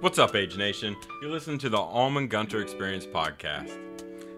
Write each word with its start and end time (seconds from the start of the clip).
What's 0.00 0.18
up, 0.18 0.34
Age 0.34 0.56
Nation? 0.56 0.96
You're 1.20 1.30
listening 1.30 1.58
to 1.58 1.68
the 1.68 1.76
Almond 1.76 2.30
Gunter 2.30 2.62
Experience 2.62 3.04
podcast. 3.04 3.78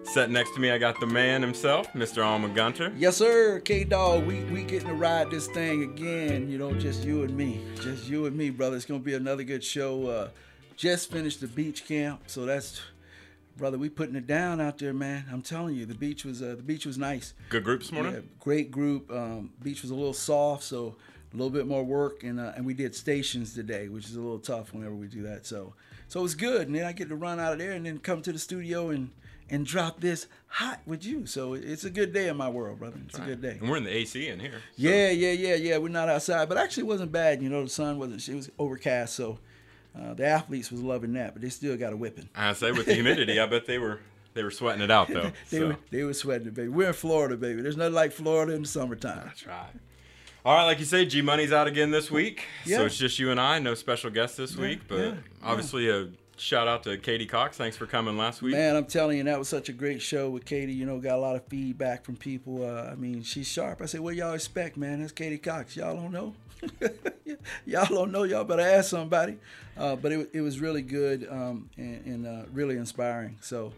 Sitting 0.03 0.33
next 0.33 0.53
to 0.55 0.59
me, 0.59 0.71
I 0.71 0.77
got 0.77 0.99
the 0.99 1.07
man 1.07 1.41
himself, 1.41 1.87
Mr. 1.93 2.25
Almond 2.25 2.55
Gunter. 2.55 2.91
Yes, 2.97 3.15
sir. 3.15 3.61
K 3.61 3.85
Dog, 3.85 4.25
we, 4.25 4.43
we 4.43 4.63
getting 4.63 4.89
to 4.89 4.95
ride 4.95 5.31
this 5.31 5.47
thing 5.47 5.83
again. 5.83 6.51
You 6.51 6.57
know, 6.57 6.73
just 6.73 7.05
you 7.05 7.23
and 7.23 7.37
me. 7.37 7.61
Just 7.75 8.09
you 8.09 8.25
and 8.25 8.35
me, 8.35 8.49
brother. 8.49 8.75
It's 8.75 8.85
going 8.85 8.99
to 8.99 9.05
be 9.05 9.13
another 9.13 9.43
good 9.43 9.63
show. 9.63 10.07
Uh, 10.07 10.29
just 10.75 11.09
finished 11.09 11.39
the 11.39 11.47
beach 11.47 11.87
camp. 11.87 12.23
So 12.27 12.45
that's, 12.45 12.81
brother, 13.55 13.77
we 13.77 13.87
putting 13.87 14.17
it 14.17 14.27
down 14.27 14.59
out 14.59 14.77
there, 14.77 14.93
man. 14.93 15.23
I'm 15.31 15.41
telling 15.41 15.75
you, 15.75 15.85
the 15.85 15.95
beach 15.95 16.25
was 16.25 16.41
uh, 16.41 16.55
the 16.57 16.63
beach 16.63 16.85
was 16.85 16.97
nice. 16.97 17.33
Good 17.47 17.63
group 17.63 17.79
this 17.79 17.93
morning? 17.93 18.13
Yeah, 18.13 18.21
great 18.41 18.71
group. 18.71 19.09
Um, 19.09 19.51
beach 19.63 19.83
was 19.83 19.91
a 19.91 19.95
little 19.95 20.11
soft, 20.11 20.63
so 20.63 20.97
a 21.33 21.37
little 21.37 21.49
bit 21.49 21.67
more 21.67 21.83
work. 21.83 22.23
And, 22.23 22.39
uh, 22.39 22.53
and 22.55 22.65
we 22.65 22.73
did 22.73 22.95
stations 22.95 23.53
today, 23.53 23.87
which 23.87 24.05
is 24.05 24.15
a 24.15 24.21
little 24.21 24.39
tough 24.39 24.73
whenever 24.73 24.95
we 24.95 25.07
do 25.07 25.23
that. 25.23 25.45
So, 25.45 25.73
so 26.07 26.19
it 26.19 26.23
was 26.23 26.35
good. 26.35 26.67
And 26.67 26.75
then 26.75 26.85
I 26.85 26.91
get 26.91 27.09
to 27.09 27.15
run 27.15 27.39
out 27.39 27.53
of 27.53 27.59
there 27.59 27.71
and 27.71 27.85
then 27.85 27.99
come 27.99 28.21
to 28.21 28.31
the 28.31 28.39
studio 28.39 28.89
and– 28.89 29.09
and 29.49 29.65
drop 29.65 29.99
this 29.99 30.27
hot 30.47 30.81
with 30.85 31.05
you. 31.05 31.25
So 31.25 31.53
it's 31.53 31.83
a 31.83 31.89
good 31.89 32.13
day 32.13 32.27
in 32.27 32.37
my 32.37 32.49
world, 32.49 32.79
brother. 32.79 32.97
It's 33.05 33.17
right. 33.17 33.27
a 33.27 33.31
good 33.31 33.41
day. 33.41 33.57
And 33.59 33.69
we're 33.69 33.77
in 33.77 33.83
the 33.83 33.95
AC 33.95 34.27
in 34.27 34.39
here. 34.39 34.51
So. 34.51 34.59
Yeah, 34.77 35.09
yeah, 35.11 35.31
yeah, 35.31 35.55
yeah. 35.55 35.77
We're 35.77 35.89
not 35.89 36.09
outside, 36.09 36.49
but 36.49 36.57
actually 36.57 36.83
it 36.83 36.87
wasn't 36.87 37.11
bad. 37.11 37.41
You 37.41 37.49
know, 37.49 37.63
the 37.63 37.69
sun 37.69 37.99
wasn't. 37.99 38.27
It 38.27 38.35
was 38.35 38.49
overcast, 38.57 39.15
so 39.15 39.39
uh, 39.97 40.13
the 40.13 40.25
athletes 40.25 40.71
was 40.71 40.81
loving 40.81 41.13
that, 41.13 41.33
but 41.33 41.41
they 41.41 41.49
still 41.49 41.77
got 41.77 41.93
a 41.93 41.97
whipping. 41.97 42.29
I 42.35 42.53
say 42.53 42.71
with 42.71 42.85
the 42.87 42.95
humidity, 42.95 43.39
I 43.39 43.45
bet 43.45 43.65
they 43.65 43.77
were 43.77 43.99
they 44.33 44.43
were 44.43 44.51
sweating 44.51 44.81
it 44.81 44.91
out 44.91 45.07
though. 45.09 45.31
they 45.49 45.59
so. 45.59 45.67
were 45.67 45.77
they 45.91 46.03
were 46.03 46.13
sweating 46.13 46.47
it, 46.47 46.53
baby. 46.53 46.69
We're 46.69 46.87
in 46.87 46.93
Florida, 46.93 47.37
baby. 47.37 47.61
There's 47.61 47.77
nothing 47.77 47.93
like 47.93 48.11
Florida 48.11 48.53
in 48.53 48.63
the 48.63 48.67
summertime. 48.67 49.23
That's 49.25 49.45
right. 49.45 49.69
All 50.45 50.53
right, 50.53 50.65
like 50.65 50.79
you 50.79 50.85
say, 50.85 51.05
G 51.05 51.21
Money's 51.21 51.53
out 51.53 51.67
again 51.67 51.89
this 51.89 52.11
week, 52.11 52.43
yeah. 52.65 52.77
so 52.77 52.85
it's 52.85 52.97
just 52.97 53.17
you 53.17 53.31
and 53.31 53.39
I. 53.39 53.59
No 53.59 53.75
special 53.75 54.09
guest 54.09 54.35
this 54.35 54.55
yeah, 54.55 54.61
week, 54.61 54.81
but 54.89 54.99
yeah, 54.99 55.13
obviously 55.41 55.89
a 55.89 56.09
shout 56.35 56.67
out 56.67 56.83
to 56.83 56.97
Katie 56.97 57.25
Cox. 57.25 57.55
Thanks 57.55 57.77
for 57.77 57.85
coming 57.85 58.17
last 58.17 58.41
week. 58.41 58.53
Man, 58.53 58.75
I'm 58.75 58.83
telling 58.85 59.17
you, 59.17 59.23
that 59.23 59.39
was 59.39 59.47
such 59.47 59.69
a 59.69 59.73
great 59.73 60.01
show 60.01 60.29
with 60.29 60.43
Katie. 60.43 60.73
You 60.73 60.85
know, 60.85 60.99
got 60.99 61.15
a 61.15 61.21
lot 61.21 61.37
of 61.37 61.45
feedback 61.45 62.03
from 62.03 62.17
people. 62.17 62.65
Uh, 62.65 62.91
I 62.91 62.95
mean, 62.95 63.23
she's 63.23 63.47
sharp. 63.47 63.81
I 63.81 63.85
said, 63.85 64.01
what 64.01 64.15
y'all 64.15 64.33
expect, 64.33 64.75
man? 64.75 64.99
That's 64.99 65.13
Katie 65.13 65.37
Cox. 65.37 65.77
Y'all 65.77 65.95
don't 65.95 66.11
know. 66.11 66.33
y'all 67.65 67.85
don't 67.85 68.11
know. 68.11 68.23
Y'all 68.23 68.43
better 68.43 68.63
ask 68.63 68.89
somebody. 68.89 69.37
Uh, 69.77 69.95
but 69.95 70.11
it, 70.11 70.29
it 70.33 70.41
was 70.41 70.59
really 70.59 70.81
good 70.81 71.25
um, 71.29 71.69
and, 71.77 72.05
and 72.05 72.27
uh, 72.27 72.43
really 72.51 72.75
inspiring. 72.75 73.37
So 73.39 73.71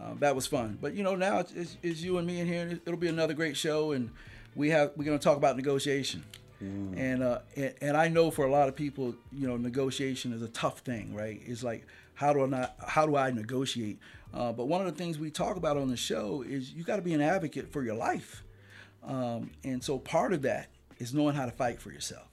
uh, 0.00 0.14
that 0.18 0.34
was 0.34 0.48
fun. 0.48 0.78
But 0.80 0.94
you 0.94 1.04
know, 1.04 1.14
now 1.14 1.38
it's, 1.38 1.52
it's, 1.52 1.76
it's, 1.80 2.00
you 2.02 2.18
and 2.18 2.26
me 2.26 2.40
in 2.40 2.48
here. 2.48 2.80
It'll 2.84 2.98
be 2.98 3.06
another 3.06 3.34
great 3.34 3.56
show, 3.56 3.92
and 3.92 4.10
we 4.54 4.70
have 4.70 4.92
we're 4.96 5.04
going 5.04 5.18
to 5.18 5.22
talk 5.22 5.36
about 5.36 5.56
negotiation. 5.56 6.24
Mm. 6.62 6.98
And, 6.98 7.22
uh, 7.22 7.38
and 7.56 7.74
and 7.80 7.96
I 7.96 8.08
know 8.08 8.30
for 8.30 8.44
a 8.44 8.50
lot 8.50 8.68
of 8.68 8.74
people, 8.74 9.14
you 9.32 9.46
know, 9.46 9.56
negotiation 9.56 10.32
is 10.32 10.42
a 10.42 10.48
tough 10.48 10.80
thing, 10.80 11.14
right? 11.14 11.40
It's 11.46 11.62
like 11.62 11.86
how 12.14 12.32
do 12.32 12.42
I 12.42 12.46
not, 12.46 12.74
how 12.84 13.06
do 13.06 13.16
I 13.16 13.30
negotiate? 13.30 14.00
Uh, 14.34 14.52
but 14.52 14.66
one 14.66 14.84
of 14.84 14.86
the 14.86 14.92
things 14.92 15.18
we 15.18 15.30
talk 15.30 15.56
about 15.56 15.76
on 15.76 15.88
the 15.88 15.96
show 15.96 16.42
is 16.42 16.72
you 16.72 16.82
got 16.82 16.96
to 16.96 17.02
be 17.02 17.14
an 17.14 17.20
advocate 17.20 17.72
for 17.72 17.84
your 17.84 17.94
life, 17.94 18.42
um, 19.04 19.50
and 19.62 19.82
so 19.82 19.98
part 19.98 20.32
of 20.32 20.42
that 20.42 20.68
is 20.98 21.14
knowing 21.14 21.36
how 21.36 21.46
to 21.46 21.52
fight 21.52 21.80
for 21.80 21.92
yourself. 21.92 22.26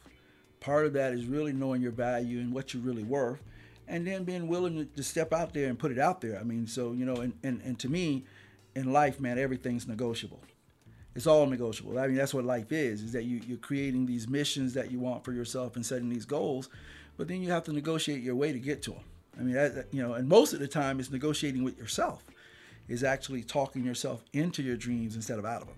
Part 0.60 0.88
of 0.88 0.94
that 0.94 1.14
is 1.14 1.28
really 1.28 1.54
knowing 1.54 1.84
your 1.84 1.92
value 1.92 2.40
and 2.40 2.52
what 2.52 2.74
you're 2.74 2.82
really 2.82 3.04
worth, 3.04 3.44
and 3.88 4.08
then 4.08 4.24
being 4.24 4.48
willing 4.48 4.76
to, 4.76 4.86
to 4.86 5.04
step 5.04 5.32
out 5.32 5.54
there 5.54 5.70
and 5.70 5.78
put 5.78 5.92
it 5.92 6.00
out 6.00 6.20
there. 6.20 6.40
I 6.40 6.44
mean, 6.44 6.66
so 6.66 6.94
you 6.94 7.06
know, 7.06 7.18
and, 7.18 7.34
and 7.44 7.62
and 7.62 7.78
to 7.78 7.90
me, 7.90 8.26
in 8.76 8.92
life, 8.92 9.20
man, 9.20 9.38
everything's 9.38 9.88
negotiable 9.88 10.42
it's 11.16 11.28
all 11.28 11.46
negotiable. 11.46 11.98
I 11.98 12.08
mean, 12.08 12.18
that's 12.18 12.34
what 12.34 12.44
life 12.44 12.72
is, 12.72 13.02
is 13.02 13.14
that 13.14 13.24
you, 13.24 13.42
you're 13.48 13.58
creating 13.58 14.06
these 14.06 14.28
missions 14.28 14.74
that 14.74 14.92
you 14.92 15.00
want 15.00 15.24
for 15.24 15.32
yourself 15.32 15.76
and 15.76 15.86
setting 15.86 16.10
these 16.10 16.26
goals, 16.26 16.70
but 17.18 17.28
then 17.28 17.42
you 17.42 17.50
have 17.52 17.64
to 17.64 17.74
negotiate 17.74 18.22
your 18.22 18.36
way 18.36 18.52
to 18.52 18.60
get 18.60 18.82
to 18.84 18.92
them. 18.92 19.04
I 19.40 19.44
mean, 19.44 19.56
that, 19.56 19.88
you 19.92 20.02
know, 20.02 20.14
and 20.14 20.28
most 20.28 20.54
of 20.54 20.60
the 20.60 20.68
time 20.68 21.00
it's 21.00 21.12
negotiating 21.12 21.64
with 21.64 21.78
yourself, 21.78 22.24
is 22.88 23.04
actually 23.04 23.44
talking 23.44 23.84
yourself 23.84 24.24
into 24.34 24.62
your 24.62 24.78
dreams 24.78 25.16
instead 25.16 25.40
of 25.40 25.46
out 25.46 25.62
of 25.62 25.68
them. 25.68 25.78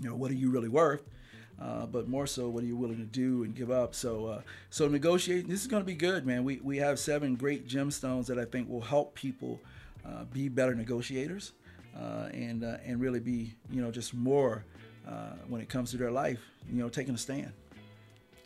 You 0.00 0.10
know, 0.10 0.16
what 0.16 0.30
are 0.30 0.34
you 0.34 0.50
really 0.50 0.68
worth? 0.68 1.02
Uh, 1.60 1.86
but 1.86 2.06
more 2.06 2.26
so, 2.26 2.48
what 2.48 2.62
are 2.62 2.66
you 2.66 2.76
willing 2.76 2.98
to 2.98 3.04
do 3.04 3.42
and 3.42 3.54
give 3.54 3.70
up? 3.70 3.94
So, 3.94 4.26
uh, 4.26 4.42
so 4.68 4.88
negotiating. 4.88 5.48
This 5.48 5.62
is 5.62 5.66
going 5.66 5.82
to 5.82 5.86
be 5.86 5.94
good, 5.94 6.26
man. 6.26 6.44
We 6.44 6.60
we 6.62 6.76
have 6.76 6.98
seven 6.98 7.34
great 7.34 7.66
gemstones 7.66 8.26
that 8.26 8.38
I 8.38 8.44
think 8.44 8.68
will 8.68 8.82
help 8.82 9.14
people 9.14 9.58
uh, 10.06 10.24
be 10.24 10.50
better 10.50 10.74
negotiators 10.74 11.52
uh, 11.98 12.28
and 12.32 12.64
uh, 12.64 12.76
and 12.84 13.00
really 13.00 13.20
be 13.20 13.54
you 13.70 13.82
know 13.82 13.90
just 13.90 14.14
more 14.14 14.64
uh, 15.08 15.32
when 15.48 15.60
it 15.60 15.68
comes 15.68 15.90
to 15.92 15.96
their 15.96 16.10
life. 16.10 16.40
You 16.70 16.82
know, 16.82 16.88
taking 16.88 17.14
a 17.14 17.18
stand. 17.18 17.52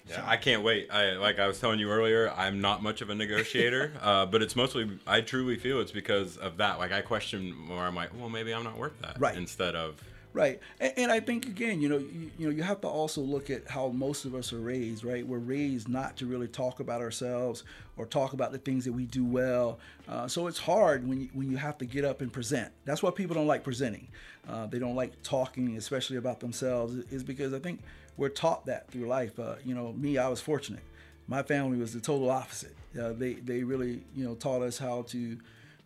Yeah, 0.09 0.25
I 0.27 0.37
can't 0.37 0.63
wait. 0.63 0.89
I 0.91 1.13
like 1.13 1.39
I 1.39 1.47
was 1.47 1.61
telling 1.61 1.79
you 1.79 1.89
earlier, 1.89 2.33
I'm 2.37 2.61
not 2.61 2.83
much 2.83 3.01
of 3.01 3.11
a 3.11 3.15
negotiator, 3.15 3.93
uh, 4.03 4.27
but 4.27 4.43
it's 4.43 4.57
mostly 4.57 4.99
I 5.07 5.21
truly 5.21 5.57
feel 5.57 5.81
it's 5.81 5.93
because 5.93 6.37
of 6.37 6.57
that. 6.59 6.79
Like 6.79 6.93
I 6.93 7.01
question 7.01 7.55
more. 7.55 7.83
I'm 7.83 7.95
like, 7.95 8.11
well, 8.19 8.29
maybe 8.29 8.53
I'm 8.53 8.65
not 8.65 8.77
worth 8.77 9.01
that. 9.03 9.21
Right. 9.21 9.37
Instead 9.37 9.75
of 9.77 10.03
Right, 10.33 10.61
and, 10.79 10.93
and, 10.97 11.13
I 11.13 11.19
think 11.19 11.47
again, 11.47 11.81
you 11.81 11.89
know, 11.89 11.99
you, 11.99 12.31
you 12.39 12.47
know, 12.47 12.55
you 12.55 12.63
have 12.63 12.81
to 12.83 12.87
also 12.87 13.21
look 13.21 13.51
at 13.51 13.69
how 13.69 13.89
most 13.89 14.25
of 14.25 14.37
us 14.37 14.53
are 14.53 14.61
raised. 14.61 15.03
Right, 15.03 15.27
we're 15.27 15.39
raised 15.39 15.89
not 15.89 16.17
to 16.19 16.27
really 16.27 16.47
talk 16.47 16.79
about 16.79 17.01
ourselves 17.01 17.65
or 17.97 18.07
talk 18.07 18.33
about 18.33 18.53
the 18.53 18.59
things 18.59 18.85
that 18.85 18.93
we 18.93 19.07
do 19.07 19.25
well. 19.25 19.81
Uh, 20.09 20.29
so 20.29 20.47
it's 20.47 20.59
hard 20.59 21.07
when 21.07 21.23
you, 21.23 21.29
when 21.33 21.51
you 21.51 21.57
have 21.57 21.79
to 21.79 21.85
get 21.85 22.05
up 22.05 22.21
and 22.21 22.33
present. 22.33 22.71
That's 22.85 23.03
why 23.03 23.11
people 23.11 23.35
don't 23.35 23.49
like 23.49 23.65
presenting. 23.65 24.07
Uh, 24.49 24.67
they 24.67 24.79
don't 24.79 24.95
like 24.95 25.21
talking, 25.25 25.77
especially 25.77 26.17
about 26.17 26.39
themselves, 26.39 26.95
is 27.11 27.25
because 27.25 27.53
I 27.53 27.59
think 27.59 27.81
we're 28.17 28.29
taught 28.29 28.67
that 28.67 28.89
through 28.91 29.09
life. 29.09 29.37
Uh, 29.39 29.57
you 29.65 29.75
know, 29.75 29.93
me, 29.95 30.17
I 30.17 30.29
was 30.29 30.41
fortunate. 30.41 30.83
My 31.27 31.43
family 31.43 31.79
was 31.79 31.93
the 31.93 32.01
total 32.01 32.31
opposite. 32.31 32.77
Uh, 33.01 33.13
they 33.13 33.35
they 33.35 33.63
really 33.63 34.03
you 34.17 34.25
know 34.25 34.35
taught 34.35 34.63
us 34.63 34.79
how 34.79 35.03
to 35.03 35.39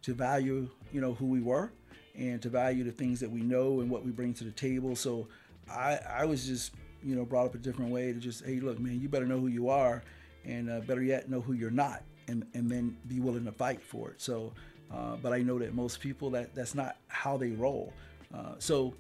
to 0.03 0.15
value 0.15 0.69
you 0.93 1.01
know 1.01 1.15
who 1.15 1.27
we 1.27 1.41
were 1.41 1.71
and 2.17 2.41
to 2.43 2.49
value 2.49 2.85
the 2.85 2.93
things 2.93 3.21
that 3.21 3.31
we 3.31 3.43
know 3.43 3.81
and 3.81 3.91
what 3.91 4.05
we 4.05 4.11
bring 4.11 4.35
to 4.35 4.45
the 4.45 4.51
table. 4.51 4.95
So 4.95 5.27
I, 5.71 5.99
I 6.09 6.25
was 6.25 6.47
just, 6.47 6.73
you 7.03 7.15
know, 7.17 7.25
brought 7.25 7.47
up 7.47 7.55
a 7.55 7.59
different 7.59 7.91
way 7.91 8.13
to 8.13 8.19
just, 8.19 8.45
hey, 8.45 8.61
look, 8.61 8.79
man, 8.79 9.01
you 9.01 9.09
better 9.09 9.27
know 9.27 9.41
who 9.41 9.49
you 9.49 9.69
are, 9.69 10.03
and 10.45 10.71
uh, 10.71 10.81
better 10.81 11.03
yet, 11.03 11.29
know 11.29 11.41
who 11.41 11.53
you're 11.53 11.71
not, 11.71 12.03
and 12.29 12.47
and 12.55 12.71
then 12.71 12.97
be 13.09 13.21
willing 13.21 13.45
to 13.45 13.53
fight 13.53 13.83
for 13.83 14.11
it. 14.11 14.21
So, 14.21 14.53
uh, 14.93 15.17
but 15.17 15.33
I 15.33 15.39
know 15.39 15.59
that 15.59 15.75
most 15.75 16.01
people 16.01 16.31
that 16.31 16.55
that's 16.55 16.75
not 16.75 16.97
how 17.09 17.37
they 17.37 17.51
roll. 17.51 17.93
Uh, 18.33 18.55
so 18.59 18.95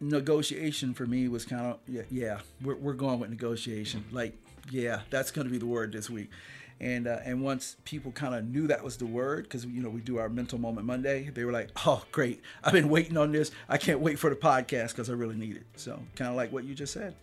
negotiation 0.00 0.94
for 0.94 1.06
me 1.06 1.28
was 1.28 1.44
kind 1.44 1.66
of 1.66 1.78
yeah, 1.88 2.02
yeah 2.10 2.38
we're, 2.62 2.76
we're 2.76 2.92
going 2.92 3.18
with 3.18 3.30
negotiation 3.30 4.04
like 4.12 4.32
yeah 4.70 5.00
that's 5.10 5.32
going 5.32 5.44
to 5.44 5.50
be 5.50 5.58
the 5.58 5.66
word 5.66 5.92
this 5.92 6.08
week 6.08 6.30
and 6.80 7.06
uh, 7.06 7.18
and 7.24 7.42
once 7.42 7.76
people 7.84 8.12
kind 8.12 8.34
of 8.34 8.46
knew 8.46 8.66
that 8.66 8.82
was 8.82 8.96
the 8.96 9.06
word 9.06 9.44
because 9.44 9.64
you 9.64 9.82
know 9.82 9.90
we 9.90 10.00
do 10.00 10.18
our 10.18 10.28
mental 10.28 10.58
moment 10.58 10.86
monday 10.86 11.28
they 11.34 11.44
were 11.44 11.52
like 11.52 11.70
oh 11.86 12.04
great 12.12 12.40
i've 12.62 12.72
been 12.72 12.88
waiting 12.88 13.16
on 13.16 13.32
this 13.32 13.50
i 13.68 13.76
can't 13.76 14.00
wait 14.00 14.18
for 14.18 14.30
the 14.30 14.36
podcast 14.36 14.88
because 14.88 15.10
i 15.10 15.12
really 15.12 15.36
need 15.36 15.56
it 15.56 15.66
so 15.76 16.00
kind 16.14 16.30
of 16.30 16.36
like 16.36 16.52
what 16.52 16.64
you 16.64 16.74
just 16.74 16.92
said 16.92 17.14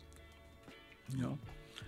you 1.16 1.22
know 1.22 1.38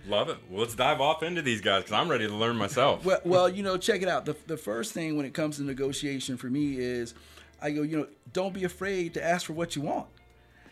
Love 0.06 0.30
it. 0.30 0.38
Well, 0.48 0.60
let's 0.62 0.74
dive 0.74 1.00
off 1.00 1.22
into 1.22 1.42
these 1.42 1.60
guys 1.60 1.82
because 1.82 1.92
I'm 1.92 2.08
ready 2.08 2.26
to 2.26 2.34
learn 2.34 2.56
myself. 2.56 3.04
well, 3.04 3.20
well, 3.24 3.48
you 3.48 3.62
know, 3.62 3.76
check 3.76 4.00
it 4.00 4.08
out. 4.08 4.24
The, 4.24 4.36
the 4.46 4.56
first 4.56 4.92
thing 4.92 5.16
when 5.16 5.26
it 5.26 5.34
comes 5.34 5.56
to 5.56 5.62
negotiation 5.62 6.36
for 6.36 6.46
me 6.46 6.78
is 6.78 7.14
I 7.60 7.72
go, 7.72 7.82
you 7.82 7.98
know, 7.98 8.06
don't 8.32 8.54
be 8.54 8.64
afraid 8.64 9.14
to 9.14 9.24
ask 9.24 9.46
for 9.46 9.52
what 9.52 9.76
you 9.76 9.82
want. 9.82 10.06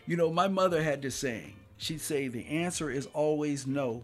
You 0.07 0.15
know, 0.15 0.31
my 0.31 0.47
mother 0.47 0.81
had 0.81 1.01
this 1.01 1.15
saying. 1.15 1.55
She'd 1.77 2.01
say, 2.01 2.27
the 2.27 2.47
answer 2.47 2.89
is 2.89 3.05
always 3.07 3.67
no 3.67 4.03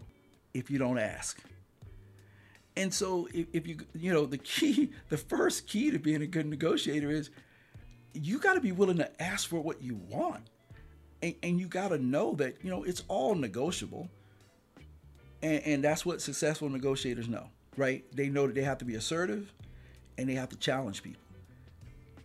if 0.52 0.70
you 0.70 0.78
don't 0.78 0.98
ask. 0.98 1.40
And 2.76 2.92
so 2.92 3.28
if, 3.32 3.46
if 3.52 3.66
you 3.66 3.78
you 3.94 4.12
know 4.12 4.26
the 4.26 4.38
key, 4.38 4.90
the 5.08 5.16
first 5.16 5.66
key 5.66 5.90
to 5.90 5.98
being 5.98 6.22
a 6.22 6.26
good 6.26 6.46
negotiator 6.46 7.10
is 7.10 7.30
you 8.14 8.38
got 8.38 8.54
to 8.54 8.60
be 8.60 8.72
willing 8.72 8.98
to 8.98 9.22
ask 9.22 9.48
for 9.48 9.60
what 9.60 9.82
you 9.82 9.96
want. 10.08 10.48
And, 11.22 11.34
and 11.42 11.58
you 11.58 11.66
got 11.66 11.88
to 11.88 11.98
know 11.98 12.34
that, 12.36 12.56
you 12.62 12.70
know, 12.70 12.84
it's 12.84 13.02
all 13.08 13.34
negotiable. 13.34 14.08
And, 15.42 15.62
and 15.64 15.84
that's 15.84 16.06
what 16.06 16.22
successful 16.22 16.68
negotiators 16.68 17.28
know, 17.28 17.48
right? 17.76 18.04
They 18.14 18.28
know 18.28 18.46
that 18.46 18.54
they 18.54 18.62
have 18.62 18.78
to 18.78 18.84
be 18.84 18.94
assertive 18.94 19.52
and 20.16 20.28
they 20.28 20.34
have 20.34 20.48
to 20.50 20.56
challenge 20.56 21.02
people. 21.02 21.22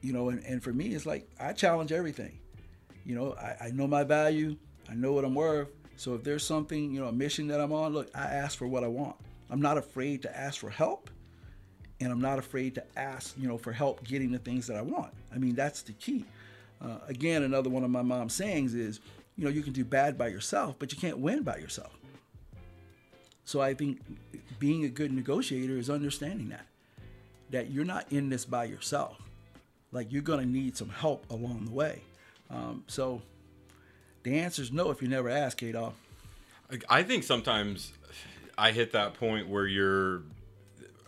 You 0.01 0.13
know, 0.13 0.29
and, 0.29 0.43
and 0.45 0.63
for 0.63 0.71
me, 0.71 0.93
it's 0.93 1.05
like 1.05 1.27
I 1.39 1.53
challenge 1.53 1.91
everything. 1.91 2.39
You 3.05 3.15
know, 3.15 3.33
I, 3.33 3.65
I 3.65 3.71
know 3.71 3.87
my 3.87 4.03
value, 4.03 4.55
I 4.89 4.93
know 4.93 5.13
what 5.13 5.25
I'm 5.25 5.35
worth. 5.35 5.69
So 5.97 6.13
if 6.13 6.23
there's 6.23 6.45
something, 6.45 6.93
you 6.93 7.01
know, 7.01 7.07
a 7.07 7.11
mission 7.11 7.47
that 7.47 7.59
I'm 7.59 7.73
on, 7.73 7.91
look, 7.93 8.09
I 8.15 8.21
ask 8.21 8.57
for 8.57 8.67
what 8.67 8.83
I 8.83 8.87
want. 8.87 9.17
I'm 9.49 9.61
not 9.61 9.77
afraid 9.77 10.21
to 10.23 10.37
ask 10.37 10.59
for 10.59 10.69
help 10.69 11.09
and 12.01 12.11
I'm 12.11 12.21
not 12.21 12.39
afraid 12.39 12.75
to 12.75 12.83
ask, 12.97 13.35
you 13.37 13.47
know, 13.47 13.57
for 13.57 13.73
help 13.73 14.03
getting 14.05 14.31
the 14.31 14.39
things 14.39 14.67
that 14.67 14.77
I 14.77 14.81
want. 14.81 15.13
I 15.33 15.37
mean, 15.37 15.55
that's 15.55 15.81
the 15.81 15.93
key. 15.93 16.25
Uh, 16.81 16.99
again, 17.07 17.43
another 17.43 17.69
one 17.69 17.83
of 17.83 17.89
my 17.89 18.01
mom's 18.01 18.33
sayings 18.33 18.73
is, 18.73 19.01
you 19.35 19.43
know, 19.43 19.49
you 19.49 19.61
can 19.61 19.73
do 19.73 19.83
bad 19.83 20.17
by 20.17 20.27
yourself, 20.27 20.75
but 20.79 20.91
you 20.91 20.97
can't 20.97 21.17
win 21.17 21.43
by 21.43 21.57
yourself. 21.57 21.97
So 23.43 23.61
I 23.61 23.73
think 23.73 23.99
being 24.59 24.85
a 24.85 24.89
good 24.89 25.11
negotiator 25.11 25.77
is 25.77 25.89
understanding 25.89 26.49
that, 26.49 26.67
that 27.49 27.71
you're 27.71 27.85
not 27.85 28.11
in 28.11 28.29
this 28.29 28.45
by 28.45 28.65
yourself. 28.65 29.17
Like 29.91 30.11
you're 30.11 30.21
going 30.21 30.39
to 30.39 30.45
need 30.45 30.77
some 30.77 30.89
help 30.89 31.29
along 31.31 31.65
the 31.65 31.71
way. 31.71 32.03
Um, 32.49 32.83
so 32.87 33.21
the 34.23 34.39
answer 34.39 34.61
is 34.61 34.71
no 34.71 34.91
if 34.91 35.01
you 35.01 35.07
never 35.07 35.29
ask, 35.29 35.61
Adolf. 35.63 35.95
I 36.87 37.01
think 37.01 37.23
sometimes 37.23 37.93
I 38.59 38.71
hit 38.71 38.91
that 38.91 39.13
point 39.13 39.47
where 39.47 39.65
you're 39.65 40.23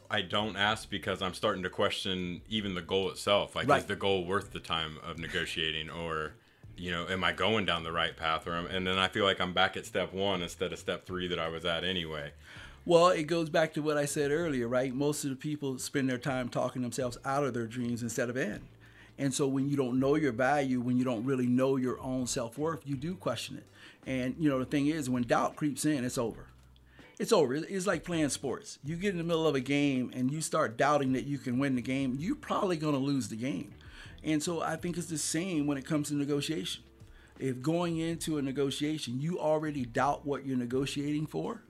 I 0.09 0.21
don't 0.21 0.57
ask 0.57 0.89
because 0.89 1.21
I'm 1.21 1.33
starting 1.33 1.63
to 1.63 1.69
question 1.69 2.41
even 2.49 2.75
the 2.75 2.81
goal 2.81 3.09
itself. 3.11 3.55
Like, 3.55 3.69
Right. 3.69 3.79
is 3.79 3.85
the 3.85 3.95
goal 3.95 4.25
worth 4.25 4.51
the 4.51 4.59
time 4.59 4.97
of 5.01 5.17
negotiating, 5.17 5.89
or, 5.89 6.33
you 6.75 6.91
know, 6.91 7.07
am 7.07 7.23
I 7.23 7.31
going 7.31 7.65
down 7.65 7.83
the 7.83 7.93
right 7.93 8.15
path? 8.17 8.45
Or, 8.45 8.53
am, 8.53 8.65
and 8.65 8.85
then 8.85 8.97
I 8.97 9.07
feel 9.07 9.23
like 9.23 9.39
I'm 9.39 9.53
back 9.53 9.77
at 9.77 9.85
step 9.85 10.11
one 10.13 10.41
instead 10.41 10.73
of 10.73 10.79
step 10.79 11.05
three 11.05 11.29
that 11.29 11.39
I 11.39 11.47
was 11.47 11.63
at 11.63 11.85
anyway. 11.85 12.33
Well, 12.83 13.07
it 13.07 13.23
goes 13.23 13.49
back 13.49 13.73
to 13.75 13.81
what 13.81 13.95
I 13.95 14.03
said 14.03 14.31
earlier, 14.31 14.67
right? 14.67 14.93
Most 14.93 15.23
of 15.23 15.29
the 15.29 15.35
people 15.37 15.77
spend 15.77 16.09
their 16.09 16.17
time 16.17 16.49
talking 16.49 16.81
themselves 16.81 17.17
out 17.23 17.45
of 17.45 17.53
their 17.53 17.67
dreams 17.67 18.03
instead 18.03 18.29
of 18.29 18.35
in. 18.35 18.63
And 19.17 19.33
so 19.33 19.47
when 19.47 19.69
you 19.69 19.77
don't 19.77 19.97
know 19.97 20.15
your 20.15 20.33
value, 20.33 20.81
when 20.81 20.97
you 20.97 21.05
don't 21.05 21.23
really 21.23 21.47
know 21.47 21.77
your 21.77 22.01
own 22.01 22.27
self 22.27 22.57
worth, 22.57 22.81
you 22.85 22.97
do 22.97 23.15
question 23.15 23.57
it. 23.57 23.65
And 24.05 24.35
you 24.37 24.49
know 24.49 24.59
the 24.59 24.65
thing 24.65 24.87
is, 24.87 25.09
when 25.09 25.23
doubt 25.23 25.55
creeps 25.55 25.85
in, 25.85 26.03
it's 26.03 26.17
over. 26.17 26.47
It's 27.21 27.31
over. 27.31 27.53
It's 27.53 27.85
like 27.85 28.03
playing 28.03 28.29
sports. 28.29 28.79
You 28.83 28.95
get 28.95 29.11
in 29.11 29.19
the 29.19 29.23
middle 29.23 29.45
of 29.45 29.53
a 29.53 29.59
game 29.59 30.09
and 30.15 30.31
you 30.31 30.41
start 30.41 30.75
doubting 30.75 31.13
that 31.13 31.25
you 31.25 31.37
can 31.37 31.59
win 31.59 31.75
the 31.75 31.81
game, 31.83 32.15
you're 32.17 32.35
probably 32.35 32.77
going 32.77 32.95
to 32.95 32.99
lose 32.99 33.27
the 33.27 33.35
game. 33.35 33.75
And 34.23 34.41
so 34.41 34.59
I 34.59 34.75
think 34.75 34.97
it's 34.97 35.05
the 35.05 35.19
same 35.19 35.67
when 35.67 35.77
it 35.77 35.85
comes 35.85 36.07
to 36.07 36.15
negotiation. 36.15 36.81
If 37.37 37.61
going 37.61 37.97
into 37.97 38.39
a 38.39 38.41
negotiation, 38.41 39.21
you 39.21 39.39
already 39.39 39.85
doubt 39.85 40.25
what 40.25 40.47
you're 40.47 40.57
negotiating 40.57 41.27
for, 41.27 41.61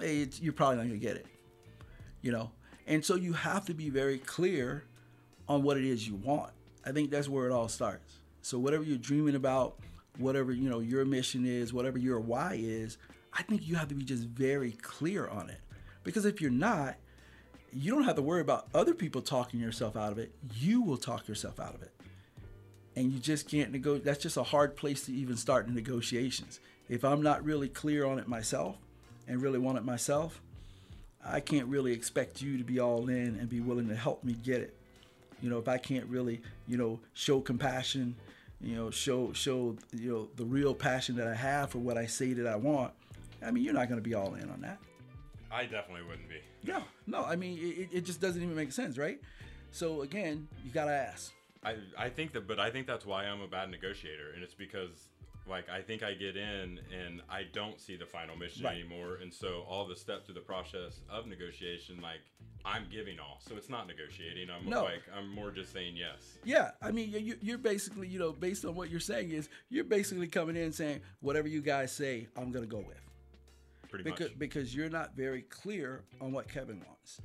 you're 0.00 0.52
probably 0.52 0.78
not 0.78 0.88
going 0.88 0.98
to 0.98 1.06
get 1.06 1.14
it. 1.14 1.26
You 2.20 2.32
know? 2.32 2.50
And 2.88 3.04
so 3.04 3.14
you 3.14 3.34
have 3.34 3.64
to 3.66 3.74
be 3.74 3.88
very 3.88 4.18
clear 4.18 4.82
on 5.48 5.62
what 5.62 5.76
it 5.76 5.84
is 5.84 6.08
you 6.08 6.16
want. 6.16 6.50
I 6.84 6.90
think 6.90 7.12
that's 7.12 7.28
where 7.28 7.46
it 7.46 7.52
all 7.52 7.68
starts. 7.68 8.14
So 8.40 8.58
whatever 8.58 8.82
you're 8.82 8.98
dreaming 8.98 9.36
about, 9.36 9.78
whatever, 10.18 10.50
you 10.50 10.68
know, 10.68 10.80
your 10.80 11.04
mission 11.04 11.46
is, 11.46 11.72
whatever 11.72 11.98
your 11.98 12.18
why 12.18 12.58
is, 12.60 12.98
I 13.34 13.42
think 13.42 13.66
you 13.66 13.76
have 13.76 13.88
to 13.88 13.94
be 13.94 14.04
just 14.04 14.24
very 14.24 14.72
clear 14.72 15.26
on 15.26 15.48
it. 15.50 15.60
Because 16.04 16.24
if 16.24 16.40
you're 16.40 16.50
not, 16.50 16.96
you 17.72 17.90
don't 17.90 18.04
have 18.04 18.16
to 18.16 18.22
worry 18.22 18.40
about 18.40 18.68
other 18.74 18.94
people 18.94 19.22
talking 19.22 19.60
yourself 19.60 19.96
out 19.96 20.12
of 20.12 20.18
it. 20.18 20.32
You 20.54 20.82
will 20.82 20.96
talk 20.96 21.28
yourself 21.28 21.58
out 21.58 21.74
of 21.74 21.82
it. 21.82 21.92
And 22.94 23.10
you 23.10 23.18
just 23.18 23.48
can't 23.48 23.72
negotiate. 23.72 24.04
That's 24.04 24.22
just 24.22 24.36
a 24.36 24.42
hard 24.42 24.76
place 24.76 25.06
to 25.06 25.12
even 25.12 25.36
start 25.36 25.66
in 25.66 25.74
negotiations. 25.74 26.60
If 26.88 27.04
I'm 27.04 27.22
not 27.22 27.42
really 27.44 27.68
clear 27.68 28.04
on 28.04 28.18
it 28.18 28.28
myself 28.28 28.76
and 29.26 29.40
really 29.40 29.58
want 29.58 29.78
it 29.78 29.84
myself, 29.84 30.42
I 31.24 31.40
can't 31.40 31.68
really 31.68 31.92
expect 31.92 32.42
you 32.42 32.58
to 32.58 32.64
be 32.64 32.80
all 32.80 33.08
in 33.08 33.36
and 33.38 33.48
be 33.48 33.60
willing 33.60 33.88
to 33.88 33.96
help 33.96 34.24
me 34.24 34.34
get 34.34 34.60
it. 34.60 34.76
You 35.40 35.48
know, 35.48 35.58
if 35.58 35.68
I 35.68 35.78
can't 35.78 36.06
really, 36.06 36.42
you 36.68 36.76
know, 36.76 37.00
show 37.14 37.40
compassion, 37.40 38.14
you 38.60 38.76
know, 38.76 38.90
show 38.90 39.32
show 39.32 39.76
you 39.92 40.12
know 40.12 40.28
the 40.36 40.44
real 40.44 40.74
passion 40.74 41.16
that 41.16 41.26
I 41.26 41.34
have 41.34 41.70
for 41.70 41.78
what 41.78 41.96
I 41.96 42.06
say 42.06 42.32
that 42.34 42.46
I 42.46 42.56
want, 42.56 42.92
I 43.44 43.50
mean, 43.50 43.64
you're 43.64 43.74
not 43.74 43.88
going 43.88 44.00
to 44.02 44.08
be 44.08 44.14
all 44.14 44.34
in 44.34 44.48
on 44.50 44.60
that. 44.62 44.78
I 45.50 45.64
definitely 45.64 46.04
wouldn't 46.08 46.28
be. 46.28 46.40
No, 46.64 46.82
no. 47.06 47.24
I 47.24 47.36
mean, 47.36 47.58
it, 47.58 47.88
it 47.92 48.00
just 48.04 48.20
doesn't 48.20 48.42
even 48.42 48.54
make 48.56 48.72
sense, 48.72 48.96
right? 48.96 49.20
So 49.70 50.02
again, 50.02 50.48
you 50.64 50.70
got 50.70 50.86
to 50.86 50.92
ask. 50.92 51.32
I, 51.64 51.76
I 51.98 52.08
think 52.08 52.32
that, 52.32 52.48
but 52.48 52.58
I 52.58 52.70
think 52.70 52.86
that's 52.86 53.04
why 53.06 53.24
I'm 53.24 53.40
a 53.40 53.46
bad 53.48 53.70
negotiator, 53.70 54.32
and 54.34 54.42
it's 54.42 54.54
because 54.54 55.08
like 55.48 55.68
I 55.68 55.80
think 55.82 56.02
I 56.02 56.14
get 56.14 56.36
in 56.36 56.78
and 56.92 57.20
I 57.28 57.42
don't 57.52 57.80
see 57.80 57.96
the 57.96 58.06
final 58.06 58.36
mission 58.36 58.64
Right. 58.64 58.78
anymore, 58.78 59.18
and 59.20 59.32
so 59.32 59.64
all 59.68 59.86
the 59.86 59.94
steps 59.96 60.26
through 60.26 60.34
the 60.36 60.40
process 60.40 61.00
of 61.10 61.26
negotiation, 61.26 62.00
like 62.00 62.20
I'm 62.64 62.86
giving 62.90 63.18
all, 63.20 63.38
so 63.40 63.56
it's 63.56 63.68
not 63.68 63.86
negotiating. 63.86 64.48
I'm 64.50 64.68
No. 64.68 64.84
like 64.84 65.02
I'm 65.16 65.28
more 65.28 65.50
just 65.50 65.72
saying 65.72 65.96
yes. 65.96 66.38
Yeah, 66.44 66.70
I 66.80 66.90
mean, 66.92 67.10
you, 67.12 67.36
you're 67.40 67.58
basically, 67.58 68.08
you 68.08 68.18
know, 68.18 68.32
based 68.32 68.64
on 68.64 68.74
what 68.74 68.88
you're 68.90 69.00
saying 69.00 69.30
is, 69.32 69.48
you're 69.68 69.84
basically 69.84 70.28
coming 70.28 70.56
in 70.56 70.72
saying, 70.72 71.00
whatever 71.20 71.48
you 71.48 71.60
guys 71.60 71.92
say, 71.92 72.28
I'm 72.36 72.50
going 72.52 72.64
to 72.64 72.70
go 72.70 72.78
with. 72.78 72.98
Pretty 73.92 74.04
because 74.04 74.30
much. 74.30 74.38
because 74.38 74.74
you're 74.74 74.88
not 74.88 75.14
very 75.14 75.42
clear 75.42 76.02
on 76.18 76.32
what 76.32 76.48
Kevin 76.48 76.80
wants. 76.86 77.20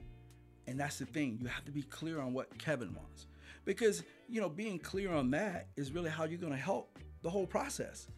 And 0.68 0.78
that's 0.78 1.00
the 1.00 1.06
thing. 1.06 1.38
You 1.42 1.48
have 1.48 1.64
to 1.64 1.72
be 1.72 1.82
clear 1.82 2.20
on 2.20 2.34
what 2.34 2.58
Kevin 2.60 2.94
wants. 2.94 3.28
Because, 3.64 4.04
you 4.28 4.42
know, 4.42 4.50
being 4.50 4.78
clear 4.78 5.14
on 5.14 5.32
that 5.32 5.68
is 5.78 5.94
really 5.94 6.10
how 6.10 6.26
you're 6.26 6.40
going 6.40 6.52
to 6.52 6.60
help 6.60 7.00
the 7.22 7.30
whole 7.30 7.48
process. 7.48 8.10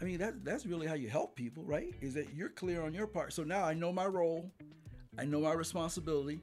I 0.00 0.04
mean, 0.04 0.16
that 0.16 0.46
that's 0.46 0.64
really 0.64 0.86
how 0.86 0.94
you 0.94 1.10
help 1.10 1.36
people, 1.36 1.62
right? 1.62 1.92
Is 2.00 2.14
that 2.14 2.34
you're 2.34 2.48
clear 2.48 2.82
on 2.82 2.94
your 2.94 3.06
part. 3.06 3.34
So 3.34 3.44
now 3.44 3.64
I 3.64 3.74
know 3.74 3.92
my 3.92 4.06
role, 4.06 4.50
I 5.18 5.26
know 5.26 5.42
my 5.42 5.52
responsibility, 5.52 6.40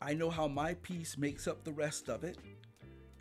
I 0.00 0.14
know 0.14 0.30
how 0.30 0.48
my 0.48 0.72
piece 0.72 1.18
makes 1.18 1.46
up 1.46 1.64
the 1.64 1.72
rest 1.72 2.08
of 2.08 2.24
it. 2.24 2.38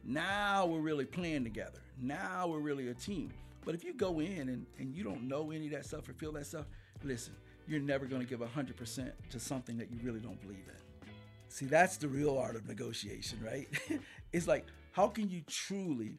Now 0.05 0.65
we're 0.67 0.79
really 0.79 1.05
playing 1.05 1.43
together. 1.43 1.79
Now 2.01 2.47
we're 2.47 2.59
really 2.59 2.87
a 2.87 2.93
team. 2.93 3.33
But 3.65 3.75
if 3.75 3.83
you 3.83 3.93
go 3.93 4.21
in 4.21 4.47
and, 4.47 4.65
and 4.79 4.95
you 4.95 5.03
don't 5.03 5.27
know 5.27 5.51
any 5.51 5.65
of 5.65 5.73
that 5.73 5.85
stuff 5.85 6.07
or 6.07 6.13
feel 6.13 6.31
that 6.33 6.45
stuff, 6.45 6.65
listen, 7.03 7.33
you're 7.67 7.79
never 7.79 8.05
going 8.05 8.21
to 8.21 8.27
give 8.27 8.39
100% 8.39 9.11
to 9.29 9.39
something 9.39 9.77
that 9.77 9.91
you 9.91 9.99
really 10.03 10.19
don't 10.19 10.39
believe 10.41 10.65
in. 10.67 11.09
See, 11.49 11.65
that's 11.65 11.97
the 11.97 12.07
real 12.07 12.37
art 12.37 12.55
of 12.55 12.67
negotiation, 12.67 13.39
right? 13.43 13.67
it's 14.33 14.47
like, 14.47 14.65
how 14.91 15.07
can 15.07 15.29
you 15.29 15.41
truly 15.47 16.17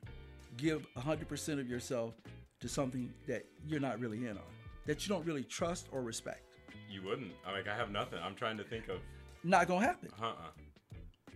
give 0.57 0.87
100% 0.97 1.61
of 1.61 1.69
yourself 1.69 2.15
to 2.61 2.69
something 2.69 3.13
that 3.27 3.45
you're 3.67 3.81
not 3.81 3.99
really 3.99 4.27
in 4.27 4.37
on, 4.37 4.53
that 4.87 5.07
you 5.07 5.13
don't 5.13 5.27
really 5.27 5.45
trust 5.45 5.89
or 5.93 6.03
respect? 6.03 6.43
you 6.95 7.03
wouldn't. 7.03 7.33
I'm 7.47 7.55
like 7.55 7.69
I 7.69 7.77
have 7.77 7.91
nothing. 7.91 8.19
I'm 8.23 8.35
trying 8.35 8.57
to 8.59 8.65
think 8.65 8.89
of. 8.89 8.99
Not 9.43 9.67
going 9.67 9.81
to 9.81 9.87
happen. 9.87 10.11
Uh. 10.21 10.27
uh 10.27 10.33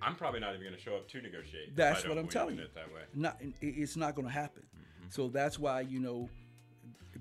I'm 0.00 0.14
probably 0.14 0.38
not 0.38 0.50
even 0.50 0.62
going 0.62 0.76
to 0.76 0.80
show 0.80 0.94
up 0.94 1.08
to 1.08 1.20
negotiate. 1.20 1.74
That's 1.74 2.06
what 2.06 2.18
I'm 2.18 2.28
telling 2.28 2.54
you. 2.54 2.62
It 2.62 2.74
that 2.76 2.86
way. 2.94 3.00
not 3.14 3.42
it's 3.60 3.96
not 3.96 4.14
going 4.14 4.28
to 4.28 4.32
happen 4.32 4.62
so 5.10 5.28
that's 5.28 5.58
why 5.58 5.80
you 5.80 5.98
know 5.98 6.28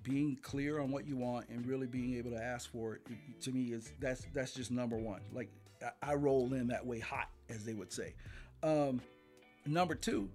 being 0.04 0.38
clear 0.42 0.80
on 0.80 0.92
what 0.92 1.08
you 1.08 1.18
want 1.18 1.50
and 1.50 1.66
really 1.66 1.88
being 1.88 2.16
able 2.16 2.32
to 2.32 2.42
ask 2.42 2.72
for 2.72 2.96
it 2.96 3.02
to 3.42 3.52
me 3.52 3.74
is 3.74 3.92
that's 4.00 4.26
that's 4.34 4.54
just 4.54 4.72
number 4.72 4.98
one. 4.98 5.22
Like 5.34 5.50
i, 5.84 6.12
I 6.12 6.14
roll 6.16 6.54
in 6.54 6.68
that 6.68 6.86
way 6.86 7.00
hot 7.00 7.30
as 7.50 7.66
they 7.66 7.74
would 7.74 7.92
say. 7.92 8.14
Um, 8.64 9.02
number 9.66 9.96
two 9.96 10.30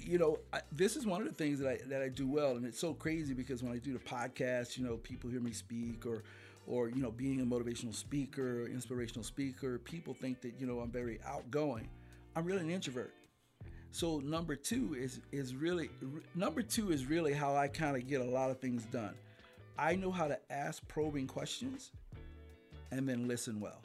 you 0.00 0.18
know 0.18 0.38
I, 0.52 0.60
this 0.72 0.96
is 0.96 1.06
one 1.06 1.20
of 1.20 1.28
the 1.28 1.34
things 1.34 1.58
that 1.58 1.68
I 1.68 1.78
that 1.88 2.02
I 2.02 2.08
do 2.08 2.26
well 2.26 2.52
and 2.52 2.64
it's 2.64 2.78
so 2.78 2.94
crazy 2.94 3.34
because 3.34 3.62
when 3.62 3.72
I 3.72 3.78
do 3.78 3.92
the 3.92 3.98
podcast 3.98 4.78
you 4.78 4.84
know 4.84 4.96
people 4.96 5.30
hear 5.30 5.40
me 5.40 5.52
speak 5.52 6.06
or 6.06 6.24
or 6.66 6.88
you 6.88 7.02
know 7.02 7.10
being 7.10 7.40
a 7.40 7.44
motivational 7.44 7.94
speaker 7.94 8.66
inspirational 8.66 9.24
speaker 9.24 9.78
people 9.78 10.14
think 10.14 10.40
that 10.42 10.54
you 10.58 10.66
know 10.66 10.80
I'm 10.80 10.90
very 10.90 11.20
outgoing. 11.26 11.88
I'm 12.34 12.44
really 12.44 12.60
an 12.60 12.70
introvert 12.70 13.12
so 13.92 14.20
number 14.20 14.56
two 14.56 14.96
is 14.98 15.20
is 15.32 15.54
really 15.54 15.90
number 16.34 16.62
two 16.62 16.90
is 16.90 17.04
really 17.04 17.34
how 17.34 17.54
I 17.54 17.68
kind 17.68 17.94
of 17.94 18.08
get 18.08 18.22
a 18.22 18.24
lot 18.24 18.50
of 18.50 18.58
things 18.58 18.84
done. 18.86 19.14
I 19.78 19.94
know 19.96 20.10
how 20.10 20.26
to 20.28 20.38
ask 20.50 20.86
probing 20.88 21.26
questions 21.26 21.92
and 22.90 23.06
then 23.06 23.28
listen 23.28 23.60
well. 23.60 23.82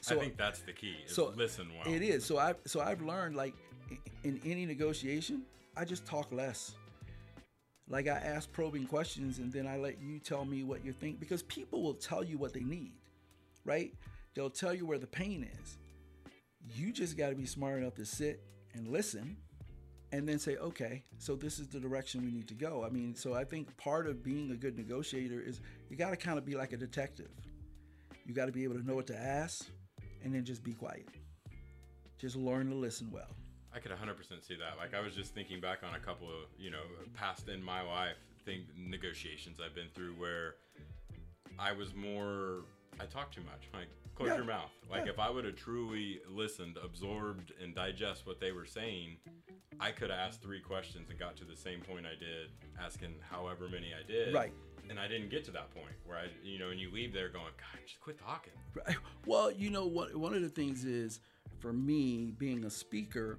So 0.00 0.16
I 0.16 0.20
think 0.20 0.36
that's 0.36 0.60
the 0.60 0.72
key. 0.72 0.94
Is 1.04 1.14
so 1.14 1.32
listen 1.36 1.68
well. 1.76 1.92
It 1.92 2.02
is. 2.02 2.24
So 2.24 2.38
I 2.38 2.54
so 2.64 2.80
I've 2.80 3.02
learned 3.02 3.34
like 3.34 3.54
in 4.22 4.40
any 4.44 4.64
negotiation, 4.64 5.42
I 5.76 5.84
just 5.84 6.06
talk 6.06 6.30
less. 6.30 6.76
Like 7.88 8.06
I 8.06 8.18
ask 8.18 8.52
probing 8.52 8.86
questions 8.86 9.38
and 9.38 9.52
then 9.52 9.66
I 9.66 9.78
let 9.78 10.00
you 10.00 10.20
tell 10.20 10.44
me 10.44 10.62
what 10.62 10.84
you 10.84 10.92
think 10.92 11.18
because 11.18 11.42
people 11.42 11.82
will 11.82 11.94
tell 11.94 12.22
you 12.22 12.38
what 12.38 12.52
they 12.52 12.62
need, 12.62 12.92
right? 13.64 13.92
They'll 14.34 14.50
tell 14.50 14.74
you 14.74 14.86
where 14.86 14.98
the 14.98 15.08
pain 15.08 15.48
is. 15.60 15.78
You 16.76 16.92
just 16.92 17.16
got 17.16 17.30
to 17.30 17.34
be 17.34 17.46
smart 17.46 17.78
enough 17.78 17.96
to 17.96 18.04
sit 18.04 18.42
and 18.74 18.88
listen 18.88 19.36
and 20.12 20.26
then 20.26 20.38
say, 20.38 20.56
okay, 20.56 21.04
so 21.18 21.36
this 21.36 21.58
is 21.58 21.68
the 21.68 21.78
direction 21.78 22.24
we 22.24 22.30
need 22.30 22.48
to 22.48 22.54
go. 22.54 22.84
I 22.84 22.88
mean, 22.90 23.14
so 23.14 23.34
I 23.34 23.44
think 23.44 23.76
part 23.76 24.06
of 24.06 24.22
being 24.22 24.50
a 24.50 24.56
good 24.56 24.76
negotiator 24.76 25.40
is 25.40 25.60
you 25.90 25.96
got 25.96 26.10
to 26.10 26.16
kind 26.16 26.38
of 26.38 26.44
be 26.44 26.54
like 26.54 26.72
a 26.72 26.76
detective. 26.76 27.30
You 28.24 28.34
got 28.34 28.46
to 28.46 28.52
be 28.52 28.64
able 28.64 28.76
to 28.76 28.86
know 28.86 28.94
what 28.94 29.06
to 29.08 29.18
ask 29.18 29.66
and 30.24 30.34
then 30.34 30.44
just 30.44 30.62
be 30.62 30.72
quiet. 30.72 31.08
Just 32.18 32.36
learn 32.36 32.70
to 32.70 32.74
listen 32.74 33.10
well. 33.12 33.28
I 33.72 33.80
could 33.80 33.92
100% 33.92 34.46
see 34.46 34.56
that. 34.56 34.78
Like 34.78 34.94
I 34.94 35.00
was 35.00 35.14
just 35.14 35.34
thinking 35.34 35.60
back 35.60 35.80
on 35.86 35.94
a 35.94 36.00
couple 36.00 36.28
of, 36.28 36.46
you 36.58 36.70
know, 36.70 36.82
past 37.14 37.48
in 37.48 37.62
my 37.62 37.82
life 37.82 38.16
thing 38.44 38.62
negotiations 38.76 39.58
I've 39.64 39.74
been 39.74 39.88
through 39.94 40.14
where 40.14 40.54
I 41.58 41.72
was 41.72 41.94
more 41.94 42.62
I 43.00 43.06
talk 43.06 43.32
too 43.32 43.42
much. 43.42 43.68
Like 43.72 43.88
close 44.14 44.28
Yeah. 44.30 44.36
your 44.36 44.44
mouth. 44.44 44.70
Like 44.90 45.04
Yeah. 45.06 45.12
if 45.12 45.18
I 45.18 45.30
would 45.30 45.44
have 45.44 45.56
truly 45.56 46.20
listened, 46.28 46.76
absorbed 46.82 47.52
and 47.62 47.74
digest 47.74 48.26
what 48.26 48.40
they 48.40 48.52
were 48.52 48.66
saying, 48.66 49.18
I 49.80 49.92
could 49.92 50.10
have 50.10 50.18
asked 50.18 50.42
three 50.42 50.60
questions 50.60 51.08
and 51.08 51.18
got 51.18 51.36
to 51.36 51.44
the 51.44 51.56
same 51.56 51.80
point 51.80 52.04
I 52.06 52.16
did, 52.16 52.50
asking 52.80 53.14
however 53.30 53.68
many 53.68 53.94
I 53.94 54.02
did. 54.06 54.34
Right. 54.34 54.52
And 54.90 54.98
I 54.98 55.06
didn't 55.06 55.28
get 55.28 55.44
to 55.44 55.50
that 55.52 55.70
point 55.70 55.92
where 56.04 56.18
I, 56.18 56.28
you 56.42 56.58
know, 56.58 56.70
and 56.70 56.80
you 56.80 56.90
leave 56.90 57.12
there 57.12 57.28
going, 57.28 57.52
God, 57.58 57.80
just 57.86 58.00
quit 58.00 58.18
talking. 58.18 58.54
Right. 58.74 58.96
Well, 59.26 59.50
you 59.52 59.68
know 59.70 59.86
what? 59.86 60.16
One 60.16 60.34
of 60.34 60.40
the 60.42 60.48
things 60.48 60.84
is 60.84 61.20
for 61.58 61.72
me 61.72 62.32
being 62.38 62.64
a 62.64 62.70
speaker, 62.70 63.38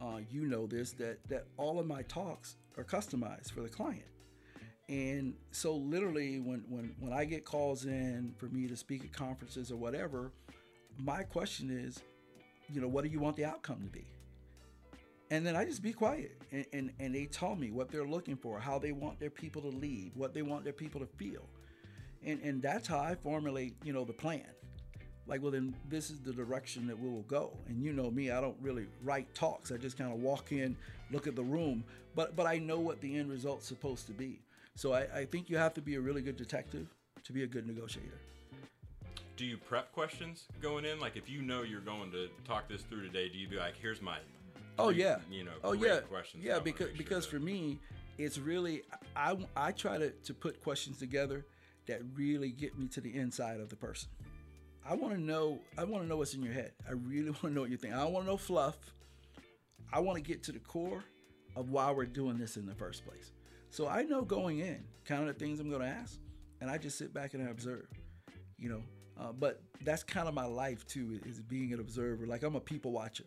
uh, 0.00 0.20
you 0.28 0.46
know 0.46 0.66
this 0.66 0.92
that 0.92 1.18
that 1.28 1.46
all 1.56 1.78
of 1.78 1.86
my 1.86 2.02
talks 2.02 2.56
are 2.76 2.82
customized 2.84 3.52
for 3.52 3.60
the 3.60 3.68
client, 3.68 4.04
and 4.88 5.34
so 5.52 5.74
literally 5.76 6.40
when 6.40 6.64
when 6.68 6.94
when 7.00 7.12
I 7.12 7.24
get 7.24 7.44
calls 7.44 7.84
in 7.84 8.34
for 8.38 8.46
me 8.46 8.66
to 8.68 8.76
speak 8.76 9.04
at 9.04 9.12
conferences 9.12 9.70
or 9.70 9.76
whatever, 9.76 10.32
my 10.98 11.22
question 11.22 11.70
is, 11.70 12.02
you 12.72 12.80
know, 12.80 12.88
what 12.88 13.04
do 13.04 13.10
you 13.10 13.20
want 13.20 13.36
the 13.36 13.44
outcome 13.44 13.82
to 13.84 13.90
be? 13.90 14.06
And 15.30 15.46
then 15.46 15.56
I 15.56 15.64
just 15.66 15.82
be 15.82 15.92
quiet, 15.92 16.40
and, 16.52 16.66
and 16.72 16.92
and 17.00 17.14
they 17.14 17.26
tell 17.26 17.54
me 17.56 17.70
what 17.70 17.90
they're 17.90 18.06
looking 18.06 18.36
for, 18.36 18.58
how 18.58 18.78
they 18.78 18.92
want 18.92 19.20
their 19.20 19.30
people 19.30 19.62
to 19.62 19.68
leave, 19.68 20.12
what 20.16 20.34
they 20.34 20.42
want 20.42 20.64
their 20.64 20.72
people 20.72 21.00
to 21.00 21.06
feel 21.06 21.44
and 22.24 22.40
and 22.42 22.62
that's 22.62 22.88
how 22.88 22.98
I 22.98 23.14
formulate, 23.14 23.74
you 23.84 23.92
know, 23.92 24.04
the 24.04 24.12
plan. 24.12 24.44
Like, 25.26 25.42
well, 25.42 25.50
then 25.50 25.74
this 25.90 26.10
is 26.10 26.20
the 26.20 26.32
direction 26.32 26.86
that 26.86 26.98
we 26.98 27.10
will 27.10 27.22
go. 27.22 27.52
And 27.68 27.82
you 27.82 27.92
know 27.92 28.10
me, 28.10 28.30
I 28.30 28.40
don't 28.40 28.56
really 28.62 28.86
write 29.04 29.34
talks. 29.34 29.70
I 29.70 29.76
just 29.76 29.98
kind 29.98 30.10
of 30.12 30.20
walk 30.20 30.52
in, 30.52 30.74
look 31.10 31.26
at 31.26 31.36
the 31.36 31.42
room, 31.42 31.84
but 32.14 32.34
but 32.36 32.46
I 32.46 32.58
know 32.58 32.78
what 32.78 33.00
the 33.00 33.16
end 33.16 33.30
result's 33.30 33.66
supposed 33.66 34.06
to 34.06 34.12
be. 34.12 34.40
So 34.78 34.92
I, 34.92 35.08
I 35.12 35.24
think 35.24 35.50
you 35.50 35.56
have 35.56 35.74
to 35.74 35.80
be 35.80 35.96
a 35.96 36.00
really 36.00 36.22
good 36.22 36.36
detective 36.36 36.86
to 37.24 37.32
be 37.32 37.42
a 37.42 37.48
good 37.48 37.66
negotiator. 37.66 38.20
Do 39.36 39.44
you 39.44 39.56
prep 39.56 39.90
questions 39.90 40.46
going 40.62 40.84
in? 40.84 41.00
Like, 41.00 41.16
if 41.16 41.28
you 41.28 41.42
know 41.42 41.62
you're 41.62 41.80
going 41.80 42.12
to 42.12 42.28
talk 42.44 42.68
this 42.68 42.82
through 42.82 43.02
today, 43.02 43.28
do 43.28 43.38
you 43.38 43.48
be 43.48 43.56
like, 43.56 43.74
"Here's 43.76 44.00
my 44.00 44.18
Oh 44.78 44.90
yeah. 44.90 45.18
you 45.28 45.42
know, 45.42 45.50
oh 45.64 45.72
yeah. 45.72 45.98
questions 46.02 46.44
Yeah, 46.44 46.60
because 46.60 46.90
sure 46.90 46.96
because 46.96 47.24
that- 47.24 47.30
for 47.32 47.40
me, 47.40 47.80
it's 48.18 48.38
really 48.38 48.82
I 49.16 49.36
I 49.56 49.72
try 49.72 49.98
to 49.98 50.10
to 50.10 50.32
put 50.32 50.62
questions 50.62 50.98
together 51.00 51.44
that 51.88 52.00
really 52.14 52.52
get 52.52 52.78
me 52.78 52.86
to 52.86 53.00
the 53.00 53.16
inside 53.16 53.58
of 53.58 53.70
the 53.70 53.76
person. 53.76 54.08
I 54.88 54.94
want 54.94 55.12
to 55.12 55.20
know 55.20 55.58
I 55.76 55.82
want 55.82 56.04
to 56.04 56.08
know 56.08 56.18
what's 56.18 56.34
in 56.34 56.42
your 56.44 56.54
head. 56.54 56.70
I 56.88 56.92
really 56.92 57.30
want 57.42 57.42
to 57.42 57.50
know 57.50 57.62
what 57.62 57.70
you 57.70 57.78
think. 57.78 57.94
I 57.94 58.04
don't 58.04 58.12
want 58.12 58.26
to 58.26 58.30
know 58.30 58.36
fluff. 58.36 58.76
I 59.92 59.98
want 59.98 60.18
to 60.18 60.22
get 60.22 60.44
to 60.44 60.52
the 60.52 60.60
core 60.60 61.02
of 61.56 61.70
why 61.70 61.90
we're 61.90 62.06
doing 62.06 62.38
this 62.38 62.56
in 62.56 62.64
the 62.64 62.76
first 62.76 63.04
place. 63.04 63.32
So 63.70 63.86
I 63.86 64.02
know 64.02 64.22
going 64.22 64.60
in 64.60 64.84
kind 65.04 65.22
of 65.22 65.28
the 65.28 65.44
things 65.44 65.60
I'm 65.60 65.70
going 65.70 65.82
to 65.82 65.88
ask, 65.88 66.18
and 66.60 66.70
I 66.70 66.78
just 66.78 66.98
sit 66.98 67.12
back 67.12 67.34
and 67.34 67.46
I 67.46 67.50
observe. 67.50 67.86
You 68.58 68.70
know, 68.70 68.82
uh, 69.20 69.32
but 69.32 69.62
that's 69.84 70.02
kind 70.02 70.28
of 70.28 70.34
my 70.34 70.44
life 70.44 70.86
too 70.86 71.20
is 71.24 71.40
being 71.40 71.72
an 71.72 71.80
observer. 71.80 72.26
Like 72.26 72.42
I'm 72.42 72.56
a 72.56 72.60
people 72.60 72.92
watcher, 72.92 73.24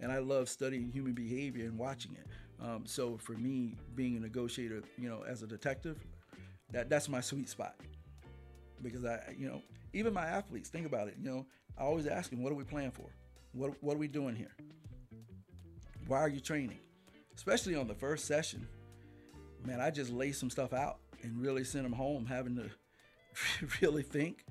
and 0.00 0.12
I 0.12 0.18
love 0.18 0.48
studying 0.48 0.90
human 0.90 1.12
behavior 1.12 1.64
and 1.64 1.78
watching 1.78 2.12
it. 2.12 2.26
Um, 2.60 2.84
so 2.86 3.16
for 3.18 3.32
me, 3.32 3.76
being 3.94 4.16
a 4.16 4.20
negotiator, 4.20 4.82
you 4.96 5.08
know, 5.08 5.24
as 5.28 5.42
a 5.42 5.46
detective, 5.46 5.98
that 6.72 6.90
that's 6.90 7.08
my 7.08 7.20
sweet 7.20 7.48
spot 7.48 7.76
because 8.82 9.04
I, 9.04 9.20
you 9.36 9.48
know, 9.48 9.62
even 9.92 10.12
my 10.12 10.26
athletes 10.26 10.68
think 10.68 10.86
about 10.86 11.08
it. 11.08 11.14
You 11.18 11.30
know, 11.30 11.46
I 11.76 11.82
always 11.82 12.06
ask 12.06 12.30
them, 12.30 12.42
"What 12.42 12.52
are 12.52 12.56
we 12.56 12.64
playing 12.64 12.90
for? 12.90 13.06
What 13.52 13.82
what 13.82 13.94
are 13.94 13.98
we 13.98 14.08
doing 14.08 14.36
here? 14.36 14.54
Why 16.06 16.18
are 16.18 16.28
you 16.28 16.40
training?" 16.40 16.78
Especially 17.34 17.76
on 17.76 17.86
the 17.86 17.94
first 17.94 18.24
session, 18.24 18.66
man, 19.64 19.80
I 19.80 19.90
just 19.90 20.10
lay 20.10 20.32
some 20.32 20.50
stuff 20.50 20.72
out 20.72 20.98
and 21.22 21.40
really 21.40 21.64
send 21.64 21.84
them 21.84 21.92
home, 21.92 22.26
having 22.26 22.56
to 22.56 22.70
really 23.82 24.02
think. 24.02 24.44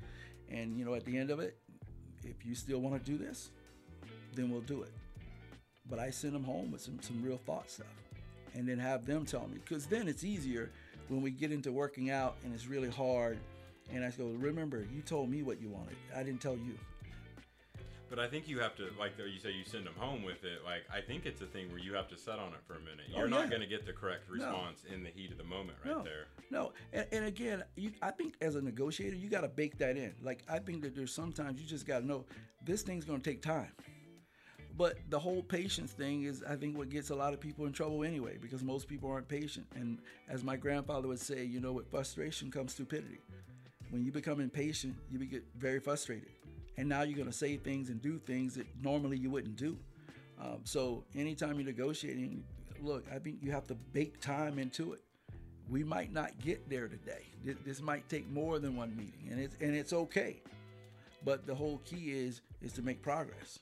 And 0.50 0.78
you 0.78 0.86
know, 0.86 0.94
at 0.94 1.06
the 1.06 1.18
end 1.18 1.32
of 1.32 1.40
it, 1.40 1.58
if 2.24 2.46
you 2.46 2.56
still 2.56 2.80
want 2.80 3.04
to 3.04 3.12
do 3.12 3.18
this, 3.18 3.52
then 4.34 4.50
we'll 4.50 4.62
do 4.62 4.84
it. 4.84 4.92
But 5.90 6.00
I 6.00 6.10
send 6.10 6.34
them 6.34 6.44
home 6.44 6.72
with 6.72 6.82
some 6.82 7.00
some 7.02 7.24
real 7.24 7.40
thought 7.46 7.70
stuff, 7.70 7.88
and 8.54 8.68
then 8.68 8.80
have 8.80 9.06
them 9.06 9.26
tell 9.26 9.48
me 9.48 9.60
because 9.64 9.86
then 9.86 10.08
it's 10.08 10.24
easier 10.24 10.72
when 11.08 11.22
we 11.22 11.32
get 11.32 11.52
into 11.52 11.72
working 11.72 12.10
out 12.10 12.36
and 12.44 12.54
it's 12.54 12.68
really 12.68 12.90
hard. 12.90 13.38
And 13.94 14.04
I 14.04 14.12
go, 14.12 14.26
remember, 14.38 14.86
you 14.94 15.02
told 15.02 15.30
me 15.30 15.44
what 15.44 15.62
you 15.62 15.70
wanted. 15.70 15.96
I 16.14 16.22
didn't 16.24 16.42
tell 16.42 16.58
you. 16.58 16.78
But 18.10 18.20
I 18.20 18.28
think 18.28 18.48
you 18.48 18.60
have 18.60 18.76
to, 18.78 18.90
like 19.00 19.14
you 19.18 19.40
say, 19.40 19.52
you 19.52 19.66
send 19.66 19.86
them 19.86 19.94
home 19.98 20.24
with 20.24 20.44
it. 20.44 20.64
Like 20.64 20.84
I 20.94 21.02
think 21.02 21.26
it's 21.26 21.42
a 21.42 21.46
thing 21.46 21.70
where 21.70 21.80
you 21.80 21.94
have 21.94 22.08
to 22.10 22.18
set 22.18 22.40
on 22.40 22.50
it 22.50 22.60
for 22.66 22.74
a 22.76 22.80
minute. 22.80 23.06
Oh, 23.14 23.18
You're 23.18 23.26
Oh, 23.28 23.30
not 23.30 23.50
going 23.50 23.62
to 23.62 23.68
get 23.68 23.86
the 23.86 23.94
correct 23.94 24.30
response 24.30 24.84
in 24.94 25.04
the 25.04 25.10
heat 25.10 25.32
of 25.32 25.38
the 25.38 25.44
moment, 25.44 25.78
right 25.84 25.98
no, 25.98 26.04
there. 26.04 26.26
No, 26.50 26.72
and, 26.94 27.06
and 27.12 27.26
again, 27.26 27.64
you, 27.76 27.92
I 28.02 28.12
think 28.12 28.36
as 28.42 28.56
a 28.56 28.62
negotiator, 28.62 29.16
you 29.16 29.30
got 29.30 29.42
to 29.42 29.48
bake 29.50 29.78
that 29.80 29.98
in. 29.98 30.14
Like 30.22 30.44
I 30.50 30.60
think 30.60 30.82
that 30.84 30.96
there's 30.96 31.14
sometimes 31.14 31.60
you 31.62 31.68
just 31.68 31.86
got 31.86 32.00
to 32.00 32.06
know 32.06 32.26
this 32.64 32.82
thing's 32.82 33.06
going 33.06 33.22
to 33.22 33.30
take 33.30 33.42
time. 33.42 33.72
But 34.78 34.98
the 35.10 35.18
whole 35.18 35.42
patience 35.42 35.92
thing 35.92 36.24
is, 36.24 36.44
I 36.48 36.56
think, 36.56 36.78
what 36.78 36.90
gets 36.90 37.10
a 37.10 37.16
lot 37.16 37.34
of 37.34 37.40
people 37.40 37.66
in 37.66 37.74
trouble 37.74 38.04
anyway, 38.04 38.38
because 38.40 38.64
most 38.64 38.88
people 38.88 39.10
aren't 39.10 39.28
patient. 39.28 39.66
And 39.76 39.98
as 40.30 40.44
my 40.44 40.56
grandfather 40.56 41.08
would 41.08 41.20
say, 41.20 41.44
you 41.44 41.60
know, 41.60 41.72
with 41.72 41.90
frustration 41.90 42.52
comes 42.52 42.74
stupidity. 42.74 43.18
When 43.90 44.06
you 44.06 44.12
become 44.12 44.40
impatient, 44.40 44.96
you 45.10 45.18
get 45.26 45.44
very 45.58 45.80
frustrated, 45.80 46.30
and 46.78 46.88
now 46.88 47.02
you're 47.02 47.18
going 47.18 47.30
to 47.30 47.38
say 47.38 47.58
things 47.58 47.90
and 47.90 48.02
do 48.02 48.20
things 48.20 48.56
that 48.56 48.68
normally 48.82 49.18
you 49.18 49.30
wouldn't 49.30 49.56
do. 49.56 49.78
Um, 50.40 50.60
so 50.64 51.04
anytime 51.16 51.56
you're 51.56 51.66
negotiating, 51.66 52.44
look, 52.82 53.06
I 53.14 53.18
think 53.18 53.38
you 53.42 53.52
have 53.52 53.66
to 53.68 53.76
bake 53.76 54.20
time 54.22 54.60
into 54.60 54.94
it. 54.94 55.02
We 55.70 55.84
might 55.84 56.14
not 56.14 56.40
get 56.40 56.70
there 56.70 56.88
today. 56.88 57.24
This, 57.44 57.56
this 57.66 57.82
might 57.82 58.08
take 58.08 58.30
more 58.30 58.60
than 58.60 58.78
one 58.78 58.96
meeting, 58.96 59.28
and 59.30 59.40
it's 59.40 59.56
and 59.60 59.76
it's 59.76 59.92
okay. 59.92 60.42
But 61.26 61.46
the 61.46 61.56
whole 61.56 61.82
key 61.84 62.12
is 62.12 62.42
is 62.62 62.72
to 62.74 62.82
make 62.82 63.02
progress. 63.02 63.60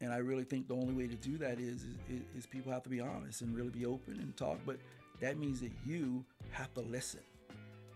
And 0.00 0.12
I 0.12 0.18
really 0.18 0.44
think 0.44 0.68
the 0.68 0.74
only 0.74 0.92
way 0.92 1.08
to 1.08 1.16
do 1.16 1.38
that 1.38 1.58
is, 1.58 1.82
is 2.08 2.20
is 2.36 2.46
people 2.46 2.70
have 2.70 2.84
to 2.84 2.90
be 2.90 3.00
honest 3.00 3.40
and 3.40 3.56
really 3.56 3.70
be 3.70 3.84
open 3.84 4.20
and 4.20 4.36
talk. 4.36 4.58
But 4.64 4.76
that 5.20 5.38
means 5.38 5.60
that 5.60 5.72
you 5.84 6.24
have 6.50 6.72
to 6.74 6.82
listen 6.82 7.20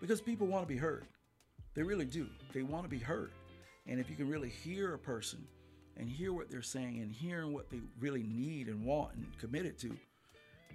because 0.01 0.21
people 0.21 0.49
want 0.49 0.67
to 0.67 0.69
be 0.69 0.79
heard. 0.79 1.05
They 1.75 1.83
really 1.83 2.07
do. 2.07 2.27
They 2.53 2.63
want 2.63 2.85
to 2.85 2.89
be 2.89 2.99
heard. 2.99 3.31
And 3.87 3.99
if 4.01 4.09
you 4.11 4.17
can 4.17 4.29
really 4.29 4.49
hear 4.49 4.95
a 4.95 4.99
person 4.99 5.47
and 5.97 6.09
hear 6.09 6.33
what 6.33 6.51
they're 6.51 6.63
saying 6.63 7.01
and 7.01 7.13
hearing 7.13 7.53
what 7.53 7.71
they 7.71 7.81
really 7.99 8.23
need 8.23 8.69
and 8.69 8.85
want 8.85 9.15
and 9.15 9.27
committed 9.39 9.79
to, 9.81 9.89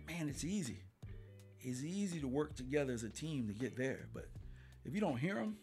man, 0.07 0.27
it's 0.29 0.43
easy. 0.43 0.79
It's 1.61 1.83
easy 1.83 2.19
to 2.19 2.27
work 2.27 2.55
together 2.55 2.93
as 2.93 3.03
a 3.03 3.09
team 3.09 3.47
to 3.47 3.53
get 3.53 3.75
there. 3.77 4.07
But 4.13 4.27
if 4.83 4.93
you 4.93 5.01
don't 5.01 5.17
hear 5.17 5.35
them, 5.35 5.57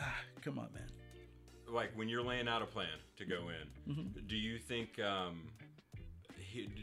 ah, 0.00 0.14
come 0.42 0.58
on, 0.58 0.68
man. 0.72 0.88
Like 1.68 1.90
when 1.96 2.08
you're 2.08 2.22
laying 2.22 2.48
out 2.48 2.62
a 2.62 2.66
plan 2.66 2.86
to 3.16 3.24
go 3.24 3.48
in, 3.48 3.92
Mm-hmm. 3.94 4.26
do 4.26 4.36
you 4.36 4.58
think? 4.58 4.98
Um, 5.00 5.42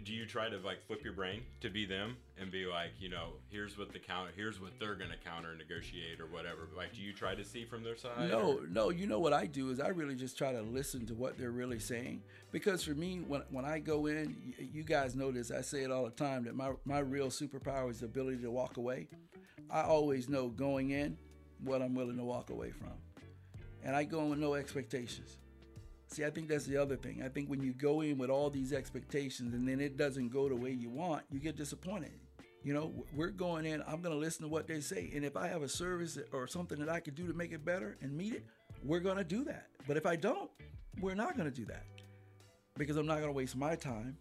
do 0.04 0.14
you 0.14 0.26
try 0.26 0.50
to 0.50 0.58
like 0.58 0.86
flip 0.86 1.04
your 1.04 1.14
brain 1.14 1.42
to 1.62 1.70
be 1.70 1.86
them 1.86 2.18
and 2.38 2.52
be 2.52 2.66
like, 2.66 2.92
you 3.00 3.10
know, 3.10 3.30
here's 3.50 3.78
what 3.78 3.94
the 3.94 4.00
counter, 4.00 4.32
here's 4.36 4.60
what 4.60 4.72
they're 4.80 4.96
gonna 4.96 5.16
counter 5.24 5.56
negotiate 5.56 6.20
or 6.20 6.26
whatever? 6.28 6.68
Like, 6.76 6.94
do 6.94 7.02
you 7.02 7.14
try 7.14 7.36
to 7.36 7.44
see 7.46 7.64
from 7.66 7.84
their 7.84 7.96
side? 7.96 8.30
No, 8.30 8.58
or- 8.60 8.68
no. 8.68 8.90
You 8.90 9.08
know 9.08 9.20
what 9.20 9.34
I 9.34 9.46
do 9.46 9.70
is 9.70 9.80
I 9.80 9.88
really 9.90 10.16
just 10.16 10.38
try 10.38 10.52
to 10.52 10.62
listen 10.62 11.06
to 11.08 11.14
what 11.14 11.38
they're 11.38 11.52
really 11.52 11.80
saying. 11.80 12.22
Because 12.52 12.84
for 12.84 12.92
me, 12.94 13.20
when 13.28 13.42
when 13.50 13.66
I 13.66 13.80
go 13.80 14.08
in, 14.08 14.54
you 14.74 14.84
guys 14.84 15.16
know 15.16 15.32
this. 15.32 15.52
I 15.52 15.62
say 15.62 15.84
it 15.84 15.92
all 15.92 16.04
the 16.04 16.12
time 16.12 16.44
that 16.46 16.56
my 16.56 16.72
my 16.86 17.00
real 17.00 17.28
superpower 17.28 17.90
is 17.90 18.00
the 18.02 18.06
ability 18.08 18.42
to 18.44 18.52
walk 18.52 18.78
away. 18.78 19.08
I 19.70 19.84
always 19.84 20.28
know 20.28 20.50
going 20.50 20.90
in 20.92 21.18
what 21.64 21.82
I'm 21.82 21.96
willing 21.96 22.18
to 22.18 22.24
walk 22.24 22.50
away 22.50 22.72
from, 22.72 22.92
and 23.84 23.96
I 23.96 24.04
go 24.04 24.22
in 24.24 24.30
with 24.32 24.40
no 24.40 24.56
expectations. 24.56 25.38
See, 26.12 26.26
I 26.26 26.30
think 26.30 26.50
that's 26.50 26.66
the 26.66 26.76
other 26.76 26.98
thing. 26.98 27.24
I 27.24 27.30
think 27.30 27.50
when 27.50 27.62
you 27.62 27.72
go 27.72 28.02
in 28.02 28.18
with 28.18 28.30
all 28.30 28.50
these 28.50 28.74
expectations 28.74 29.54
and 29.54 29.66
then 29.68 29.80
it 29.80 29.96
doesn't 29.96 30.30
go 30.30 30.50
the 30.50 30.56
way 30.56 30.72
you 30.72 30.90
want, 30.90 31.24
you 31.32 31.40
get 31.40 31.56
disappointed. 31.56 32.12
You 32.64 32.74
know, 32.74 32.92
we're 33.16 33.30
going 33.30 33.66
in, 33.66 33.82
I'm 33.88 34.02
going 34.02 34.14
to 34.14 34.20
listen 34.20 34.44
to 34.44 34.50
what 34.50 34.68
they 34.68 34.82
say. 34.82 35.10
And 35.16 35.24
if 35.24 35.38
I 35.38 35.48
have 35.48 35.62
a 35.64 35.70
service 35.70 36.20
or 36.34 36.48
something 36.48 36.78
that 36.80 36.90
I 36.90 37.00
can 37.00 37.14
do 37.14 37.28
to 37.28 37.34
make 37.34 37.54
it 37.54 37.64
better 37.64 37.98
and 38.02 38.16
meet 38.16 38.34
it, 38.34 38.46
we're 38.84 39.00
going 39.00 39.18
to 39.18 39.24
do 39.24 39.46
that. 39.46 39.68
But 39.88 39.96
if 39.96 40.06
I 40.06 40.18
don't, 40.18 40.52
we're 41.00 41.16
not 41.16 41.38
going 41.38 41.50
to 41.50 41.56
do 41.56 41.66
that 41.66 41.86
because 42.78 42.98
I'm 42.98 43.08
not 43.08 43.16
going 43.16 43.30
to 43.30 43.34
waste 43.34 43.56
my 43.56 43.76
time 43.76 44.18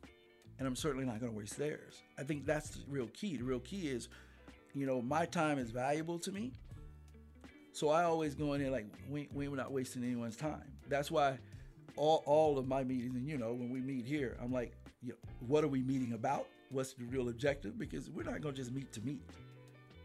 and 0.61 0.69
I'm 0.69 0.77
certainly 0.77 1.05
not 1.05 1.19
going 1.19 1.33
to 1.33 1.37
waste 1.37 1.59
theirs. 1.59 2.03
I 2.19 2.23
think 2.23 2.47
that's 2.47 2.71
the 2.71 2.81
real 2.89 3.09
key. 3.09 3.37
The 3.37 3.45
real 3.45 3.61
key 3.61 3.89
is, 3.89 4.09
you 4.75 4.87
know, 4.87 5.03
my 5.03 5.27
time 5.27 5.59
is 5.59 5.73
valuable 5.73 6.21
to 6.21 6.31
me. 6.31 6.53
So 7.73 7.89
I 7.89 8.05
always 8.05 8.35
go 8.35 8.53
in 8.53 8.63
there 8.63 8.71
like 8.71 8.87
we, 9.09 9.29
we're 9.33 9.51
not 9.51 9.73
wasting 9.73 10.05
anyone's 10.05 10.37
time. 10.37 10.73
That's 10.89 11.11
why 11.11 11.39
all, 11.97 12.23
all 12.27 12.59
of 12.59 12.67
my 12.67 12.85
meetings, 12.85 13.15
and 13.15 13.29
you 13.29 13.39
know, 13.39 13.53
when 13.53 13.71
we 13.71 13.81
meet 13.81 14.05
here, 14.05 14.37
I'm 14.43 14.53
like, 14.53 14.73
you 15.03 15.11
know, 15.11 15.17
what 15.47 15.65
are 15.65 15.69
we 15.69 15.83
meeting 15.83 16.13
about? 16.13 16.47
What's 16.71 16.95
the 16.95 17.05
real 17.05 17.29
objective? 17.29 17.79
Because 17.79 18.11
we're 18.11 18.25
not 18.25 18.41
going 18.41 18.55
to 18.55 18.61
just 18.61 18.73
meet 18.73 18.93
to 18.93 19.01
meet. 19.01 19.23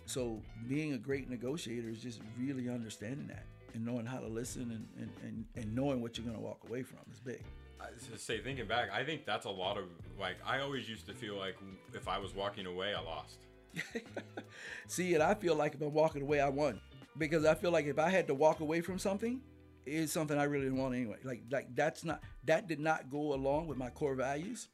So 0.05 0.41
being 0.67 0.93
a 0.93 0.97
great 0.97 1.29
negotiator 1.29 1.89
is 1.89 1.99
just 1.99 2.21
really 2.39 2.69
understanding 2.69 3.27
that 3.27 3.45
and 3.73 3.85
knowing 3.85 4.05
how 4.05 4.19
to 4.19 4.27
listen 4.27 4.71
and, 4.71 4.87
and, 4.97 5.11
and, 5.23 5.45
and 5.55 5.75
knowing 5.75 6.01
what 6.01 6.17
you're 6.17 6.25
going 6.25 6.37
to 6.37 6.43
walk 6.43 6.61
away 6.67 6.83
from 6.83 6.99
is 7.11 7.19
big. 7.19 7.43
I 7.81 7.87
just 8.09 8.25
say 8.25 8.39
thinking 8.39 8.67
back, 8.67 8.89
I 8.91 9.03
think 9.03 9.25
that's 9.25 9.45
a 9.45 9.49
lot 9.49 9.77
of 9.77 9.85
like 10.19 10.37
I 10.45 10.59
always 10.59 10.87
used 10.89 11.07
to 11.07 11.13
feel 11.13 11.37
like 11.37 11.55
if 11.93 12.07
I 12.07 12.17
was 12.17 12.33
walking 12.33 12.65
away, 12.65 12.93
I 12.93 13.01
lost. 13.01 13.37
See, 14.87 15.13
and 15.13 15.21
I 15.21 15.33
feel 15.33 15.55
like 15.55 15.75
if 15.75 15.81
I'm 15.81 15.93
walking 15.93 16.21
away, 16.21 16.39
I 16.39 16.49
won 16.49 16.79
because 17.17 17.45
I 17.45 17.53
feel 17.53 17.71
like 17.71 17.85
if 17.85 17.99
I 17.99 18.09
had 18.09 18.27
to 18.27 18.33
walk 18.33 18.61
away 18.61 18.81
from 18.81 18.97
something, 18.97 19.41
it's 19.85 20.11
something 20.11 20.37
I 20.37 20.43
really 20.43 20.65
didn't 20.65 20.79
want 20.79 20.95
anyway. 20.95 21.17
Like 21.23 21.43
like 21.51 21.75
that's 21.75 22.03
not 22.03 22.21
that 22.45 22.67
did 22.67 22.79
not 22.79 23.09
go 23.09 23.33
along 23.33 23.67
with 23.67 23.77
my 23.77 23.89
core 23.89 24.15
values. 24.15 24.69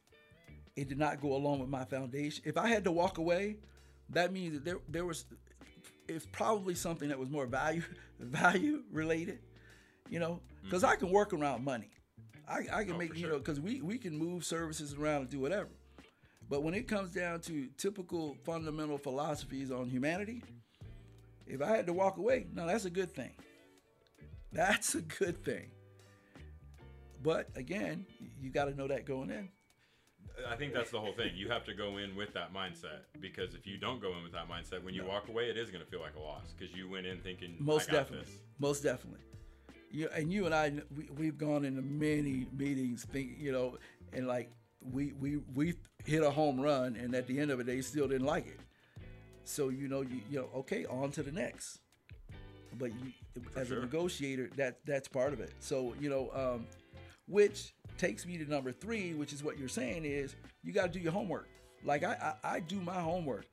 It 0.75 0.87
did 0.87 0.97
not 0.97 1.19
go 1.21 1.35
along 1.35 1.59
with 1.59 1.69
my 1.69 1.83
foundation. 1.85 2.43
If 2.45 2.57
I 2.57 2.67
had 2.67 2.83
to 2.85 2.91
walk 2.91 3.17
away, 3.17 3.57
that 4.09 4.31
means 4.31 4.53
that 4.53 4.65
there 4.65 4.79
there 4.87 5.05
was 5.05 5.25
it's 6.07 6.25
probably 6.31 6.75
something 6.75 7.09
that 7.09 7.19
was 7.19 7.29
more 7.29 7.45
value 7.45 7.83
value 8.19 8.83
related. 8.91 9.39
You 10.09 10.19
know, 10.19 10.41
mm-hmm. 10.41 10.65
because 10.65 10.83
I 10.83 10.95
can 10.95 11.09
work 11.11 11.33
around 11.33 11.63
money. 11.63 11.89
I, 12.47 12.65
I 12.71 12.83
can 12.83 12.95
Oh, 12.95 12.97
make 12.97 13.13
you 13.13 13.21
sure. 13.21 13.29
know 13.31 13.37
because 13.37 13.59
we 13.59 13.81
we 13.81 13.97
can 13.97 14.17
move 14.17 14.43
services 14.45 14.93
around 14.93 15.21
and 15.21 15.29
do 15.29 15.39
whatever. 15.39 15.69
But 16.49 16.63
when 16.63 16.73
it 16.73 16.85
comes 16.87 17.11
down 17.11 17.39
to 17.41 17.67
typical 17.77 18.35
fundamental 18.43 18.97
philosophies 18.97 19.71
on 19.71 19.89
humanity, 19.89 20.43
if 21.47 21.61
I 21.61 21.75
had 21.75 21.85
to 21.87 21.93
walk 21.93 22.17
away, 22.17 22.47
no, 22.53 22.67
that's 22.67 22.83
a 22.83 22.89
good 22.89 23.13
thing. 23.13 23.31
That's 24.51 24.95
a 24.95 24.99
mm-hmm. 24.99 25.23
good 25.23 25.43
thing. 25.43 25.71
But 27.23 27.49
again, 27.55 28.05
you 28.41 28.49
got 28.49 28.65
to 28.65 28.75
know 28.75 28.87
that 28.87 29.05
going 29.05 29.29
in. 29.29 29.49
I 30.49 30.55
think 30.55 30.73
that's 30.73 30.91
the 30.91 30.99
whole 30.99 31.13
thing. 31.13 31.31
You 31.35 31.49
have 31.49 31.65
to 31.65 31.73
go 31.73 31.97
in 31.97 32.15
with 32.15 32.33
that 32.33 32.53
mindset 32.53 33.01
because 33.19 33.53
if 33.53 33.67
you 33.67 33.77
don't 33.77 34.01
go 34.01 34.15
in 34.17 34.23
with 34.23 34.31
that 34.31 34.49
mindset, 34.49 34.83
when 34.83 34.93
you 34.93 35.03
No. 35.03 35.09
walk 35.09 35.27
away, 35.27 35.49
it 35.49 35.57
is 35.57 35.69
going 35.69 35.83
to 35.83 35.89
feel 35.89 35.99
like 35.99 36.15
a 36.15 36.19
loss 36.19 36.53
because 36.57 36.75
you 36.75 36.89
went 36.89 37.05
in 37.05 37.19
thinking, 37.19 37.55
Most 37.59 37.89
I 37.89 37.91
got 37.91 37.97
definitely. 37.99 38.25
This. 38.25 38.41
Most 38.59 38.83
definitely. 38.83 39.19
You 39.91 40.09
and 40.15 40.31
you 40.31 40.45
and 40.45 40.55
I, 40.55 40.71
we, 40.95 41.09
we've 41.17 41.37
gone 41.37 41.65
into 41.65 41.81
many 41.81 42.47
meetings, 42.53 43.03
think 43.03 43.37
you 43.37 43.51
know, 43.51 43.77
and 44.13 44.25
like 44.25 44.49
we 44.81 45.11
we 45.19 45.41
we 45.53 45.75
hit 46.05 46.23
a 46.23 46.31
home 46.31 46.59
run, 46.59 46.95
and 46.95 47.13
at 47.13 47.27
the 47.27 47.39
end 47.39 47.51
of 47.51 47.59
it, 47.59 47.65
they 47.65 47.81
still 47.81 48.07
didn't 48.07 48.25
like 48.25 48.47
it. 48.47 48.59
So 49.43 49.67
you 49.67 49.89
know, 49.89 50.01
you, 50.01 50.21
you 50.29 50.39
know, 50.39 50.49
okay, 50.55 50.85
on 50.85 51.11
to 51.11 51.23
the 51.23 51.31
next. 51.31 51.79
But 52.77 52.91
you, 52.91 53.11
as 53.55 53.67
sure. 53.67 53.79
a 53.79 53.81
negotiator, 53.81 54.49
that 54.55 54.79
that's 54.85 55.07
part 55.07 55.33
of 55.33 55.39
it. 55.39 55.53
So 55.59 55.93
you 55.99 56.09
know, 56.09 56.31
um, 56.33 56.67
which 57.27 57.73
takes 57.97 58.25
me 58.25 58.37
to 58.37 58.49
number 58.49 58.71
three, 58.71 59.13
which 59.13 59.33
is 59.33 59.43
what 59.43 59.57
you're 59.59 59.67
saying 59.67 60.05
is 60.05 60.35
you 60.63 60.73
got 60.73 60.83
to 60.83 60.89
do 60.89 60.99
your 60.99 61.11
homework. 61.11 61.47
Like 61.83 62.03
I, 62.03 62.35
I 62.43 62.55
I 62.55 62.59
do 62.59 62.79
my 62.81 62.99
homework. 62.99 63.45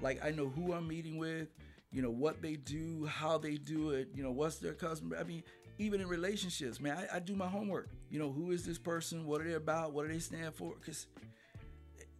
Like 0.00 0.24
I 0.24 0.30
know 0.30 0.48
who 0.48 0.72
I'm 0.72 0.88
meeting 0.88 1.18
with, 1.18 1.48
you 1.92 2.02
know 2.02 2.10
what 2.10 2.42
they 2.42 2.56
do, 2.56 3.06
how 3.06 3.38
they 3.38 3.56
do 3.56 3.90
it, 3.90 4.08
you 4.14 4.22
know 4.22 4.30
what's 4.30 4.56
their 4.56 4.74
customer. 4.74 5.16
I 5.18 5.24
mean, 5.24 5.42
even 5.80 6.02
in 6.02 6.08
relationships, 6.08 6.78
man, 6.78 6.96
I, 6.96 7.16
I 7.16 7.18
do 7.20 7.34
my 7.34 7.48
homework. 7.48 7.88
You 8.10 8.18
know 8.18 8.30
who 8.30 8.50
is 8.50 8.64
this 8.64 8.78
person? 8.78 9.24
What 9.26 9.40
are 9.40 9.44
they 9.44 9.54
about? 9.54 9.92
What 9.92 10.06
do 10.06 10.12
they 10.12 10.18
stand 10.18 10.54
for? 10.54 10.74
Because, 10.78 11.06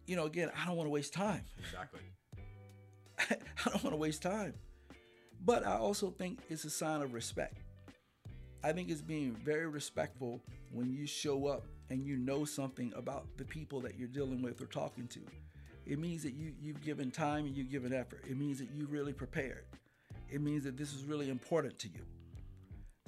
you 0.07 0.15
know, 0.15 0.25
again, 0.25 0.51
I 0.59 0.65
don't 0.65 0.75
want 0.75 0.87
to 0.87 0.91
waste 0.91 1.13
time. 1.13 1.43
Exactly. 1.59 2.01
I 3.19 3.69
don't 3.69 3.83
want 3.83 3.93
to 3.93 3.97
waste 3.97 4.23
time. 4.23 4.55
But 5.45 5.65
I 5.65 5.75
also 5.77 6.11
think 6.11 6.39
it's 6.49 6.65
a 6.65 6.69
sign 6.69 7.01
of 7.01 7.13
respect. 7.13 7.57
I 8.63 8.71
think 8.73 8.89
it's 8.89 9.01
being 9.01 9.31
very 9.43 9.67
respectful 9.67 10.39
when 10.71 10.91
you 10.91 11.07
show 11.07 11.47
up 11.47 11.65
and 11.89 12.03
you 12.05 12.15
know 12.17 12.45
something 12.45 12.93
about 12.95 13.25
the 13.37 13.43
people 13.45 13.79
that 13.81 13.97
you're 13.97 14.07
dealing 14.07 14.41
with 14.41 14.61
or 14.61 14.65
talking 14.67 15.07
to. 15.07 15.19
It 15.87 15.97
means 15.97 16.21
that 16.23 16.33
you, 16.35 16.53
you've 16.61 16.81
given 16.81 17.09
time 17.09 17.45
and 17.45 17.57
you've 17.57 17.71
given 17.71 17.91
effort. 17.91 18.23
It 18.29 18.37
means 18.37 18.59
that 18.59 18.69
you 18.75 18.85
really 18.85 19.13
prepared. 19.13 19.65
It 20.29 20.41
means 20.41 20.63
that 20.63 20.77
this 20.77 20.93
is 20.93 21.03
really 21.05 21.29
important 21.29 21.77
to 21.79 21.87
you. 21.87 22.01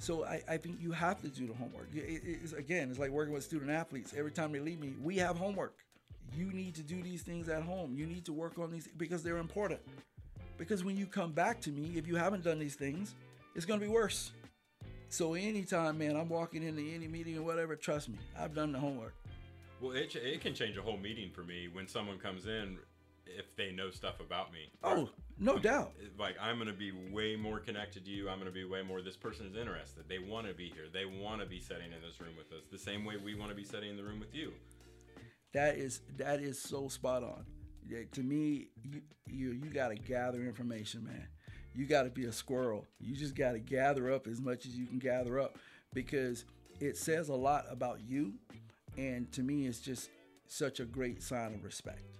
So 0.00 0.24
I, 0.24 0.42
I 0.48 0.56
think 0.56 0.80
you 0.80 0.90
have 0.90 1.22
to 1.22 1.28
do 1.28 1.46
the 1.46 1.54
homework. 1.54 1.88
It- 1.94 1.98
it- 2.00 2.38
it's, 2.42 2.52
again, 2.52 2.90
it's 2.90 2.98
like 2.98 3.10
working 3.10 3.32
with 3.32 3.44
student 3.44 3.70
athletes. 3.70 4.12
Every 4.16 4.32
time 4.32 4.50
they 4.52 4.58
leave 4.58 4.80
me, 4.80 4.92
we 5.02 5.16
have 5.18 5.36
homework. 5.38 5.76
You 6.36 6.52
need 6.52 6.74
to 6.74 6.82
do 6.82 7.00
these 7.00 7.22
things 7.22 7.48
at 7.48 7.62
home. 7.62 7.94
You 7.94 8.06
need 8.06 8.24
to 8.24 8.32
work 8.32 8.58
on 8.58 8.72
these 8.72 8.88
because 8.96 9.22
they're 9.22 9.38
important. 9.38 9.80
Because 10.56 10.84
when 10.84 10.96
you 10.96 11.06
come 11.06 11.32
back 11.32 11.60
to 11.62 11.70
me, 11.70 11.92
if 11.96 12.06
you 12.06 12.16
haven't 12.16 12.44
done 12.44 12.58
these 12.58 12.74
things, 12.74 13.14
it's 13.54 13.66
going 13.66 13.80
to 13.80 13.86
be 13.86 13.90
worse. 13.90 14.32
So 15.08 15.34
anytime, 15.34 15.98
man, 15.98 16.16
I'm 16.16 16.28
walking 16.28 16.62
into 16.62 16.82
any 16.82 17.08
meeting 17.08 17.38
or 17.38 17.42
whatever, 17.42 17.76
trust 17.76 18.08
me, 18.08 18.18
I've 18.38 18.54
done 18.54 18.72
the 18.72 18.78
homework. 18.78 19.14
Well, 19.80 19.92
it, 19.92 20.14
it 20.16 20.40
can 20.40 20.54
change 20.54 20.76
a 20.76 20.82
whole 20.82 20.96
meeting 20.96 21.30
for 21.30 21.42
me 21.42 21.68
when 21.72 21.86
someone 21.86 22.18
comes 22.18 22.46
in 22.46 22.78
if 23.26 23.54
they 23.56 23.72
know 23.72 23.90
stuff 23.90 24.20
about 24.20 24.52
me. 24.52 24.70
Oh, 24.82 25.08
no 25.38 25.58
doubt. 25.58 25.92
Like 26.18 26.36
I'm 26.40 26.58
gonna 26.58 26.72
be 26.72 26.92
way 27.12 27.36
more 27.36 27.58
connected 27.58 28.04
to 28.04 28.10
you. 28.10 28.28
I'm 28.28 28.38
gonna 28.38 28.50
be 28.50 28.64
way 28.64 28.82
more. 28.82 29.02
This 29.02 29.16
person 29.16 29.46
is 29.46 29.56
interested. 29.56 30.04
They 30.08 30.18
want 30.18 30.46
to 30.46 30.54
be 30.54 30.66
here. 30.66 30.84
They 30.92 31.04
want 31.04 31.40
to 31.40 31.46
be 31.46 31.60
sitting 31.60 31.92
in 31.92 32.00
this 32.06 32.20
room 32.20 32.34
with 32.36 32.52
us. 32.52 32.64
The 32.70 32.78
same 32.78 33.04
way 33.04 33.16
we 33.22 33.34
want 33.34 33.50
to 33.50 33.56
be 33.56 33.64
sitting 33.64 33.90
in 33.90 33.96
the 33.96 34.04
room 34.04 34.20
with 34.20 34.34
you. 34.34 34.52
That 35.52 35.76
is 35.76 36.00
that 36.16 36.40
is 36.40 36.60
so 36.60 36.88
spot 36.88 37.22
on. 37.22 37.44
Yeah, 37.86 38.00
to 38.12 38.22
me, 38.22 38.68
you 38.82 39.02
you 39.26 39.52
you 39.52 39.70
got 39.70 39.88
to 39.88 39.94
gather 39.94 40.42
information, 40.42 41.04
man. 41.04 41.26
You 41.74 41.86
got 41.86 42.04
to 42.04 42.10
be 42.10 42.24
a 42.24 42.32
squirrel. 42.32 42.86
You 43.00 43.14
just 43.14 43.34
got 43.34 43.52
to 43.52 43.58
gather 43.58 44.12
up 44.12 44.26
as 44.26 44.40
much 44.40 44.64
as 44.66 44.76
you 44.76 44.86
can 44.86 44.98
gather 44.98 45.40
up 45.40 45.58
because 45.92 46.44
it 46.80 46.96
says 46.96 47.28
a 47.28 47.34
lot 47.34 47.66
about 47.70 48.00
you, 48.06 48.34
and 48.96 49.30
to 49.32 49.42
me, 49.42 49.66
it's 49.66 49.80
just 49.80 50.10
such 50.46 50.80
a 50.80 50.84
great 50.84 51.22
sign 51.22 51.52
of 51.54 51.64
respect. 51.64 52.18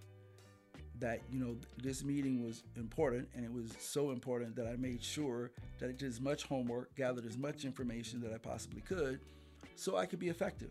That 0.99 1.23
you 1.31 1.41
know 1.41 1.57
this 1.83 2.05
meeting 2.05 2.45
was 2.45 2.63
important, 2.77 3.29
and 3.35 3.45
it 3.45 3.53
was 3.53 3.73
so 3.79 4.11
important 4.11 4.55
that 4.57 4.67
I 4.67 4.77
made 4.77 5.03
sure 5.03 5.51
that 5.79 5.89
I 5.89 5.93
did 5.93 6.09
as 6.09 6.21
much 6.21 6.45
homework, 6.45 6.95
gathered 6.95 7.27
as 7.27 7.39
much 7.39 7.65
information 7.65 8.21
that 8.21 8.33
I 8.33 8.39
possibly 8.39 8.83
could, 8.83 9.21
so 9.77 9.97
I 9.97 10.07
could 10.07 10.19
be 10.19 10.29
effective 10.29 10.71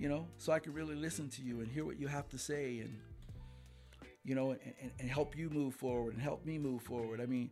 you 0.00 0.08
know, 0.08 0.26
so 0.38 0.50
I 0.50 0.58
could 0.58 0.74
really 0.74 0.94
listen 0.94 1.28
to 1.28 1.42
you 1.42 1.60
and 1.60 1.70
hear 1.70 1.84
what 1.84 2.00
you 2.00 2.06
have 2.06 2.26
to 2.30 2.38
say 2.38 2.78
and, 2.78 2.96
you 4.24 4.34
know, 4.34 4.50
and, 4.50 4.60
and, 4.80 4.90
and 5.00 5.10
help 5.10 5.36
you 5.36 5.50
move 5.50 5.74
forward 5.74 6.14
and 6.14 6.22
help 6.22 6.44
me 6.44 6.58
move 6.58 6.82
forward. 6.82 7.20
I 7.20 7.26
mean, 7.26 7.50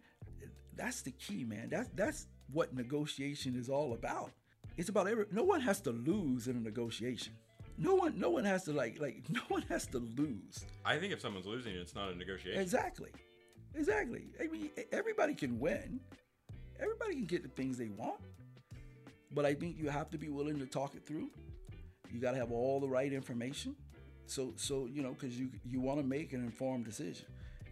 that's 0.76 1.02
the 1.02 1.12
key, 1.12 1.44
man. 1.44 1.68
That's, 1.70 1.88
that's 1.94 2.26
what 2.52 2.74
negotiation 2.74 3.56
is 3.56 3.68
all 3.68 3.94
about. 3.94 4.32
It's 4.76 4.88
about 4.88 5.08
every, 5.08 5.26
no 5.32 5.42
one 5.42 5.60
has 5.60 5.80
to 5.82 5.90
lose 5.90 6.46
in 6.46 6.56
a 6.56 6.60
negotiation. 6.60 7.32
No 7.76 7.94
one, 7.94 8.18
no 8.18 8.30
one 8.30 8.44
has 8.44 8.64
to 8.64 8.72
like, 8.72 9.00
like, 9.00 9.24
no 9.28 9.40
one 9.48 9.62
has 9.68 9.86
to 9.88 9.98
lose. 9.98 10.64
I 10.84 10.98
think 10.98 11.12
if 11.12 11.20
someone's 11.20 11.46
losing, 11.46 11.74
it's 11.74 11.94
not 11.94 12.10
a 12.10 12.14
negotiation. 12.14 12.60
Exactly. 12.60 13.10
Exactly. 13.74 14.24
I 14.42 14.48
mean, 14.48 14.70
everybody 14.92 15.34
can 15.34 15.58
win. 15.58 16.00
Everybody 16.80 17.14
can 17.14 17.26
get 17.26 17.42
the 17.42 17.48
things 17.48 17.78
they 17.78 17.88
want. 17.88 18.20
But 19.32 19.44
I 19.44 19.54
think 19.54 19.78
you 19.78 19.88
have 19.88 20.10
to 20.10 20.18
be 20.18 20.28
willing 20.28 20.58
to 20.58 20.66
talk 20.66 20.94
it 20.94 21.06
through. 21.06 21.30
You 22.12 22.20
got 22.20 22.32
to 22.32 22.38
have 22.38 22.50
all 22.50 22.80
the 22.80 22.88
right 22.88 23.12
information. 23.12 23.76
So, 24.28 24.52
so 24.56 24.86
you 24.92 25.02
know, 25.02 25.12
because 25.18 25.38
you 25.38 25.48
you 25.64 25.80
want 25.80 26.00
to 26.00 26.06
make 26.06 26.32
an 26.32 26.44
informed 26.44 26.84
decision, 26.84 27.26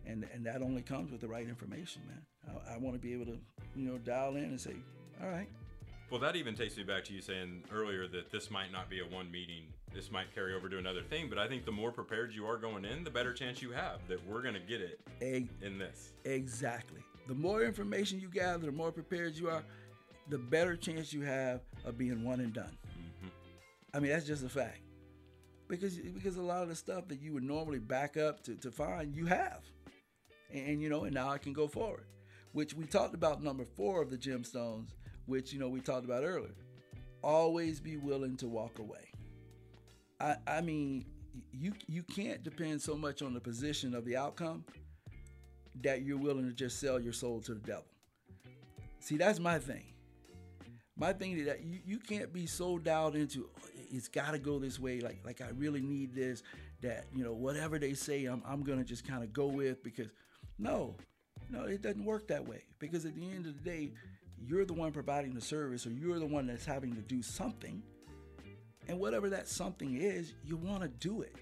and 0.06 0.26
and 0.32 0.44
that 0.46 0.62
only 0.62 0.82
comes 0.82 1.12
with 1.12 1.20
the 1.20 1.28
right 1.28 1.46
information, 1.46 2.02
man. 2.08 2.22
I, 2.68 2.74
I 2.74 2.78
want 2.78 2.94
to 2.94 3.00
be 3.00 3.12
able 3.12 3.26
to, 3.26 3.38
you 3.74 3.86
know, 3.90 3.98
dial 3.98 4.36
in 4.36 4.44
and 4.44 4.60
say, 4.60 4.74
all 5.22 5.28
right, 5.28 5.48
Well, 6.10 6.20
that 6.20 6.36
even 6.36 6.54
takes 6.54 6.76
me 6.76 6.82
back 6.82 7.04
to 7.04 7.12
you 7.12 7.20
saying 7.20 7.64
earlier 7.72 8.06
that 8.08 8.30
this 8.30 8.50
might 8.50 8.72
not 8.72 8.88
be 8.88 9.00
a 9.00 9.04
one 9.04 9.30
meeting. 9.30 9.64
This 9.92 10.10
might 10.10 10.34
carry 10.34 10.54
over 10.54 10.68
to 10.68 10.78
another 10.78 11.02
thing. 11.02 11.28
But 11.28 11.38
I 11.38 11.48
think 11.48 11.64
the 11.64 11.72
more 11.72 11.90
prepared 11.92 12.32
you 12.32 12.46
are 12.46 12.56
going 12.56 12.84
in, 12.84 13.04
the 13.04 13.10
better 13.10 13.32
chance 13.32 13.60
you 13.60 13.72
have 13.72 14.00
that 14.08 14.24
we're 14.26 14.42
gonna 14.42 14.60
get 14.60 14.80
it 14.80 15.00
in 15.20 15.78
this. 15.78 16.12
Exactly. 16.24 17.00
The 17.26 17.34
more 17.34 17.62
information 17.64 18.20
you 18.20 18.28
gather, 18.28 18.66
the 18.66 18.72
more 18.72 18.92
prepared 18.92 19.34
you 19.34 19.50
are, 19.50 19.62
the 20.28 20.38
better 20.38 20.76
chance 20.76 21.12
you 21.12 21.22
have 21.22 21.60
of 21.84 21.98
being 21.98 22.24
one 22.24 22.40
and 22.40 22.52
done. 22.52 22.76
Mm-hmm. 22.90 23.28
I 23.94 24.00
mean, 24.00 24.10
that's 24.12 24.26
just 24.26 24.44
a 24.44 24.48
fact. 24.48 24.80
Because 25.68 25.98
because 25.98 26.36
a 26.36 26.42
lot 26.42 26.62
of 26.62 26.68
the 26.68 26.76
stuff 26.76 27.08
that 27.08 27.20
you 27.20 27.32
would 27.32 27.42
normally 27.42 27.78
back 27.78 28.16
up 28.16 28.42
to, 28.44 28.54
to 28.56 28.70
find, 28.70 29.14
you 29.14 29.26
have. 29.26 29.62
And, 30.52 30.80
you 30.80 30.88
know, 30.88 31.04
and 31.04 31.14
now 31.14 31.28
I 31.28 31.38
can 31.38 31.52
go 31.52 31.66
forward. 31.66 32.06
Which 32.52 32.72
we 32.74 32.84
talked 32.84 33.14
about 33.14 33.42
number 33.42 33.64
four 33.64 34.00
of 34.00 34.10
the 34.10 34.16
gemstones, 34.16 34.94
which, 35.26 35.52
you 35.52 35.58
know, 35.58 35.68
we 35.68 35.80
talked 35.80 36.04
about 36.04 36.22
earlier. 36.22 36.54
Always 37.22 37.80
be 37.80 37.96
willing 37.96 38.36
to 38.36 38.46
walk 38.46 38.78
away. 38.78 39.10
I, 40.20 40.36
I 40.46 40.60
mean, 40.60 41.04
you 41.52 41.72
you 41.86 42.02
can't 42.02 42.42
depend 42.42 42.80
so 42.80 42.94
much 42.94 43.20
on 43.22 43.34
the 43.34 43.40
position 43.40 43.94
of 43.94 44.04
the 44.04 44.16
outcome 44.16 44.64
that 45.82 46.02
you're 46.02 46.18
willing 46.18 46.46
to 46.46 46.54
just 46.54 46.80
sell 46.80 46.98
your 46.98 47.12
soul 47.12 47.40
to 47.42 47.54
the 47.54 47.60
devil. 47.60 47.84
See, 49.00 49.16
that's 49.16 49.38
my 49.38 49.58
thing. 49.58 49.84
My 50.96 51.12
thing 51.12 51.32
is 51.32 51.46
that 51.46 51.62
you, 51.62 51.80
you 51.84 51.98
can't 51.98 52.32
be 52.32 52.46
so 52.46 52.78
dialed 52.78 53.16
into 53.16 53.48
"Oh, 53.54 53.75
it's 53.96 54.08
got 54.08 54.32
to 54.32 54.38
go 54.38 54.58
this 54.58 54.78
way. 54.78 55.00
Like 55.00 55.20
like 55.24 55.40
I 55.40 55.48
really 55.56 55.80
need 55.80 56.14
this. 56.14 56.42
That 56.82 57.06
you 57.14 57.24
know 57.24 57.32
whatever 57.32 57.78
they 57.78 57.94
say, 57.94 58.26
I'm 58.26 58.42
I'm 58.46 58.62
gonna 58.62 58.84
just 58.84 59.06
kind 59.06 59.22
of 59.24 59.32
go 59.32 59.46
with 59.46 59.82
because 59.82 60.08
no, 60.58 60.94
no, 61.50 61.64
it 61.64 61.82
doesn't 61.82 62.04
work 62.04 62.28
that 62.28 62.46
way. 62.46 62.62
Because 62.78 63.04
at 63.06 63.14
the 63.16 63.30
end 63.30 63.46
of 63.46 63.54
the 63.62 63.70
day, 63.70 63.92
you're 64.46 64.64
the 64.64 64.74
one 64.74 64.92
providing 64.92 65.34
the 65.34 65.40
service, 65.40 65.86
or 65.86 65.90
you're 65.90 66.18
the 66.18 66.26
one 66.26 66.46
that's 66.46 66.64
having 66.66 66.94
to 66.94 67.00
do 67.02 67.22
something, 67.22 67.82
and 68.88 68.98
whatever 69.00 69.30
that 69.30 69.48
something 69.48 69.96
is, 69.96 70.34
you 70.44 70.56
want 70.56 70.82
to 70.82 70.88
do 70.88 71.22
it. 71.22 71.34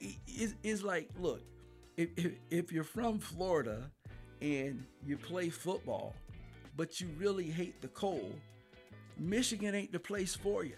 It- 0.00 0.16
It's, 0.26 0.54
it's 0.62 0.82
like 0.82 1.10
look, 1.18 1.42
if, 1.96 2.08
if 2.16 2.32
if 2.50 2.72
you're 2.72 2.84
from 2.84 3.18
Florida 3.18 3.90
and 4.40 4.84
you 5.06 5.16
play 5.16 5.50
football, 5.50 6.14
but 6.76 7.00
you 7.00 7.08
really 7.18 7.50
hate 7.50 7.80
the 7.82 7.88
cold, 7.88 8.34
Michigan 9.18 9.74
ain't 9.74 9.92
the 9.92 10.00
place 10.00 10.34
for 10.34 10.64
you. 10.64 10.76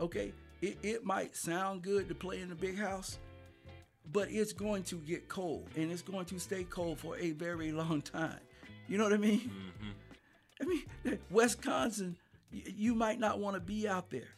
Okay? 0.00 0.32
It, 0.62 0.78
it 0.82 1.04
might 1.04 1.36
sound 1.36 1.82
good 1.82 2.08
to 2.08 2.14
play 2.14 2.40
in 2.40 2.48
the 2.48 2.54
big 2.54 2.78
house, 2.78 3.18
but 4.12 4.28
it's 4.30 4.52
going 4.52 4.82
to 4.84 4.96
get 4.96 5.28
cold 5.28 5.68
and 5.76 5.90
it's 5.90 6.02
going 6.02 6.26
to 6.26 6.38
stay 6.38 6.64
cold 6.64 6.98
for 6.98 7.16
a 7.18 7.30
very 7.32 7.72
long 7.82 8.02
time. 8.02 8.40
You 8.88 8.98
know 8.98 9.04
what 9.04 9.12
I 9.12 9.18
mean? 9.18 9.50
I 10.60 10.64
mean, 10.64 11.18
Wisconsin, 11.30 12.16
you, 12.50 12.62
you 12.66 12.94
might 12.94 13.18
not 13.20 13.38
want 13.38 13.54
to 13.54 13.60
be 13.60 13.88
out 13.88 14.10
there. 14.10 14.28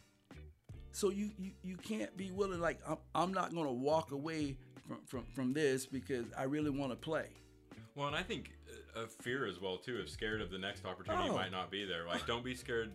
So 0.92 1.09
you, 1.11 1.31
you, 1.38 1.53
you 1.64 1.77
can't 1.79 2.14
be 2.18 2.31
willing, 2.31 2.61
like, 2.61 2.79
I'm, 2.87 2.98
I'm 3.14 3.33
not 3.33 3.55
going 3.55 3.66
to 3.66 3.72
walk 3.72 4.12
away 4.12 4.59
from, 4.87 4.98
from, 5.07 5.25
from 5.33 5.53
this 5.55 5.87
because 5.87 6.27
I 6.37 6.42
really 6.44 6.68
want 6.70 6.92
to 6.92 6.96
play. 6.96 7.29
Well, 7.94 8.09
and 8.09 8.16
I 8.16 8.22
think 8.22 8.51
uh, 8.96 9.01
of 9.01 9.11
fear 9.11 9.46
as 9.46 9.59
well 9.61 9.79
too. 9.79 9.98
If 10.03 10.11
scared 10.11 10.40
of 10.42 10.51
the 10.51 10.59
next 10.59 10.85
opportunity 10.85 11.31
Oh. 11.31 11.35
might 11.35 11.51
not 11.51 11.70
be 11.70 11.85
there, 11.85 12.07
like 12.07 12.27
don't 12.27 12.44
be 12.44 12.55
scared 12.55 12.90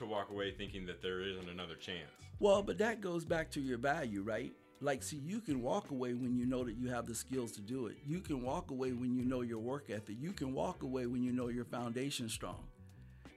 to 0.00 0.06
walk 0.06 0.30
away 0.30 0.52
thinking 0.52 0.86
that 0.86 1.02
there 1.02 1.22
isn't 1.22 1.48
another 1.50 1.76
chance. 1.76 2.10
Well, 2.40 2.62
but 2.62 2.78
that 2.78 3.00
goes 3.02 3.24
back 3.24 3.50
to 3.52 3.62
your 3.62 3.78
value, 3.78 4.22
right? 4.22 4.52
Like, 4.82 5.02
see, 5.04 5.18
you 5.18 5.40
can 5.40 5.62
walk 5.62 5.90
away 5.92 6.14
when 6.14 6.36
you 6.36 6.46
know 6.46 6.64
that 6.64 6.76
you 6.76 6.88
have 6.90 7.06
the 7.06 7.14
skills 7.16 7.52
to 7.52 7.62
do 7.62 7.86
it. 7.88 7.98
You 8.06 8.20
can 8.20 8.42
walk 8.42 8.72
away 8.72 8.92
when 8.92 9.14
you 9.14 9.24
know 9.24 9.42
your 9.42 9.60
work 9.60 9.90
ethic. 9.90 10.16
You 10.20 10.32
can 10.32 10.54
walk 10.54 10.82
away 10.84 11.06
when 11.06 11.22
you 11.24 11.32
know 11.32 11.48
your 11.48 11.66
foundation's 11.66 12.32
strong. 12.34 12.66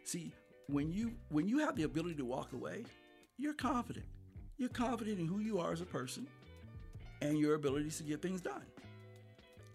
See, 0.06 0.34
when 0.68 0.92
you 0.94 1.14
when 1.30 1.48
you 1.50 1.60
have 1.60 1.76
the 1.78 1.84
ability 1.84 2.16
to 2.18 2.26
walk 2.26 2.54
away, 2.54 2.86
you're 3.38 3.54
confident. 3.54 4.08
You're 4.58 4.70
confident 4.70 5.20
in 5.20 5.28
who 5.28 5.40
you 5.40 5.60
are 5.60 5.74
as 5.74 5.82
a 5.82 5.86
person. 5.86 6.28
and 7.22 7.40
your 7.40 7.56
abilities 7.56 7.98
to 7.98 8.04
get 8.04 8.22
things 8.22 8.42
done. 8.42 8.64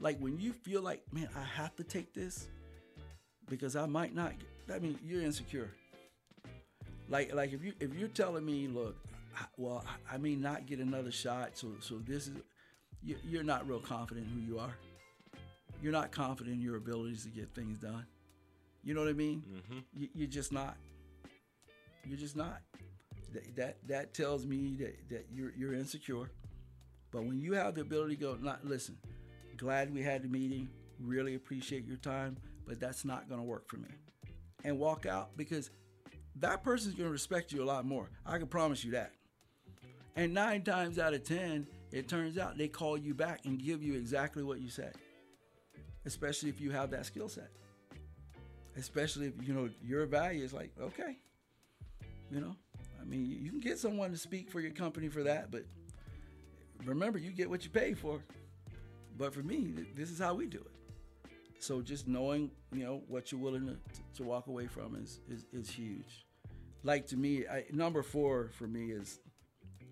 Like 0.00 0.18
when 0.20 0.38
you 0.38 0.52
feel 0.52 0.82
like, 0.82 1.02
man, 1.12 1.28
I 1.36 1.42
have 1.42 1.76
to 1.76 1.84
take 1.84 2.14
this 2.14 2.48
because 3.48 3.76
I 3.76 3.86
might 3.86 4.14
not. 4.14 4.34
I 4.72 4.78
mean, 4.78 4.98
you're 5.04 5.22
insecure. 5.22 5.72
Like, 7.08 7.34
like 7.34 7.52
if 7.52 7.64
you 7.64 7.72
if 7.80 7.94
you're 7.94 8.08
telling 8.08 8.44
me, 8.44 8.68
look, 8.68 8.96
I, 9.36 9.44
well, 9.56 9.84
I, 9.86 10.14
I 10.14 10.18
may 10.18 10.34
not 10.34 10.66
get 10.66 10.78
another 10.78 11.10
shot, 11.10 11.56
so 11.56 11.68
so 11.80 11.98
this 12.06 12.28
is, 12.28 12.36
you, 13.02 13.16
you're 13.24 13.42
not 13.42 13.68
real 13.68 13.80
confident 13.80 14.26
in 14.26 14.32
who 14.32 14.52
you 14.52 14.58
are. 14.58 14.74
You're 15.82 15.92
not 15.92 16.10
confident 16.12 16.56
in 16.56 16.62
your 16.62 16.76
abilities 16.76 17.22
to 17.24 17.30
get 17.30 17.54
things 17.54 17.78
done. 17.78 18.06
You 18.82 18.94
know 18.94 19.00
what 19.00 19.10
I 19.10 19.14
mean? 19.14 19.42
Mm-hmm. 19.48 19.78
You, 19.94 20.08
you're 20.14 20.28
just 20.28 20.52
not. 20.52 20.76
You're 22.04 22.18
just 22.18 22.36
not. 22.36 22.60
That 23.32 23.56
that, 23.56 23.76
that 23.86 24.14
tells 24.14 24.46
me 24.46 24.76
that, 24.78 24.96
that 25.10 25.26
you're 25.32 25.52
you're 25.56 25.74
insecure. 25.74 26.30
But 27.10 27.24
when 27.24 27.40
you 27.40 27.54
have 27.54 27.74
the 27.74 27.80
ability 27.80 28.16
to 28.16 28.20
go, 28.20 28.38
not 28.40 28.64
listen, 28.66 28.98
glad 29.56 29.92
we 29.94 30.02
had 30.02 30.22
the 30.22 30.28
meeting, 30.28 30.68
really 31.00 31.36
appreciate 31.36 31.86
your 31.86 31.96
time, 31.96 32.36
but 32.66 32.80
that's 32.80 33.04
not 33.04 33.28
going 33.28 33.40
to 33.40 33.46
work 33.46 33.68
for 33.68 33.78
me. 33.78 33.88
And 34.64 34.78
walk 34.78 35.06
out 35.06 35.36
because 35.36 35.70
that 36.40 36.62
person's 36.62 36.94
going 36.94 37.08
to 37.08 37.12
respect 37.12 37.52
you 37.52 37.62
a 37.62 37.66
lot 37.66 37.84
more. 37.84 38.08
I 38.26 38.38
can 38.38 38.46
promise 38.46 38.84
you 38.84 38.92
that. 38.92 39.12
And 40.16 40.34
nine 40.34 40.62
times 40.62 40.98
out 40.98 41.14
of 41.14 41.24
10, 41.24 41.66
it 41.92 42.08
turns 42.08 42.38
out 42.38 42.58
they 42.58 42.68
call 42.68 42.98
you 42.98 43.14
back 43.14 43.40
and 43.44 43.58
give 43.58 43.82
you 43.82 43.94
exactly 43.94 44.42
what 44.42 44.60
you 44.60 44.68
said, 44.68 44.94
especially 46.06 46.48
if 46.48 46.60
you 46.60 46.70
have 46.70 46.90
that 46.90 47.06
skill 47.06 47.28
set. 47.28 47.50
Especially 48.76 49.28
if, 49.28 49.46
you 49.46 49.54
know, 49.54 49.68
your 49.84 50.06
value 50.06 50.44
is 50.44 50.52
like, 50.52 50.72
okay, 50.80 51.18
you 52.30 52.40
know, 52.40 52.54
I 53.00 53.04
mean, 53.04 53.26
you 53.26 53.50
can 53.50 53.60
get 53.60 53.78
someone 53.78 54.10
to 54.10 54.18
speak 54.18 54.50
for 54.50 54.60
your 54.60 54.72
company 54.72 55.08
for 55.08 55.22
that, 55.22 55.50
but 55.50 55.64
remember, 56.84 57.18
you 57.18 57.30
get 57.30 57.48
what 57.48 57.64
you 57.64 57.70
pay 57.70 57.94
for. 57.94 58.20
But 59.16 59.34
for 59.34 59.42
me, 59.42 59.72
this 59.96 60.10
is 60.10 60.18
how 60.18 60.34
we 60.34 60.46
do 60.46 60.58
it. 60.58 61.30
So 61.58 61.80
just 61.80 62.06
knowing, 62.06 62.50
you 62.72 62.84
know, 62.84 63.02
what 63.08 63.32
you're 63.32 63.40
willing 63.40 63.66
to, 63.66 63.76
to 64.16 64.22
walk 64.22 64.46
away 64.46 64.66
from 64.66 64.94
is, 64.94 65.20
is, 65.28 65.44
is 65.52 65.70
huge. 65.70 66.27
Like 66.82 67.06
to 67.08 67.16
me, 67.16 67.44
I, 67.46 67.64
number 67.72 68.02
four 68.02 68.50
for 68.58 68.66
me 68.66 68.90
is, 68.92 69.18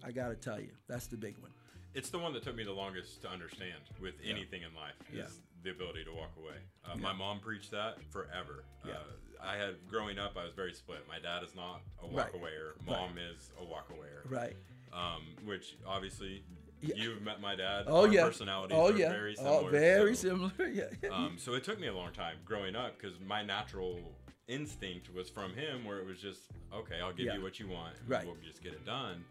I 0.05 0.13
got 0.13 0.29
to 0.29 0.37
tell 0.37 0.61
you, 0.61 0.71
that's 0.89 1.07
the 1.09 1.17
big 1.17 1.37
one. 1.39 1.51
It's 1.95 2.11
the 2.11 2.19
one 2.19 2.33
that 2.35 2.43
took 2.43 2.55
me 2.55 2.65
the 2.65 2.73
longest 2.73 3.23
to 3.23 3.29
understand 3.29 3.79
with 4.01 4.15
anything 4.25 4.63
in 4.63 4.75
life 4.75 4.95
is 5.11 5.17
Yeah. 5.19 5.27
the 5.65 5.71
ability 5.71 6.05
to 6.05 6.13
walk 6.13 6.33
away. 6.39 6.57
Uh, 6.85 6.91
Yeah. 6.95 7.01
My 7.03 7.13
mom 7.13 7.41
preached 7.41 7.71
that 7.73 7.97
forever. 8.11 8.65
Yeah. 8.85 8.93
Uh, 8.95 9.03
I 9.43 9.57
had 9.57 9.75
growing 9.89 10.19
up, 10.19 10.37
I 10.37 10.45
was 10.45 10.53
very 10.55 10.73
split. 10.75 11.07
My 11.09 11.19
dad 11.19 11.43
is 11.43 11.55
not 11.55 11.81
a 12.03 12.07
walk 12.07 12.33
Right. 12.33 12.43
awayer. 12.43 12.87
Mom 12.87 13.17
is 13.19 13.51
a 13.61 13.65
walk 13.65 13.89
awayer. 13.91 14.31
Right. 14.31 14.57
Um, 14.93 15.23
which 15.45 15.77
obviously 15.87 16.43
Yeah. 16.83 16.95
you've 16.97 17.23
met 17.23 17.41
my 17.41 17.55
dad. 17.57 17.85
Oh 17.89 18.07
Our 18.07 18.13
yeah. 18.13 18.25
Personalities 18.25 18.77
oh 18.79 18.93
are 18.93 18.97
yeah. 18.97 19.09
very 19.11 19.35
similar. 19.35 19.67
Oh, 19.67 19.69
very 19.71 20.15
so- 20.15 20.29
similar. 20.29 20.53
Yeah. 21.03 21.09
um, 21.11 21.39
so 21.39 21.55
it 21.55 21.65
took 21.65 21.81
me 21.81 21.87
a 21.87 21.95
long 21.95 22.13
time 22.13 22.37
growing 22.45 22.77
up 22.77 22.99
because 22.99 23.19
my 23.21 23.43
natural 23.43 24.15
instinct 24.49 25.13
was 25.15 25.29
from 25.29 25.53
him, 25.55 25.85
where 25.85 25.99
it 25.99 26.07
was 26.07 26.19
just 26.21 26.41
okay, 26.73 27.01
I'll 27.01 27.13
give 27.13 27.27
Yeah. 27.27 27.35
you 27.37 27.43
what 27.43 27.59
you 27.59 27.69
want, 27.69 27.97
and 27.99 28.09
Right. 28.09 28.27
We'll 28.27 28.37
just 28.45 28.63
get 28.63 28.73
it 28.73 28.85
done. 28.85 29.25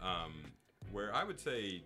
Um, 0.00 0.32
where 0.92 1.14
I 1.14 1.24
would 1.24 1.38
say 1.40 1.82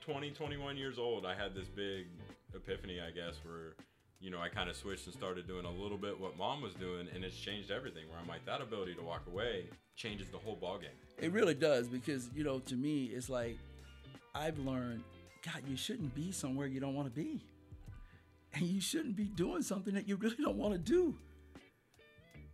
20, 0.00 0.30
21 0.30 0.76
years 0.76 0.98
old, 0.98 1.24
I 1.26 1.34
had 1.34 1.54
this 1.54 1.68
big 1.68 2.06
epiphany, 2.54 3.00
I 3.00 3.10
guess, 3.10 3.36
where 3.44 3.74
you 4.20 4.30
know 4.30 4.40
I 4.40 4.48
kind 4.48 4.68
of 4.70 4.76
switched 4.76 5.06
and 5.06 5.14
started 5.14 5.46
doing 5.46 5.64
a 5.64 5.70
little 5.70 5.98
bit 5.98 6.18
what 6.18 6.36
mom 6.36 6.60
was 6.62 6.74
doing, 6.74 7.08
and 7.14 7.24
it's 7.24 7.36
changed 7.38 7.70
everything. 7.70 8.08
Where 8.08 8.18
I'm 8.18 8.28
like, 8.28 8.44
that 8.46 8.60
ability 8.60 8.94
to 8.94 9.02
walk 9.02 9.26
away 9.26 9.66
changes 9.96 10.28
the 10.30 10.38
whole 10.38 10.56
ballgame. 10.56 10.96
It 11.18 11.32
really 11.32 11.54
does 11.54 11.88
because 11.88 12.28
you 12.34 12.44
know, 12.44 12.58
to 12.60 12.74
me, 12.74 13.06
it's 13.06 13.28
like 13.28 13.58
I've 14.34 14.58
learned, 14.58 15.02
God, 15.44 15.62
you 15.68 15.76
shouldn't 15.76 16.14
be 16.14 16.30
somewhere 16.32 16.66
you 16.66 16.80
don't 16.80 16.94
want 16.94 17.08
to 17.08 17.14
be, 17.14 17.40
and 18.54 18.62
you 18.66 18.80
shouldn't 18.80 19.16
be 19.16 19.24
doing 19.24 19.62
something 19.62 19.94
that 19.94 20.08
you 20.08 20.16
really 20.16 20.36
don't 20.36 20.56
want 20.56 20.72
to 20.74 20.78
do. 20.78 21.16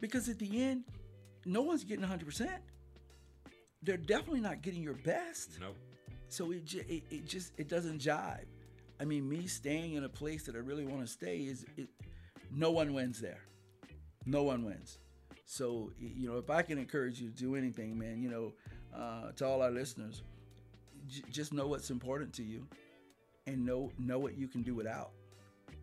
Because 0.00 0.28
at 0.28 0.38
the 0.38 0.62
end, 0.62 0.84
no 1.44 1.62
one's 1.62 1.84
getting 1.84 2.02
100. 2.02 2.24
percent 2.24 2.62
They're 3.82 3.96
definitely 3.96 4.40
not 4.40 4.62
getting 4.62 4.82
your 4.82 4.94
best. 4.94 5.58
Nope. 5.60 5.76
So 6.28 6.52
it, 6.52 6.72
it 6.74 7.02
it 7.10 7.26
just 7.26 7.52
it 7.56 7.68
doesn't 7.68 8.00
jive. 8.00 8.44
I 9.00 9.04
mean, 9.04 9.28
me 9.28 9.46
staying 9.46 9.94
in 9.94 10.04
a 10.04 10.08
place 10.08 10.44
that 10.44 10.56
I 10.56 10.58
really 10.58 10.84
want 10.84 11.00
to 11.02 11.06
stay 11.06 11.38
is 11.38 11.64
it. 11.76 11.88
No 12.50 12.70
one 12.70 12.94
wins 12.94 13.20
there. 13.20 13.40
No 14.26 14.42
one 14.42 14.64
wins. 14.64 14.98
So 15.46 15.92
you 15.98 16.28
know, 16.28 16.36
if 16.38 16.50
I 16.50 16.62
can 16.62 16.78
encourage 16.78 17.20
you 17.20 17.30
to 17.30 17.34
do 17.34 17.56
anything, 17.56 17.98
man, 17.98 18.22
you 18.22 18.28
know, 18.30 18.52
uh, 18.94 19.32
to 19.32 19.46
all 19.46 19.62
our 19.62 19.70
listeners, 19.70 20.22
j- 21.06 21.22
just 21.30 21.52
know 21.52 21.66
what's 21.66 21.90
important 21.90 22.32
to 22.34 22.42
you, 22.42 22.66
and 23.46 23.64
know 23.64 23.90
know 23.98 24.18
what 24.18 24.36
you 24.36 24.48
can 24.48 24.62
do 24.62 24.74
without. 24.74 25.10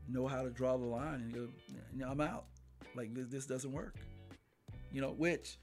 Know 0.08 0.28
how 0.28 0.43
to 0.43 0.51
draw 0.51 0.78
the 0.78 0.86
line 0.86 1.15
and 1.15 1.34
go. 1.34 1.47
You 1.93 2.01
know, 2.01 2.10
I'm 2.10 2.21
out. 2.21 2.45
Like 2.95 3.13
this, 3.13 3.27
this 3.27 3.45
doesn't 3.45 3.71
work. 3.71 3.95
You 4.91 5.01
know, 5.01 5.12
which 5.12 5.58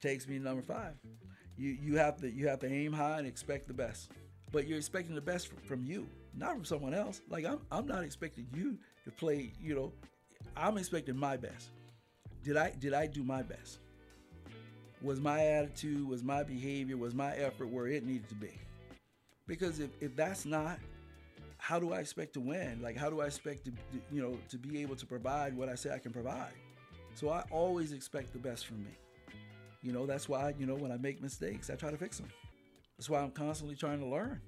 takes 0.00 0.26
me 0.26 0.38
to 0.38 0.44
number 0.44 0.62
five. 0.62 0.94
You 1.56 1.70
you 1.70 1.96
have 1.96 2.16
to 2.20 2.30
you 2.30 2.48
have 2.48 2.58
to 2.60 2.66
aim 2.66 2.92
high 2.92 3.18
and 3.18 3.26
expect 3.26 3.68
the 3.68 3.74
best, 3.74 4.10
but 4.50 4.66
you're 4.66 4.78
expecting 4.78 5.14
the 5.14 5.20
best 5.20 5.50
from 5.66 5.84
you, 5.84 6.08
not 6.36 6.54
from 6.54 6.64
someone 6.64 6.94
else. 6.94 7.20
Like 7.28 7.44
I'm 7.44 7.60
I'm 7.70 7.86
not 7.86 8.02
expecting 8.02 8.46
you 8.54 8.78
to 9.04 9.10
play. 9.10 9.52
You 9.60 9.74
know, 9.74 9.92
I'm 10.56 10.76
expecting 10.78 11.16
my 11.16 11.36
best. 11.36 11.70
Did 12.42 12.56
I 12.56 12.72
did 12.78 12.94
I 12.94 13.06
do 13.06 13.22
my 13.22 13.42
best? 13.42 13.78
Was 15.00 15.20
my 15.20 15.44
attitude, 15.46 16.06
was 16.06 16.22
my 16.22 16.42
behavior, 16.42 16.96
was 16.96 17.14
my 17.14 17.34
effort 17.34 17.68
where 17.68 17.88
it 17.88 18.04
needed 18.04 18.28
to 18.28 18.36
be? 18.36 18.52
Because 19.48 19.80
if, 19.80 19.90
if 20.00 20.14
that's 20.14 20.44
not, 20.44 20.78
how 21.58 21.80
do 21.80 21.92
I 21.92 21.98
expect 21.98 22.34
to 22.34 22.40
win? 22.40 22.80
Like 22.82 22.96
how 22.96 23.10
do 23.10 23.20
I 23.20 23.26
expect 23.26 23.66
to 23.66 23.72
you 24.10 24.22
know 24.22 24.38
to 24.48 24.58
be 24.58 24.82
able 24.82 24.96
to 24.96 25.06
provide 25.06 25.56
what 25.56 25.68
I 25.68 25.74
say 25.74 25.92
I 25.92 25.98
can 25.98 26.12
provide? 26.12 26.52
So 27.14 27.28
I 27.28 27.44
always 27.50 27.92
expect 27.92 28.32
the 28.32 28.38
best 28.38 28.66
from 28.66 28.82
me. 28.84 28.90
You 29.82 29.92
know, 29.92 30.06
that's 30.06 30.28
why, 30.28 30.54
you 30.58 30.66
know, 30.66 30.74
when 30.74 30.92
I 30.92 30.96
make 30.96 31.20
mistakes, 31.20 31.70
I 31.70 31.74
try 31.74 31.90
to 31.90 31.96
fix 31.96 32.18
them. 32.18 32.28
That's 32.96 33.10
why 33.10 33.20
I'm 33.20 33.30
constantly 33.32 33.76
trying 33.76 34.00
to 34.00 34.06
learn 34.06 34.40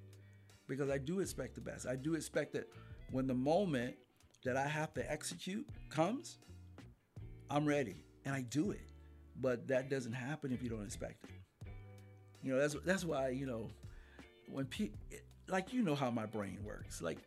because 0.69 0.91
I 0.91 0.99
do 0.99 1.21
expect 1.21 1.55
the 1.55 1.61
best. 1.61 1.87
I 1.87 1.97
do 1.97 2.15
expect 2.15 2.53
that 2.53 2.69
when 3.11 3.27
the 3.27 3.35
moment 3.35 3.97
that 4.45 4.57
I 4.57 4.67
have 4.67 4.95
to 4.95 5.11
execute 5.11 5.67
comes, 5.91 6.39
I'm 7.51 7.67
ready 7.67 8.05
and 8.25 8.35
I 8.35 8.43
do 8.43 8.71
it. 8.71 8.89
But 9.41 9.67
that 9.69 9.91
doesn't 9.91 10.13
happen 10.13 10.53
if 10.53 10.63
you 10.63 10.69
don't 10.69 10.85
expect 10.85 11.25
it. 11.25 11.67
You 12.43 12.53
know, 12.53 12.61
that's 12.61 12.77
that's 12.85 13.05
why, 13.05 13.31
you 13.31 13.47
know, 13.47 13.71
when 14.49 14.67
people 14.67 14.99
like 15.49 15.73
you 15.73 15.83
know 15.83 15.95
how 15.95 16.11
my 16.11 16.27
brain 16.27 16.59
works. 16.65 17.03
Like 17.03 17.19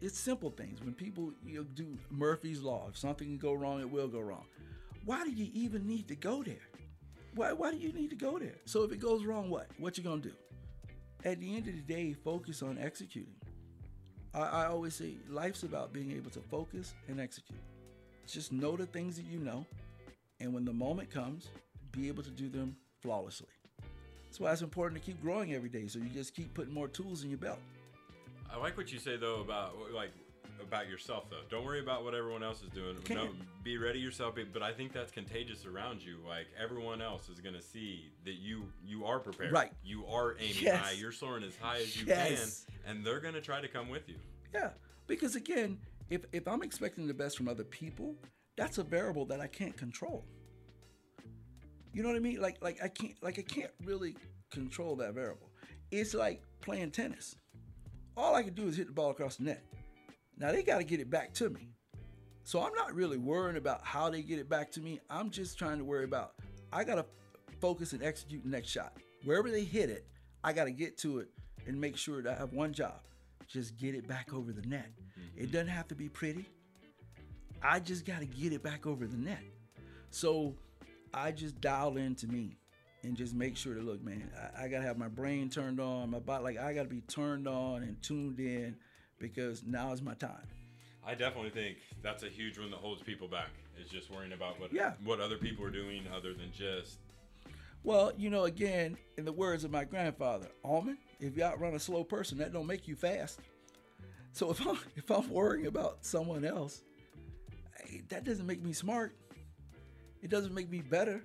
it's 0.00 0.18
simple 0.18 0.50
things. 0.50 0.80
When 0.82 0.94
people 0.94 1.32
you 1.44 1.58
know, 1.58 1.64
do 1.64 1.98
Murphy's 2.10 2.62
law, 2.62 2.86
if 2.88 2.96
something 2.96 3.26
can 3.26 3.38
go 3.38 3.52
wrong, 3.52 3.80
it 3.80 3.90
will 3.90 4.08
go 4.08 4.20
wrong. 4.20 4.44
Why 5.04 5.24
do 5.24 5.30
you 5.30 5.50
even 5.52 5.86
need 5.86 6.08
to 6.08 6.14
go 6.14 6.42
there? 6.42 6.68
Why 7.34 7.52
why 7.52 7.70
do 7.70 7.78
you 7.78 7.92
need 7.92 8.10
to 8.10 8.16
go 8.16 8.38
there? 8.38 8.56
So 8.64 8.82
if 8.84 8.92
it 8.92 9.00
goes 9.00 9.24
wrong, 9.24 9.50
what? 9.50 9.68
What 9.78 9.98
you 9.98 10.04
gonna 10.04 10.20
do? 10.20 10.32
At 11.24 11.40
the 11.40 11.56
end 11.56 11.68
of 11.68 11.74
the 11.74 11.80
day, 11.80 12.12
focus 12.12 12.62
on 12.62 12.78
executing. 12.78 13.34
I, 14.34 14.40
I 14.40 14.66
always 14.66 14.94
say 14.94 15.14
life's 15.28 15.62
about 15.62 15.92
being 15.92 16.12
able 16.12 16.30
to 16.30 16.40
focus 16.40 16.94
and 17.08 17.20
execute. 17.20 17.60
Just 18.26 18.52
know 18.52 18.76
the 18.76 18.86
things 18.86 19.16
that 19.16 19.26
you 19.26 19.38
know, 19.38 19.66
and 20.40 20.54
when 20.54 20.64
the 20.64 20.72
moment 20.72 21.10
comes, 21.10 21.48
be 21.90 22.08
able 22.08 22.22
to 22.22 22.30
do 22.30 22.48
them 22.48 22.76
flawlessly. 23.00 23.48
That's 24.24 24.40
why 24.40 24.52
it's 24.52 24.62
important 24.62 25.02
to 25.02 25.04
keep 25.04 25.20
growing 25.20 25.52
every 25.52 25.68
day. 25.68 25.86
So 25.88 25.98
you 25.98 26.08
just 26.08 26.34
keep 26.34 26.54
putting 26.54 26.72
more 26.72 26.88
tools 26.88 27.22
in 27.24 27.28
your 27.28 27.38
belt. 27.38 27.58
I 28.50 28.56
like 28.58 28.76
what 28.76 28.92
you 28.92 28.98
say 28.98 29.16
though 29.16 29.40
about 29.40 29.74
like 29.92 30.12
about 30.72 30.88
yourself 30.88 31.28
though. 31.28 31.42
Don't 31.50 31.66
worry 31.66 31.80
about 31.80 32.02
what 32.02 32.14
everyone 32.14 32.42
else 32.42 32.62
is 32.62 32.70
doing. 32.70 32.96
No, 33.10 33.28
be 33.62 33.76
ready 33.76 33.98
yourself. 33.98 34.36
But 34.52 34.62
I 34.62 34.72
think 34.72 34.92
that's 34.94 35.12
contagious 35.12 35.66
around 35.66 36.02
you. 36.02 36.16
Like 36.26 36.46
everyone 36.60 37.02
else 37.02 37.28
is 37.28 37.40
gonna 37.40 37.60
see 37.60 38.10
that 38.24 38.36
you 38.36 38.64
you 38.82 39.04
are 39.04 39.18
prepared. 39.18 39.52
Right. 39.52 39.70
You 39.84 40.06
are 40.06 40.34
aiming 40.40 40.56
Yes. 40.62 40.80
high. 40.82 40.92
You're 40.92 41.12
soaring 41.12 41.44
as 41.44 41.54
high 41.56 41.76
as 41.76 41.94
you 42.00 42.06
Yes. 42.06 42.64
can, 42.86 42.90
and 42.96 43.04
they're 43.06 43.20
gonna 43.20 43.40
try 43.42 43.60
to 43.60 43.68
come 43.68 43.90
with 43.90 44.08
you. 44.08 44.14
Yeah, 44.54 44.70
because 45.06 45.36
again, 45.36 45.78
if 46.08 46.24
if 46.32 46.48
I'm 46.48 46.62
expecting 46.62 47.06
the 47.06 47.14
best 47.14 47.36
from 47.36 47.48
other 47.48 47.64
people, 47.64 48.16
that's 48.56 48.78
a 48.78 48.82
variable 48.82 49.26
that 49.26 49.40
I 49.40 49.48
can't 49.48 49.76
control. 49.76 50.24
You 51.92 52.02
know 52.02 52.08
what 52.08 52.16
I 52.16 52.20
mean? 52.20 52.40
Like 52.40 52.62
like 52.62 52.82
I 52.82 52.88
can't 52.88 53.22
like 53.22 53.38
I 53.38 53.42
can't 53.42 53.72
really 53.84 54.16
control 54.50 54.96
that 54.96 55.12
variable. 55.12 55.50
It's 55.90 56.14
like 56.14 56.42
playing 56.62 56.92
tennis. 56.92 57.36
All 58.16 58.34
I 58.34 58.42
can 58.42 58.54
do 58.54 58.68
is 58.68 58.76
hit 58.78 58.86
the 58.86 58.92
ball 58.94 59.10
across 59.10 59.36
the 59.36 59.44
net. 59.44 59.62
Now 60.42 60.50
they 60.50 60.64
got 60.64 60.78
to 60.78 60.84
get 60.84 60.98
it 60.98 61.08
back 61.08 61.32
to 61.34 61.50
me. 61.50 61.68
So 62.42 62.60
I'm 62.60 62.74
not 62.74 62.92
really 62.96 63.16
worrying 63.16 63.56
about 63.56 63.80
how 63.84 64.10
they 64.10 64.22
get 64.22 64.40
it 64.40 64.48
back 64.48 64.72
to 64.72 64.80
me. 64.80 64.98
I'm 65.08 65.30
just 65.30 65.56
trying 65.56 65.78
to 65.78 65.84
worry 65.84 66.02
about 66.02 66.32
I 66.72 66.82
got 66.82 66.96
to 66.96 67.06
focus 67.60 67.92
and 67.92 68.02
execute 68.02 68.42
the 68.42 68.48
next 68.48 68.68
shot. 68.68 68.96
Wherever 69.22 69.52
they 69.52 69.62
hit 69.62 69.88
it, 69.88 70.04
I 70.42 70.52
got 70.52 70.64
to 70.64 70.72
get 70.72 70.98
to 70.98 71.20
it 71.20 71.28
and 71.68 71.80
make 71.80 71.96
sure 71.96 72.22
that 72.22 72.36
I 72.36 72.40
have 72.40 72.52
one 72.52 72.72
job. 72.72 73.02
Just 73.46 73.76
get 73.76 73.94
it 73.94 74.08
back 74.08 74.34
over 74.34 74.52
the 74.52 74.66
net. 74.66 74.90
It 75.36 75.42
mm-hmm. 75.42 75.52
doesn't 75.52 75.68
have 75.68 75.86
to 75.88 75.94
be 75.94 76.08
pretty. 76.08 76.44
I 77.62 77.78
just 77.78 78.04
got 78.04 78.18
to 78.18 78.26
get 78.26 78.52
it 78.52 78.64
back 78.64 78.84
over 78.84 79.06
the 79.06 79.16
net. 79.16 79.44
So 80.10 80.56
I 81.14 81.30
just 81.30 81.60
dial 81.60 81.98
into 81.98 82.26
me 82.26 82.56
and 83.04 83.16
just 83.16 83.32
make 83.32 83.56
sure 83.56 83.74
to 83.74 83.80
look, 83.80 84.02
man. 84.02 84.28
I, 84.36 84.64
I 84.64 84.68
gotta 84.68 84.84
have 84.84 84.98
my 84.98 85.08
brain 85.08 85.50
turned 85.50 85.78
on, 85.78 86.10
my 86.10 86.18
body 86.18 86.42
like 86.42 86.58
I 86.58 86.72
gotta 86.72 86.88
be 86.88 87.00
turned 87.02 87.46
on 87.46 87.82
and 87.82 88.00
tuned 88.02 88.40
in 88.40 88.76
because 89.22 89.62
now 89.64 89.92
is 89.92 90.02
my 90.02 90.14
time. 90.14 90.46
I 91.06 91.14
definitely 91.14 91.50
think 91.50 91.78
that's 92.02 92.22
a 92.24 92.28
huge 92.28 92.58
one 92.58 92.70
that 92.70 92.80
holds 92.80 93.00
people 93.02 93.28
back. 93.28 93.48
Is 93.82 93.88
just 93.88 94.10
worrying 94.10 94.32
about 94.34 94.60
what 94.60 94.70
Yeah. 94.72 94.92
what 95.02 95.18
other 95.20 95.38
people 95.38 95.64
are 95.64 95.70
doing 95.70 96.02
other 96.14 96.34
than 96.34 96.52
just 96.52 96.98
Well, 97.84 98.12
you 98.16 98.28
know, 98.30 98.44
again, 98.44 98.96
in 99.16 99.24
the 99.24 99.32
words 99.32 99.64
of 99.64 99.70
my 99.70 99.84
grandfather, 99.84 100.46
Almond, 100.62 100.98
if 101.18 101.36
you 101.36 101.42
outrun 101.42 101.74
a 101.74 101.78
slow 101.80 102.04
person, 102.04 102.38
that 102.38 102.52
don't 102.52 102.66
make 102.66 102.86
you 102.86 102.94
fast. 102.94 103.40
So 104.32 104.50
if 104.50 104.60
I'm 104.66 104.78
if 104.96 105.10
I'm 105.10 105.30
worrying 105.30 105.66
about 105.66 106.04
someone 106.04 106.44
else, 106.44 106.82
that 108.08 108.24
doesn't 108.24 108.46
make 108.46 108.62
me 108.62 108.72
smart. 108.72 109.16
It 110.20 110.30
doesn't 110.30 110.54
make 110.54 110.70
me 110.70 110.80
better. 110.82 111.24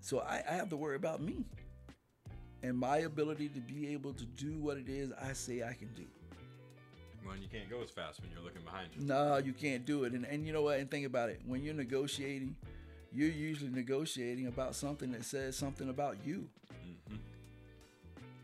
So 0.00 0.20
I, 0.20 0.42
I 0.48 0.54
have 0.54 0.68
to 0.70 0.76
worry 0.76 0.96
about 0.96 1.20
me 1.22 1.44
and 2.62 2.76
my 2.76 2.98
ability 2.98 3.48
to 3.50 3.60
be 3.60 3.88
able 3.92 4.12
to 4.14 4.24
do 4.24 4.58
what 4.58 4.76
it 4.78 4.88
is 4.88 5.12
I 5.12 5.32
say 5.34 5.62
I 5.62 5.74
can 5.74 5.88
do. 5.94 6.04
Well, 7.26 7.36
you 7.36 7.48
can't 7.48 7.70
go 7.70 7.82
as 7.82 7.90
fast 7.90 8.20
when 8.20 8.30
you're 8.30 8.42
looking 8.42 8.62
behind 8.62 8.88
you. 8.94 9.06
No, 9.06 9.38
you 9.38 9.52
can't 9.52 9.84
do 9.86 10.04
it. 10.04 10.12
And, 10.12 10.24
and 10.24 10.46
you 10.46 10.52
know 10.52 10.62
what? 10.62 10.78
And 10.78 10.90
think 10.90 11.06
about 11.06 11.30
it. 11.30 11.40
When 11.46 11.62
you're 11.62 11.74
negotiating, 11.74 12.56
you're 13.12 13.30
usually 13.30 13.70
negotiating 13.70 14.46
about 14.46 14.74
something 14.74 15.12
that 15.12 15.24
says 15.24 15.56
something 15.56 15.88
about 15.88 16.16
you. 16.24 16.48
Mm-hmm. 17.08 17.16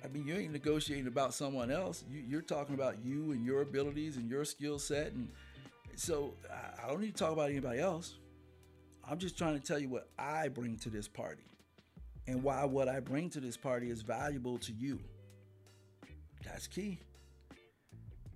I 0.05 0.09
mean, 0.09 0.27
you 0.27 0.35
ain't 0.35 0.53
negotiating 0.53 1.09
about 1.09 1.35
someone 1.35 1.71
else. 1.71 2.05
You, 2.11 2.23
you're 2.27 2.43
talking 2.43 2.75
about 2.75 3.05
you 3.05 3.33
and 3.33 3.45
your 3.45 3.63
abilities 3.63 4.17
and 4.17 4.31
your 4.31 4.45
skill 4.45 4.79
set. 4.79 5.13
And 5.13 5.29
so 5.97 6.35
I, 6.51 6.85
I 6.85 6.89
don't 6.89 7.01
need 7.01 7.15
to 7.15 7.25
talk 7.25 7.33
about 7.33 7.51
anybody 7.51 7.81
else. 7.81 8.15
I'm 9.09 9.19
just 9.19 9.37
trying 9.37 9.59
to 9.59 9.65
tell 9.65 9.79
you 9.79 9.89
what 9.89 10.09
I 10.19 10.49
bring 10.49 10.77
to 10.79 10.91
this 10.91 11.09
party 11.09 11.43
and 12.27 12.43
why 12.43 12.65
what 12.65 12.89
I 12.89 13.01
bring 13.01 13.29
to 13.31 13.41
this 13.41 13.57
party 13.57 13.91
is 13.91 14.03
valuable 14.03 14.59
to 14.59 14.73
you. 14.73 15.01
That's 16.45 16.67
key. 16.67 17.01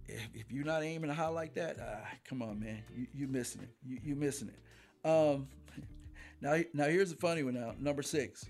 If, 0.07 0.21
if 0.35 0.53
you're 0.53 0.64
not 0.64 0.83
aiming 0.83 1.11
high 1.11 1.29
like 1.29 1.55
that, 1.55 1.77
ah, 1.81 2.09
come 2.29 2.43
on, 2.43 2.61
man, 2.61 2.83
you 2.95 3.07
you 3.14 3.29
missing 3.29 3.62
it. 3.62 3.71
You 3.85 3.99
you 4.03 4.17
missing 4.17 4.49
it. 4.49 5.09
Um, 5.09 5.49
now 6.40 6.61
now 6.73 6.85
here's 6.85 7.12
a 7.12 7.17
funny 7.17 7.43
one. 7.43 7.55
Now 7.55 7.75
number 7.79 8.03
six. 8.03 8.45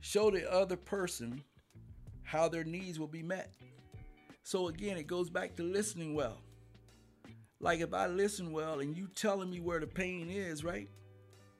Show 0.00 0.30
the 0.30 0.50
other 0.52 0.76
person 0.76 1.42
how 2.22 2.48
their 2.48 2.64
needs 2.64 2.98
will 2.98 3.06
be 3.06 3.22
met. 3.22 3.54
So 4.42 4.68
again, 4.68 4.96
it 4.96 5.06
goes 5.06 5.30
back 5.30 5.56
to 5.56 5.62
listening 5.62 6.14
well. 6.14 6.38
Like 7.60 7.80
if 7.80 7.94
I 7.94 8.06
listen 8.06 8.52
well 8.52 8.80
and 8.80 8.96
you 8.96 9.08
telling 9.14 9.50
me 9.50 9.60
where 9.60 9.80
the 9.80 9.86
pain 9.86 10.28
is, 10.30 10.62
right? 10.62 10.88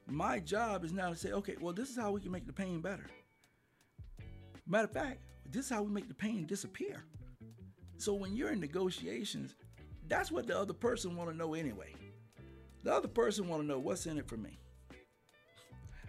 My 0.06 0.38
job 0.38 0.84
is 0.84 0.92
now 0.92 1.10
to 1.10 1.16
say, 1.16 1.32
okay, 1.32 1.56
well, 1.60 1.72
this 1.72 1.90
is 1.90 1.96
how 1.96 2.12
we 2.12 2.20
can 2.20 2.30
make 2.30 2.46
the 2.46 2.52
pain 2.52 2.80
better. 2.80 3.06
Matter 4.66 4.84
of 4.84 4.92
fact, 4.92 5.20
this 5.50 5.64
is 5.64 5.70
how 5.70 5.82
we 5.82 5.90
make 5.90 6.08
the 6.08 6.14
pain 6.14 6.46
disappear. 6.46 7.04
So 7.98 8.14
when 8.14 8.36
you're 8.36 8.52
in 8.52 8.60
negotiations, 8.60 9.54
that's 10.08 10.30
what 10.30 10.46
the 10.46 10.58
other 10.58 10.72
person 10.72 11.16
want 11.16 11.30
to 11.30 11.36
know 11.36 11.54
anyway. 11.54 11.94
The 12.84 12.94
other 12.94 13.08
person 13.08 13.48
want 13.48 13.62
to 13.62 13.66
know 13.66 13.78
what's 13.78 14.06
in 14.06 14.18
it 14.18 14.28
for 14.28 14.36
me. 14.36 14.58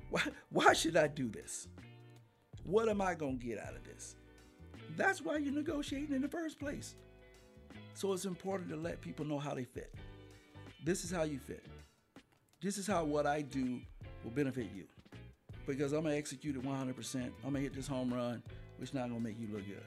Why, 0.09 0.21
why 0.49 0.73
should 0.73 0.95
I 0.95 1.07
do 1.07 1.29
this? 1.29 1.67
What 2.63 2.89
am 2.89 3.01
I 3.01 3.15
going 3.15 3.39
to 3.39 3.45
get 3.45 3.59
out 3.59 3.75
of 3.75 3.83
this? 3.83 4.15
That's 4.95 5.21
why 5.21 5.37
you're 5.37 5.53
negotiating 5.53 6.15
in 6.15 6.21
the 6.21 6.27
first 6.27 6.59
place. 6.59 6.95
So 7.93 8.13
it's 8.13 8.25
important 8.25 8.69
to 8.69 8.75
let 8.75 9.01
people 9.01 9.25
know 9.25 9.39
how 9.39 9.53
they 9.53 9.63
fit. 9.63 9.93
This 10.85 11.03
is 11.03 11.11
how 11.11 11.23
you 11.23 11.39
fit. 11.39 11.65
This 12.61 12.77
is 12.77 12.87
how 12.87 13.03
what 13.03 13.25
I 13.25 13.41
do 13.41 13.79
will 14.23 14.31
benefit 14.31 14.67
you. 14.75 14.85
Because 15.65 15.93
I'm 15.93 16.03
going 16.03 16.13
to 16.13 16.17
execute 16.17 16.55
it 16.55 16.63
100%. 16.63 17.15
I'm 17.15 17.31
going 17.41 17.53
to 17.55 17.59
hit 17.61 17.73
this 17.73 17.87
home 17.87 18.13
run, 18.13 18.43
which 18.77 18.89
is 18.89 18.93
not 18.93 19.09
going 19.09 19.21
to 19.21 19.27
make 19.27 19.39
you 19.39 19.47
look 19.51 19.65
good. 19.65 19.83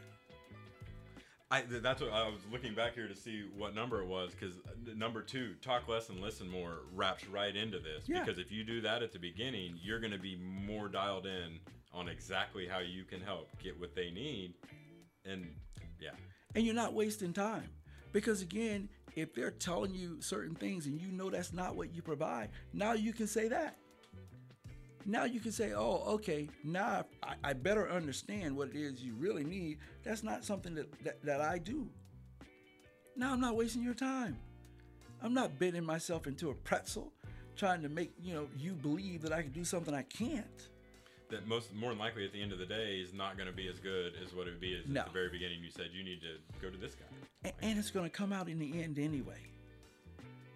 I 1.50 1.62
that's 1.62 2.00
what 2.00 2.12
I 2.12 2.28
was 2.28 2.40
looking 2.52 2.74
back 2.74 2.94
here 2.94 3.08
to 3.08 3.14
see 3.14 3.44
what 3.56 3.74
number 3.74 4.00
it 4.00 4.06
was 4.06 4.32
because 4.38 4.54
number 4.94 5.22
two, 5.22 5.54
talk 5.62 5.88
less 5.88 6.08
and 6.08 6.20
listen 6.20 6.48
more, 6.48 6.82
wraps 6.94 7.26
right 7.26 7.54
into 7.54 7.78
this. 7.80 8.04
Yeah. 8.06 8.20
Because 8.20 8.38
if 8.38 8.52
you 8.52 8.62
do 8.62 8.80
that 8.82 9.02
at 9.02 9.12
the 9.12 9.18
beginning, 9.18 9.76
you're 9.82 9.98
going 9.98 10.12
to 10.12 10.18
be 10.18 10.36
more 10.36 10.88
dialed 10.88 11.26
in 11.26 11.58
on 11.92 12.08
exactly 12.08 12.68
how 12.68 12.78
you 12.78 13.04
can 13.04 13.20
help 13.20 13.48
get 13.60 13.78
what 13.80 13.96
they 13.96 14.10
need, 14.10 14.54
and 15.24 15.44
yeah, 16.00 16.10
and 16.54 16.64
you're 16.64 16.74
not 16.74 16.94
wasting 16.94 17.32
time 17.32 17.68
because 18.12 18.42
again 18.42 18.88
if 19.16 19.34
they're 19.34 19.50
telling 19.50 19.94
you 19.94 20.20
certain 20.20 20.54
things 20.54 20.86
and 20.86 21.00
you 21.00 21.08
know 21.08 21.30
that's 21.30 21.52
not 21.52 21.76
what 21.76 21.94
you 21.94 22.02
provide 22.02 22.48
now 22.72 22.92
you 22.92 23.12
can 23.12 23.26
say 23.26 23.48
that 23.48 23.76
now 25.06 25.24
you 25.24 25.40
can 25.40 25.52
say 25.52 25.72
oh 25.72 26.02
okay 26.06 26.48
now 26.64 27.04
i, 27.22 27.34
I 27.44 27.52
better 27.52 27.90
understand 27.90 28.56
what 28.56 28.68
it 28.68 28.76
is 28.76 29.02
you 29.02 29.14
really 29.14 29.44
need 29.44 29.78
that's 30.02 30.22
not 30.22 30.44
something 30.44 30.74
that, 30.74 31.04
that, 31.04 31.22
that 31.24 31.40
i 31.40 31.58
do 31.58 31.88
now 33.16 33.32
i'm 33.32 33.40
not 33.40 33.56
wasting 33.56 33.82
your 33.82 33.94
time 33.94 34.36
i'm 35.22 35.34
not 35.34 35.58
bending 35.58 35.84
myself 35.84 36.26
into 36.26 36.50
a 36.50 36.54
pretzel 36.54 37.12
trying 37.56 37.82
to 37.82 37.88
make 37.88 38.12
you 38.22 38.34
know 38.34 38.46
you 38.58 38.72
believe 38.72 39.22
that 39.22 39.32
i 39.32 39.42
can 39.42 39.52
do 39.52 39.64
something 39.64 39.94
i 39.94 40.02
can't 40.02 40.68
that 41.30 41.46
most 41.46 41.72
more 41.74 41.90
than 41.90 41.98
likely 41.98 42.24
at 42.24 42.32
the 42.32 42.42
end 42.42 42.52
of 42.52 42.58
the 42.58 42.66
day 42.66 42.96
is 42.96 43.14
not 43.14 43.36
going 43.36 43.46
to 43.46 43.54
be 43.54 43.68
as 43.68 43.78
good 43.78 44.14
as 44.24 44.34
what 44.34 44.48
it 44.48 44.50
would 44.50 44.60
be 44.60 44.76
as 44.76 44.88
No. 44.88 45.00
at 45.02 45.06
the 45.06 45.12
very 45.12 45.28
beginning. 45.28 45.62
You 45.62 45.70
said 45.70 45.86
you 45.92 46.02
need 46.02 46.20
to 46.22 46.38
go 46.60 46.70
to 46.70 46.76
this 46.76 46.96
guy. 46.96 47.04
and, 47.44 47.52
and 47.62 47.78
it's 47.78 47.92
going 47.92 48.04
to 48.04 48.10
come 48.10 48.32
out 48.32 48.48
in 48.48 48.58
the 48.58 48.82
end 48.82 48.98
anyway. 48.98 49.38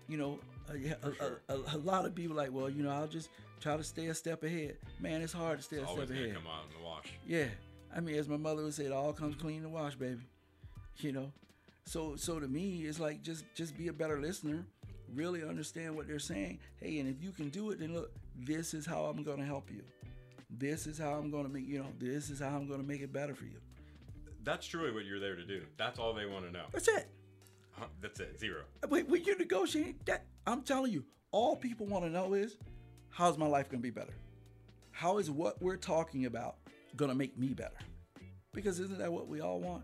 You 0.09 0.17
know, 0.17 0.41
Uh, 0.69 0.73
a, 0.73 1.09
a, 1.09 1.15
sure. 1.15 1.43
a, 1.49 1.53
a, 1.55 1.77
a 1.77 1.79
lot 1.79 2.05
of 2.05 2.15
people 2.15 2.37
like, 2.37 2.53
well, 2.53 2.71
you 2.71 2.83
know, 2.83 2.91
I'll 2.91 3.07
just 3.07 3.29
try 3.61 3.77
to 3.77 3.85
stay 3.85 4.07
a 4.07 4.15
step 4.15 4.43
ahead. 4.43 4.77
Man, 5.01 5.23
it's 5.23 5.33
hard 5.33 5.59
to 5.59 5.65
stay 5.65 5.77
It's 5.77 5.91
a 5.91 5.95
step 5.95 6.11
ahead. 6.11 6.35
come 6.35 6.47
out 6.47 6.65
in 6.71 6.79
the 6.79 6.85
wash. 6.85 7.13
Yeah, 7.27 7.47
I 7.95 8.01
mean, 8.01 8.17
as 8.17 8.29
my 8.29 8.37
mother 8.37 8.63
would 8.63 8.75
say, 8.75 8.85
it 8.85 8.93
all 8.93 9.13
comes 9.13 9.35
mm-hmm. 9.35 9.43
clean 9.43 9.57
in 9.59 9.63
the 9.63 9.69
wash, 9.69 9.95
baby. 9.95 10.21
You 10.99 11.13
know, 11.13 11.33
so 11.85 12.17
so 12.17 12.39
to 12.39 12.47
me, 12.47 12.83
it's 12.83 13.01
like 13.01 13.23
just 13.23 13.45
just 13.55 13.77
be 13.77 13.89
a 13.89 13.93
better 13.93 14.21
listener. 14.21 14.65
Really 15.15 15.43
understand 15.43 15.95
what 15.95 16.09
they're 16.09 16.19
saying. 16.19 16.59
Hey, 16.81 16.99
and 16.99 17.09
if 17.09 17.23
you 17.23 17.31
can 17.31 17.49
do 17.51 17.71
it, 17.71 17.79
then 17.79 17.95
look, 17.95 18.11
this 18.37 18.75
is 18.75 18.87
how 18.87 19.05
I'm 19.05 19.23
going 19.23 19.39
to 19.39 19.45
help 19.45 19.71
you. 19.71 19.83
This 20.51 20.87
is 20.87 20.99
how 20.99 21.13
I'm 21.13 21.31
going 21.31 21.45
to 21.45 21.51
make 21.53 21.67
you 21.67 21.81
know. 21.81 21.89
This 21.99 22.31
is 22.31 22.41
how 22.41 22.49
I'm 22.49 22.67
going 22.67 22.81
to 22.81 22.87
make 22.87 23.01
it 23.01 23.13
better 23.13 23.35
for 23.35 23.45
you. 23.45 23.59
That's 24.45 24.67
truly 24.67 24.93
what 24.93 25.05
you're 25.05 25.21
there 25.21 25.37
to 25.37 25.45
do. 25.45 25.63
That's 25.77 25.99
all 25.99 26.13
they 26.13 26.27
want 26.27 26.47
to 26.47 26.53
know. 26.53 26.65
That's 26.73 26.89
it. 26.89 27.09
Huh, 27.79 27.87
That's 28.01 28.21
it. 28.21 28.39
Zero. 28.39 28.63
When, 28.89 29.07
when 29.09 29.25
you're 29.25 29.39
negotiating, 29.39 29.97
that 30.07 30.27
I'm 30.47 30.63
telling 30.63 30.93
you, 30.93 31.05
all 31.33 31.57
people 31.57 31.87
want 31.87 32.05
to 32.05 32.11
know 32.11 32.35
is, 32.35 32.57
how's 33.11 33.37
my 33.37 33.47
life 33.47 33.69
gonna 33.69 33.83
be 33.83 33.91
better? 33.91 34.15
How 34.93 35.19
is 35.19 35.31
what 35.31 35.61
we're 35.61 35.77
talking 35.77 36.27
about 36.27 36.57
gonna 36.97 37.15
make 37.15 37.37
me 37.37 37.49
better? 37.49 37.79
Because 38.53 38.79
isn't 38.79 38.99
that 38.99 39.13
what 39.13 39.27
we 39.27 39.41
all 39.41 39.61
want? 39.61 39.83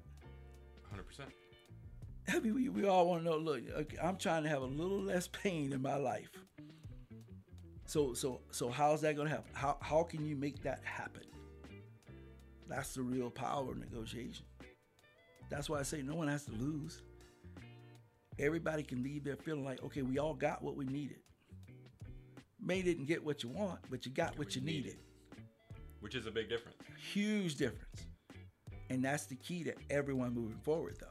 100%. 0.95 1.27
I 2.29 2.39
mean, 2.39 2.55
we, 2.55 2.69
we 2.69 2.87
all 2.87 3.09
want 3.09 3.25
to 3.25 3.31
know. 3.31 3.37
Look, 3.39 3.63
okay, 3.77 3.97
I'm 4.01 4.17
trying 4.17 4.45
to 4.45 4.49
have 4.49 4.63
a 4.63 4.67
little 4.67 5.01
less 5.01 5.27
pain 5.29 5.73
in 5.73 5.83
my 5.83 5.97
life. 5.97 6.31
So 7.87 8.15
so 8.15 8.41
so 8.53 8.69
how's 8.71 9.01
that 9.01 9.17
gonna 9.17 9.31
happen? 9.31 9.51
How 9.53 9.77
how 9.81 10.05
can 10.05 10.25
you 10.25 10.37
make 10.37 10.63
that 10.63 10.81
happen? 10.85 11.25
That's 12.69 12.95
the 12.95 13.03
real 13.03 13.31
power 13.31 13.73
of 13.73 13.79
negotiation. 13.79 14.47
That's 15.49 15.69
why 15.69 15.81
I 15.81 15.83
say 15.83 16.01
no 16.01 16.15
one 16.15 16.29
has 16.29 16.45
to 16.45 16.53
lose. 16.53 17.03
Everybody 18.41 18.83
can 18.83 19.03
leave 19.03 19.25
there 19.25 19.37
feeling 19.37 19.65
like, 19.65 19.83
okay, 19.85 20.01
we 20.01 20.19
all 20.19 20.33
got 20.33 20.63
what 20.63 20.75
we 20.75 20.87
needed. 20.87 21.19
May 22.61 22.81
didn't 22.81 23.05
get 23.05 23.23
what 23.25 23.43
you 23.43 23.51
want, 23.51 23.81
but 23.91 24.07
you 24.07 24.13
got 24.13 24.39
what 24.39 24.57
you 24.57 24.63
needed. 24.63 24.97
Which 26.01 26.15
is 26.15 26.27
a 26.27 26.31
big 26.31 26.49
difference. 26.49 26.77
Huge 27.13 27.57
difference. 27.57 28.07
And 28.89 29.05
that's 29.05 29.27
the 29.27 29.37
key 29.37 29.63
to 29.65 29.75
everyone 29.91 30.35
moving 30.35 30.59
forward, 30.63 30.97
though. 30.99 31.07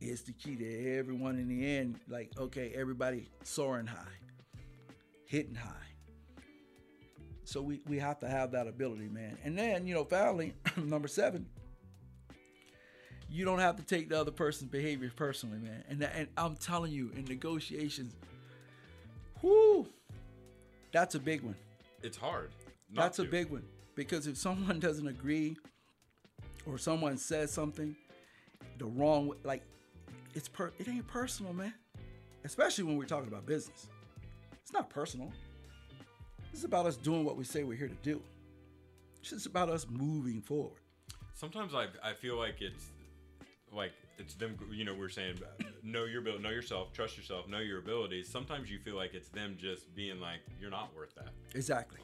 It's 0.00 0.22
the 0.22 0.32
key 0.32 0.56
to 0.56 0.98
everyone 0.98 1.38
in 1.38 1.48
the 1.48 1.66
end. 1.66 1.98
Like, 2.08 2.30
okay, 2.38 2.72
everybody 2.74 3.28
soaring 3.42 3.86
high, 3.86 4.18
hitting 5.26 5.54
high. 5.54 5.70
So 7.44 7.62
we, 7.62 7.80
we 7.86 7.98
have 7.98 8.18
to 8.20 8.28
have 8.28 8.52
that 8.52 8.66
ability, 8.66 9.08
man. 9.08 9.38
And 9.44 9.58
then, 9.58 9.86
you 9.86 9.94
know, 9.94 10.04
finally, 10.04 10.54
number 10.76 11.08
seven, 11.08 11.46
you 13.32 13.46
don't 13.46 13.60
have 13.60 13.76
to 13.76 13.82
take 13.82 14.10
the 14.10 14.20
other 14.20 14.30
person's 14.30 14.70
behavior 14.70 15.10
personally, 15.14 15.58
man. 15.58 15.82
And, 15.88 16.02
and 16.02 16.28
I'm 16.36 16.54
telling 16.56 16.92
you, 16.92 17.10
in 17.16 17.24
negotiations, 17.24 18.14
whoo, 19.40 19.86
that's 20.92 21.14
a 21.14 21.18
big 21.18 21.40
one. 21.40 21.56
It's 22.02 22.16
hard. 22.16 22.50
That's 22.94 23.18
a 23.20 23.24
big 23.24 23.50
one 23.50 23.64
because 23.94 24.26
if 24.26 24.36
someone 24.36 24.78
doesn't 24.80 25.06
agree 25.06 25.56
or 26.66 26.76
someone 26.76 27.16
says 27.16 27.50
something 27.50 27.96
the 28.76 28.84
wrong 28.84 29.28
way, 29.28 29.36
like 29.44 29.62
it's 30.34 30.48
per 30.48 30.70
it 30.78 30.86
ain't 30.88 31.06
personal, 31.06 31.54
man. 31.54 31.72
Especially 32.44 32.84
when 32.84 32.98
we're 32.98 33.04
talking 33.04 33.28
about 33.28 33.46
business. 33.46 33.86
It's 34.60 34.72
not 34.74 34.90
personal. 34.90 35.32
It's 36.52 36.64
about 36.64 36.84
us 36.84 36.96
doing 36.96 37.24
what 37.24 37.36
we 37.36 37.44
say 37.44 37.64
we're 37.64 37.78
here 37.78 37.88
to 37.88 37.94
do. 38.02 38.20
It's 39.20 39.30
just 39.30 39.46
about 39.46 39.70
us 39.70 39.86
moving 39.88 40.42
forward. 40.42 40.80
Sometimes 41.32 41.72
I, 41.74 41.86
I 42.02 42.12
feel 42.12 42.36
like 42.36 42.60
it's 42.60 42.90
like 43.74 43.92
it's 44.18 44.34
them. 44.34 44.56
You 44.70 44.84
know, 44.84 44.94
we're 44.94 45.08
saying 45.08 45.36
know 45.82 46.04
your 46.04 46.20
ability, 46.20 46.42
know 46.42 46.50
yourself, 46.50 46.92
trust 46.92 47.16
yourself, 47.16 47.48
know 47.48 47.58
your 47.58 47.78
abilities. 47.78 48.28
Sometimes 48.28 48.70
you 48.70 48.78
feel 48.78 48.96
like 48.96 49.14
it's 49.14 49.28
them 49.28 49.56
just 49.58 49.94
being 49.94 50.20
like 50.20 50.40
you're 50.60 50.70
not 50.70 50.94
worth 50.94 51.14
that. 51.16 51.30
Exactly. 51.54 52.00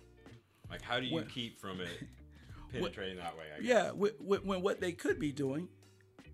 Like, 0.71 0.83
how 0.83 1.01
do 1.01 1.07
you 1.07 1.15
Well- 1.17 1.25
keep 1.25 1.59
from 1.59 1.81
it 1.81 1.89
penetrating 2.73 3.17
that 3.17 3.37
way. 3.37 3.45
I 3.57 3.61
guess. 3.61 3.67
Yeah, 3.69 3.91
wh- 3.91 4.17
wh- 4.23 4.47
when 4.47 4.61
what 4.63 4.81
they 4.81 4.93
could 4.93 5.19
be 5.19 5.33
doing 5.33 5.69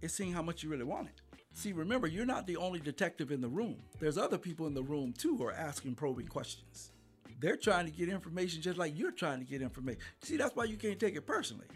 is 0.03 0.13
seeing 0.13 0.33
how 0.33 0.43
much 0.43 0.63
you 0.63 0.69
really 0.71 0.85
want 0.85 1.09
it. 1.09 1.21
See, 1.57 1.73
remember, 1.73 2.09
you're 2.09 2.27
not 2.27 2.47
the 2.49 2.57
only 2.57 2.81
detective 2.81 3.31
in 3.31 3.41
the 3.41 3.49
room. 3.49 3.77
There's 4.01 4.19
other 4.19 4.39
people 4.39 4.67
in 4.67 4.75
the 4.75 4.83
room 4.83 5.13
too 5.17 5.37
who 5.37 5.45
are 5.45 5.53
asking 5.53 5.95
probing 5.95 6.27
questions. 6.27 6.91
They're 7.39 7.57
trying 7.57 7.87
to 7.87 7.93
get 7.93 8.09
information 8.09 8.61
just 8.63 8.77
like 8.79 8.99
you're 8.99 9.13
trying 9.13 9.39
to 9.39 9.45
get 9.45 9.63
information. 9.63 10.01
See, 10.23 10.37
that's 10.37 10.57
why 10.57 10.65
you 10.65 10.77
can't 10.77 10.99
take 10.99 11.15
it 11.15 11.27
personally. 11.27 11.67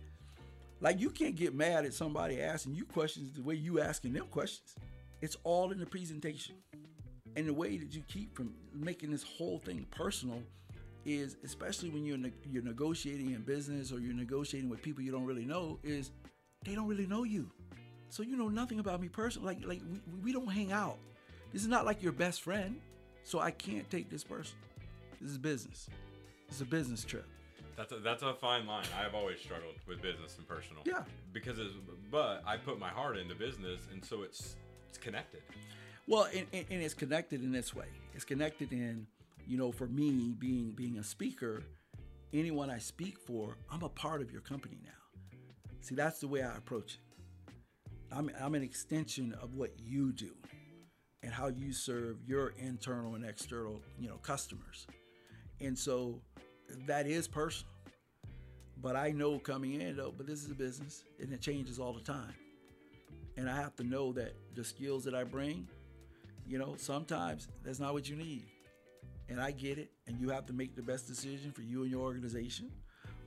Like 0.80 1.00
you 1.00 1.10
can't 1.10 1.34
get 1.34 1.54
mad 1.54 1.84
at 1.84 1.92
somebody 1.92 2.40
asking 2.40 2.74
you 2.74 2.84
questions 2.84 3.32
the 3.32 3.42
way 3.42 3.54
you 3.54 3.80
asking 3.80 4.12
them 4.12 4.26
questions. 4.26 4.74
It's 5.20 5.36
all 5.44 5.72
in 5.72 5.78
the 5.78 5.86
presentation. 5.86 6.56
And 7.36 7.46
the 7.46 7.52
way 7.52 7.76
that 7.76 7.94
you 7.94 8.02
keep 8.08 8.34
from 8.34 8.54
making 8.72 9.10
this 9.10 9.22
whole 9.22 9.58
thing 9.58 9.86
personal 9.90 10.42
is, 11.04 11.36
especially 11.44 11.90
when 11.90 12.04
you're 12.04 12.18
ne- 12.18 12.32
you're 12.50 12.62
negotiating 12.62 13.32
in 13.32 13.42
business 13.42 13.92
or 13.92 14.00
you're 14.00 14.14
negotiating 14.14 14.68
with 14.68 14.82
people 14.82 15.02
you 15.02 15.12
don't 15.12 15.24
really 15.24 15.44
know, 15.44 15.78
is 15.82 16.10
they 16.64 16.74
don't 16.74 16.88
really 16.88 17.06
know 17.06 17.24
you. 17.24 17.50
So 18.10 18.22
you 18.22 18.36
know 18.36 18.48
nothing 18.48 18.78
about 18.78 19.00
me 19.00 19.08
personally. 19.08 19.54
Like 19.54 19.66
like 19.66 19.82
we, 19.90 20.00
we 20.24 20.32
don't 20.32 20.48
hang 20.48 20.72
out. 20.72 20.98
This 21.52 21.62
is 21.62 21.68
not 21.68 21.84
like 21.84 22.02
your 22.02 22.12
best 22.12 22.42
friend. 22.42 22.80
So 23.24 23.40
I 23.40 23.50
can't 23.50 23.88
take 23.90 24.08
this 24.10 24.24
person. 24.24 24.56
This 25.20 25.32
is 25.32 25.38
business. 25.38 25.88
It's 26.48 26.60
a 26.60 26.64
business 26.64 27.04
trip. 27.04 27.26
That's 27.78 27.92
a, 27.92 27.96
that's 28.00 28.22
a 28.24 28.34
fine 28.34 28.66
line. 28.66 28.86
I've 28.98 29.14
always 29.14 29.38
struggled 29.38 29.76
with 29.86 30.02
business 30.02 30.36
and 30.36 30.48
personal. 30.48 30.82
Yeah. 30.84 31.04
Because 31.32 31.60
it's, 31.60 31.74
but 32.10 32.42
I 32.44 32.56
put 32.56 32.80
my 32.80 32.88
heart 32.88 33.16
into 33.16 33.36
business, 33.36 33.82
and 33.92 34.04
so 34.04 34.22
it's 34.24 34.56
it's 34.88 34.98
connected. 34.98 35.42
Well, 36.08 36.24
and, 36.24 36.44
and, 36.52 36.64
and 36.70 36.82
it's 36.82 36.92
connected 36.94 37.40
in 37.40 37.52
this 37.52 37.76
way. 37.76 37.86
It's 38.14 38.24
connected 38.24 38.72
in, 38.72 39.06
you 39.46 39.56
know, 39.56 39.70
for 39.70 39.86
me 39.86 40.34
being 40.36 40.72
being 40.72 40.98
a 40.98 41.04
speaker, 41.04 41.62
anyone 42.32 42.68
I 42.68 42.78
speak 42.78 43.16
for, 43.16 43.56
I'm 43.70 43.84
a 43.84 43.88
part 43.88 44.22
of 44.22 44.32
your 44.32 44.40
company 44.40 44.78
now. 44.82 45.38
See, 45.80 45.94
that's 45.94 46.18
the 46.18 46.26
way 46.26 46.42
I 46.42 46.56
approach 46.56 46.94
it. 46.94 47.54
I'm 48.10 48.28
I'm 48.40 48.56
an 48.56 48.64
extension 48.64 49.36
of 49.40 49.54
what 49.54 49.70
you 49.78 50.12
do 50.12 50.34
and 51.22 51.32
how 51.32 51.46
you 51.46 51.72
serve 51.72 52.16
your 52.26 52.54
internal 52.58 53.14
and 53.14 53.24
external, 53.24 53.80
you 54.00 54.08
know, 54.08 54.16
customers. 54.16 54.88
And 55.60 55.78
so 55.78 56.22
that 56.86 57.06
is 57.06 57.28
personal. 57.28 57.72
But 58.80 58.96
I 58.96 59.10
know 59.10 59.38
coming 59.38 59.80
in 59.80 59.96
though, 59.96 60.12
but 60.16 60.26
this 60.26 60.44
is 60.44 60.50
a 60.50 60.54
business 60.54 61.04
and 61.20 61.32
it 61.32 61.40
changes 61.40 61.78
all 61.78 61.92
the 61.92 62.00
time. 62.00 62.34
And 63.36 63.48
I 63.48 63.56
have 63.56 63.74
to 63.76 63.84
know 63.84 64.12
that 64.12 64.34
the 64.54 64.64
skills 64.64 65.04
that 65.04 65.14
I 65.14 65.24
bring, 65.24 65.66
you 66.46 66.58
know, 66.58 66.74
sometimes 66.76 67.48
that's 67.64 67.78
not 67.78 67.92
what 67.92 68.08
you 68.08 68.16
need. 68.16 68.44
And 69.28 69.40
I 69.40 69.50
get 69.50 69.78
it. 69.78 69.90
And 70.06 70.20
you 70.20 70.30
have 70.30 70.46
to 70.46 70.52
make 70.52 70.74
the 70.74 70.82
best 70.82 71.06
decision 71.06 71.52
for 71.52 71.62
you 71.62 71.82
and 71.82 71.90
your 71.90 72.02
organization. 72.02 72.70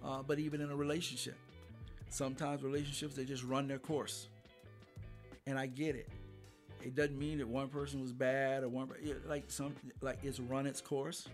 Uh, 0.04 0.23
but 0.23 0.39
even 0.39 0.62
in 0.62 0.71
a 0.71 0.75
relationship, 0.75 1.38
sometimes 2.10 2.63
relationships, 2.63 3.15
they 3.15 3.23
just 3.23 3.43
run 3.43 3.67
their 3.67 3.80
course. 3.80 4.27
And 5.47 5.58
I 5.60 5.67
get 5.67 5.95
it. 5.95 6.10
It 6.84 6.95
doesn't 6.95 7.17
mean 7.17 7.38
that 7.38 7.47
one 7.47 7.67
person 7.67 8.01
was 8.01 8.12
bad 8.12 8.63
or 8.63 8.69
one, 8.69 8.89
like 9.27 9.51
some, 9.51 9.75
like 10.01 10.19
it's 10.23 10.39
run 10.39 10.65
its 10.65 10.82
course. 10.82 11.27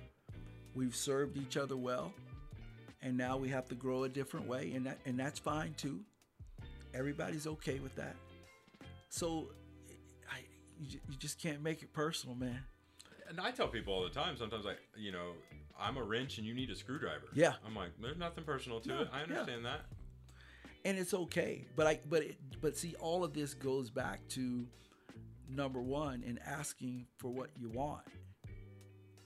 We've 0.77 0.95
served 0.95 1.37
each 1.37 1.57
other 1.57 1.75
well. 1.75 2.13
And 3.01 3.17
now 3.17 3.35
we 3.37 3.49
have 3.49 3.67
to 3.69 3.75
grow 3.75 4.03
a 4.03 4.09
different 4.09 4.47
way. 4.47 4.73
And 4.75 4.85
that, 4.85 4.99
and 5.05 5.19
that's 5.19 5.39
fine 5.39 5.73
too. 5.75 6.01
Everybody's 6.93 7.47
okay 7.47 7.79
with 7.79 7.95
that. 7.95 8.15
So 9.09 9.49
I, 10.31 10.39
you, 10.79 10.99
you 11.09 11.15
just 11.17 11.41
can't 11.41 11.61
make 11.63 11.81
it 11.81 11.91
personal, 11.93 12.35
man. 12.35 12.59
And 13.29 13.39
I 13.39 13.51
tell 13.51 13.67
people 13.67 13.93
all 13.93 14.03
the 14.03 14.09
time. 14.09 14.37
Sometimes, 14.37 14.65
like 14.65 14.79
you 14.95 15.11
know, 15.11 15.31
I'm 15.79 15.97
a 15.97 16.03
wrench 16.03 16.37
and 16.37 16.45
you 16.47 16.53
need 16.53 16.69
a 16.69 16.75
screwdriver. 16.75 17.25
Yeah. 17.33 17.53
I'm 17.65 17.75
like, 17.75 17.89
there's 18.01 18.17
nothing 18.17 18.43
personal 18.43 18.79
to 18.81 18.87
No, 18.87 19.01
it. 19.01 19.09
I 19.11 19.17
yeah. 19.17 19.23
understand 19.23 19.65
that. 19.65 19.81
and 20.85 20.97
it's 20.97 21.13
okay. 21.13 21.65
But 21.75 21.87
I, 21.87 21.99
but 22.09 22.21
it, 22.23 22.37
but 22.61 22.77
see, 22.77 22.95
all 22.99 23.23
of 23.23 23.33
this 23.33 23.53
goes 23.53 23.89
back 23.89 24.25
to 24.29 24.65
number 25.49 25.81
one 25.81 26.23
in 26.23 26.39
asking 26.45 27.05
for 27.17 27.29
what 27.29 27.49
you 27.57 27.69
want, 27.69 28.03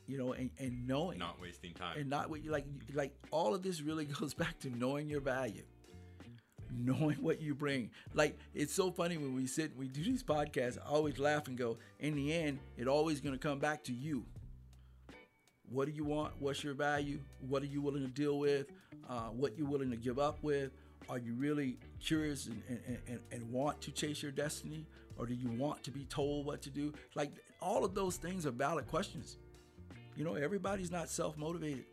you 0.07 0.17
know, 0.17 0.33
and, 0.33 0.49
and 0.59 0.87
knowing 0.87 1.19
Not 1.19 1.39
wasting 1.41 1.73
time. 1.73 1.97
and 1.97 2.09
not 2.09 2.29
what 2.29 2.43
you 2.43 2.51
like. 2.51 2.65
Like 2.93 3.13
all 3.31 3.53
of 3.55 3.63
this 3.63 3.81
really 3.81 4.05
goes 4.19 4.33
back 4.33 4.59
to 4.59 4.69
knowing 4.69 5.07
your 5.09 5.21
value, 5.21 5.63
knowing 6.73 7.17
what 7.17 7.41
you 7.41 7.53
bring. 7.55 7.91
Like 8.13 8.37
it's 8.53 8.73
so 8.73 8.91
funny 8.91 9.17
when 9.17 9.33
we 9.35 9.45
sit, 9.47 9.75
we 9.77 9.87
do 9.87 10.03
these 10.03 10.23
podcasts. 10.23 10.77
I 10.85 10.89
always 10.89 11.19
laugh 11.19 11.47
and 11.47 11.57
go. 11.57 11.77
In 11.99 12.15
the 12.15 12.33
end, 12.33 12.59
it 12.77 12.87
always 12.87 13.19
going 13.21 13.33
to 13.37 13.39
come 13.39 13.59
back 13.59 13.83
to 13.85 13.93
you. 13.93 14.25
What 15.69 15.85
do 15.85 15.93
you 15.93 16.03
want? 16.03 16.33
What's 16.39 16.63
your 16.63 16.73
value? 16.73 17.19
What 17.47 17.63
are 17.63 17.67
you 17.67 17.81
willing 17.81 18.01
to 18.01 18.09
deal 18.09 18.37
with? 18.39 18.67
Uh, 19.09 19.29
what 19.29 19.57
you're 19.57 19.67
willing 19.69 19.89
to 19.91 19.95
give 19.97 20.19
up 20.19 20.39
with? 20.43 20.71
Are 21.09 21.17
you 21.17 21.33
really 21.33 21.77
curious 21.99 22.47
and, 22.47 22.61
and, 22.67 22.97
and, 23.07 23.19
and 23.31 23.51
want 23.51 23.79
to 23.81 23.91
chase 23.91 24.21
your 24.21 24.31
destiny? 24.33 24.85
Or 25.17 25.25
do 25.25 25.33
you 25.33 25.49
want 25.49 25.83
to 25.85 25.91
be 25.91 26.03
told 26.05 26.45
what 26.45 26.61
to 26.63 26.69
do? 26.69 26.93
Like 27.15 27.31
all 27.61 27.85
of 27.85 27.95
those 27.95 28.17
things 28.17 28.45
are 28.45 28.51
valid 28.51 28.87
questions. 28.87 29.37
You 30.15 30.25
know, 30.25 30.35
everybody's 30.35 30.91
not 30.91 31.09
self 31.09 31.37
motivated. 31.37 31.85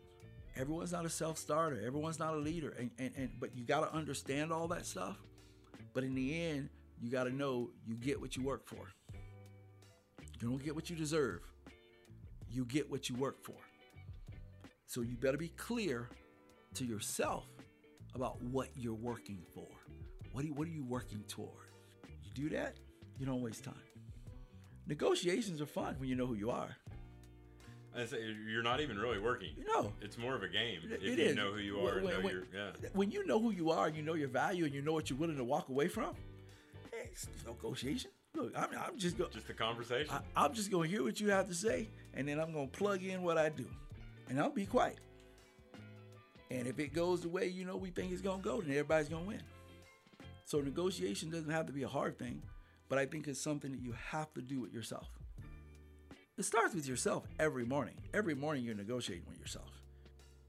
Everyone's 0.55 0.91
not 0.91 1.05
a 1.05 1.09
self 1.09 1.37
starter. 1.37 1.81
Everyone's 1.85 2.19
not 2.19 2.33
a 2.33 2.37
leader. 2.37 2.75
And, 2.77 2.91
and, 2.99 3.11
and 3.15 3.29
but 3.39 3.55
you 3.55 3.63
got 3.63 3.89
to 3.89 3.95
understand 3.95 4.51
all 4.51 4.67
that 4.69 4.85
stuff. 4.85 5.17
But 5.93 6.03
in 6.03 6.15
the 6.15 6.47
end, 6.47 6.69
you 7.01 7.09
got 7.09 7.23
to 7.23 7.33
know 7.33 7.69
you 7.85 7.95
get 7.95 8.19
what 8.19 8.35
you 8.35 8.43
work 8.43 8.67
for. 8.67 8.89
You 10.41 10.49
don't 10.49 10.63
get 10.63 10.75
what 10.75 10.89
you 10.89 10.95
deserve. 10.95 11.41
You 12.49 12.65
get 12.65 12.89
what 12.89 13.09
you 13.09 13.15
work 13.15 13.41
for. 13.43 13.55
So 14.85 15.01
you 15.01 15.15
better 15.15 15.37
be 15.37 15.49
clear 15.49 16.09
to 16.75 16.85
yourself 16.85 17.45
about 18.15 18.41
what 18.41 18.69
you're 18.75 18.93
working 18.93 19.43
for. 19.53 19.67
What, 20.31 20.45
you, 20.45 20.53
what 20.53 20.67
are 20.67 20.71
you 20.71 20.83
working 20.83 21.23
toward? 21.27 21.49
You 22.23 22.31
do 22.33 22.49
that, 22.55 22.77
you 23.17 23.25
don't 23.25 23.41
waste 23.41 23.63
time. 23.63 23.75
Negotiations 24.87 25.61
are 25.61 25.67
fun 25.67 25.95
when 25.99 26.09
you 26.09 26.15
know 26.15 26.25
who 26.25 26.35
you 26.35 26.49
are. 26.49 26.75
I 27.99 28.05
say 28.05 28.17
you're 28.47 28.63
not 28.63 28.79
even 28.81 28.97
really 28.97 29.19
working. 29.19 29.49
You 29.57 29.65
know, 29.65 29.93
It's 30.01 30.17
more 30.17 30.35
of 30.35 30.43
a 30.43 30.47
game 30.47 30.81
It- 30.85 30.91
if 30.93 31.03
it 31.03 31.17
you 31.19 31.25
is. 31.25 31.35
know 31.35 31.51
who 31.53 31.59
you 31.59 31.79
are. 31.81 31.93
and 31.97 32.03
when- 32.05 32.13
know 32.15 32.21
when- 32.21 32.33
your, 32.33 32.43
yeah. 32.53 32.71
when 32.93 33.11
you 33.11 33.25
know 33.25 33.39
who 33.39 33.51
you 33.51 33.69
are, 33.71 33.89
you 33.89 34.01
know 34.01 34.13
your 34.13 34.27
value, 34.29 34.65
and 34.65 34.73
you 34.73 34.81
know 34.81 34.93
what 34.93 35.09
you're 35.09 35.19
willing 35.19 35.37
to 35.37 35.43
walk 35.43 35.69
away 35.69 35.87
from. 35.87 36.15
hey, 36.91 37.09
It's 37.11 37.27
no 37.45 37.53
negotiation. 37.53 38.11
Look, 38.35 38.53
I'm, 38.55 38.69
I'm 38.77 38.97
just 38.97 39.17
going. 39.17 39.31
Just 39.31 39.49
a 39.49 39.53
conversation. 39.53 40.13
I'm 40.35 40.53
just 40.53 40.69
going 40.71 40.89
to 40.89 40.95
hear 40.95 41.03
what 41.03 41.19
you 41.19 41.29
have 41.31 41.47
to 41.47 41.53
say, 41.55 41.89
and 42.13 42.27
then 42.27 42.39
I'm 42.39 42.51
going 42.53 42.69
to 42.69 42.77
plug 42.77 43.03
in 43.03 43.23
what 43.23 43.37
I 43.37 43.49
do, 43.49 43.65
and 44.27 44.39
I'll 44.39 44.51
be 44.51 44.65
quiet. 44.67 44.99
And 46.51 46.67
if 46.67 46.79
it 46.79 46.93
goes 46.93 47.21
the 47.21 47.29
way 47.29 47.47
you 47.47 47.65
know 47.65 47.75
we 47.77 47.89
think 47.89 48.11
it's 48.11 48.21
going 48.21 48.39
to 48.39 48.43
go, 48.43 48.61
then 48.61 48.71
everybody's 48.71 49.09
going 49.09 49.23
to 49.23 49.27
win. 49.29 49.41
So 50.45 50.61
negotiation 50.61 51.29
doesn't 51.29 51.49
have 51.51 51.65
to 51.67 51.73
be 51.73 51.83
a 51.83 51.87
hard 51.87 52.17
thing, 52.17 52.41
but 52.87 52.97
I 52.97 53.05
think 53.05 53.27
it's 53.27 53.39
something 53.41 53.71
that 53.71 53.81
you 53.81 53.91
have 53.93 54.33
to 54.33 54.41
do 54.41 54.59
with 54.59 54.73
yourself. 54.73 55.07
It 56.39 56.45
starts 56.45 56.73
with 56.73 56.87
yourself 56.87 57.27
every 57.37 57.65
morning. 57.65 57.95
Every 58.13 58.33
morning 58.33 58.63
you're 58.63 58.73
negotiating 58.73 59.25
with 59.27 59.37
yourself 59.39 59.69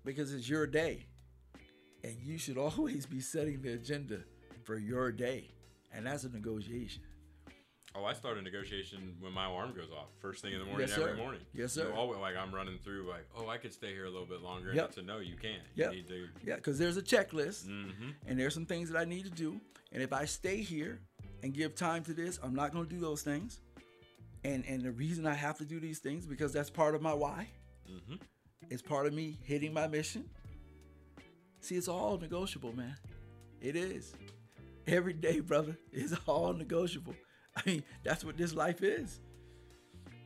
because 0.05 0.33
it's 0.33 0.49
your 0.49 0.65
day. 0.65 1.07
And 2.05 2.17
you 2.23 2.39
should 2.39 2.57
always 2.79 3.07
be 3.07 3.19
setting 3.21 3.61
the 3.61 3.73
agenda 3.73 4.21
for 4.63 4.79
your 4.79 5.11
day. 5.11 5.51
And 5.93 6.07
that's 6.07 6.23
a 6.23 6.29
negotiation. 6.29 7.03
Oh, 7.97 8.05
I 8.05 8.13
start 8.13 8.39
a 8.39 8.43
negotiation 8.43 9.17
when 9.19 9.33
my 9.33 9.47
alarm 9.47 9.73
goes 9.75 9.91
off. 9.91 10.07
First 10.21 10.43
thing 10.43 10.53
in 10.53 10.61
the 10.61 10.65
morning, 10.65 10.87
Yes, 10.89 10.97
every 10.97 11.17
morning. 11.17 11.41
Yes, 11.53 11.75
You 11.77 11.83
know, 11.83 11.91
sir. 11.91 11.97
always, 11.97 12.21
like 12.21 12.37
I'm 12.37 12.55
running 12.55 12.79
through, 12.85 13.09
like, 13.11 13.27
oh, 13.37 13.49
I 13.49 13.57
could 13.57 13.73
stay 13.73 13.89
here 13.93 14.05
a 14.05 14.11
little 14.11 14.27
bit 14.29 14.43
longer. 14.43 14.69
And 14.69 14.77
Yep. 14.77 14.97
a 14.99 15.03
no, 15.03 15.19
you 15.19 15.35
can't. 15.35 15.61
Yep. 15.75 15.91
You 15.91 15.97
need 15.97 16.07
to. 16.09 16.29
Yeah, 16.47 16.55
because 16.55 16.79
there's 16.79 16.99
a 16.99 17.03
checklist 17.03 17.67
Mm-hmm. 17.67 18.11
and 18.29 18.39
there's 18.39 18.55
some 18.55 18.65
things 18.65 18.91
that 18.91 18.99
I 19.01 19.05
need 19.07 19.25
to 19.25 19.31
do. 19.33 19.61
And 19.91 20.05
if 20.05 20.13
I 20.13 20.25
stay 20.27 20.59
here 20.59 21.01
and 21.43 21.53
give 21.53 21.75
time 21.75 22.05
to 22.05 22.13
this, 22.15 22.39
I'm 22.45 22.55
not 22.55 22.73
going 22.73 22.87
to 22.87 22.95
do 22.95 23.01
those 23.01 23.23
things. 23.23 23.59
And 24.45 24.65
and 24.67 24.83
the 24.83 24.93
reason 24.93 25.27
I 25.27 25.35
have 25.35 25.59
to 25.59 25.65
do 25.65 25.81
these 25.81 25.99
things 25.99 26.27
because 26.27 26.53
that's 26.53 26.71
part 26.71 26.95
of 26.95 27.03
my 27.03 27.13
why. 27.13 27.49
Mm-hmm. 27.91 28.17
It's 28.71 28.83
part 28.83 29.07
of 29.07 29.13
me 29.13 29.39
hitting 29.43 29.73
my 29.73 29.87
mission. 29.87 30.29
See, 31.61 31.77
it's 31.77 31.89
all 31.89 32.19
negotiable, 32.19 32.75
man. 32.75 32.97
It 33.61 33.77
is. 33.77 34.15
Every 34.87 35.13
day, 35.13 35.41
brother, 35.41 35.77
is 35.93 36.17
all 36.27 36.53
negotiable. 36.53 37.15
I 37.57 37.63
mean, 37.67 37.83
that's 38.03 38.25
what 38.25 38.37
this 38.37 38.55
life 38.55 38.83
is. 38.83 39.21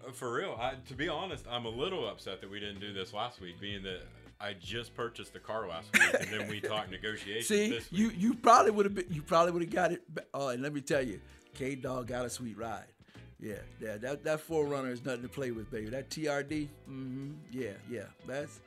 Uh, 0.07 0.13
For 0.13 0.33
real, 0.33 0.57
I, 0.61 0.75
to 0.87 0.95
be 0.95 1.09
honest, 1.09 1.45
I'm 1.51 1.65
a 1.65 1.71
little 1.71 2.09
upset 2.09 2.41
that 2.41 2.51
we 2.51 2.61
didn't 2.61 2.81
do 2.81 2.93
this 2.93 3.13
last 3.13 3.41
week, 3.41 3.61
being 3.61 3.83
that 3.83 4.03
I 4.41 4.53
just 4.53 4.95
purchased 4.95 5.33
the 5.33 5.41
car 5.41 5.67
last 5.69 5.93
week, 5.93 6.15
and 6.21 6.29
then 6.29 6.49
we 6.49 6.61
talked 6.61 6.91
negotiations 6.91 7.47
See, 7.47 7.81
you 7.91 8.11
you 8.11 8.35
probably 8.35 8.71
would 8.73 8.87
have 8.87 8.95
been 8.95 9.07
you 9.11 9.23
probably 9.23 9.53
would 9.53 9.63
have 9.63 9.73
got 9.73 9.93
it. 9.93 10.03
Oh, 10.33 10.49
and 10.49 10.63
let 10.63 10.73
me 10.73 10.81
tell 10.81 11.03
you, 11.03 11.21
K 11.55 11.75
Dog 11.75 12.09
got 12.09 12.25
a 12.25 12.31
sweet 12.31 12.57
ride. 12.57 12.85
Yeah, 13.45 13.57
yeah, 13.79 13.99
that 13.99 14.25
that 14.25 14.47
4Runner 14.47 14.91
is 14.91 15.05
nothing 15.05 15.23
to 15.23 15.29
play 15.29 15.51
with, 15.51 15.71
baby. 15.71 15.91
That 15.91 16.09
TRD, 16.09 16.69
mm-hmm, 16.89 17.33
yeah, 17.53 17.73
yeah, 17.91 18.05
that's 18.27 18.61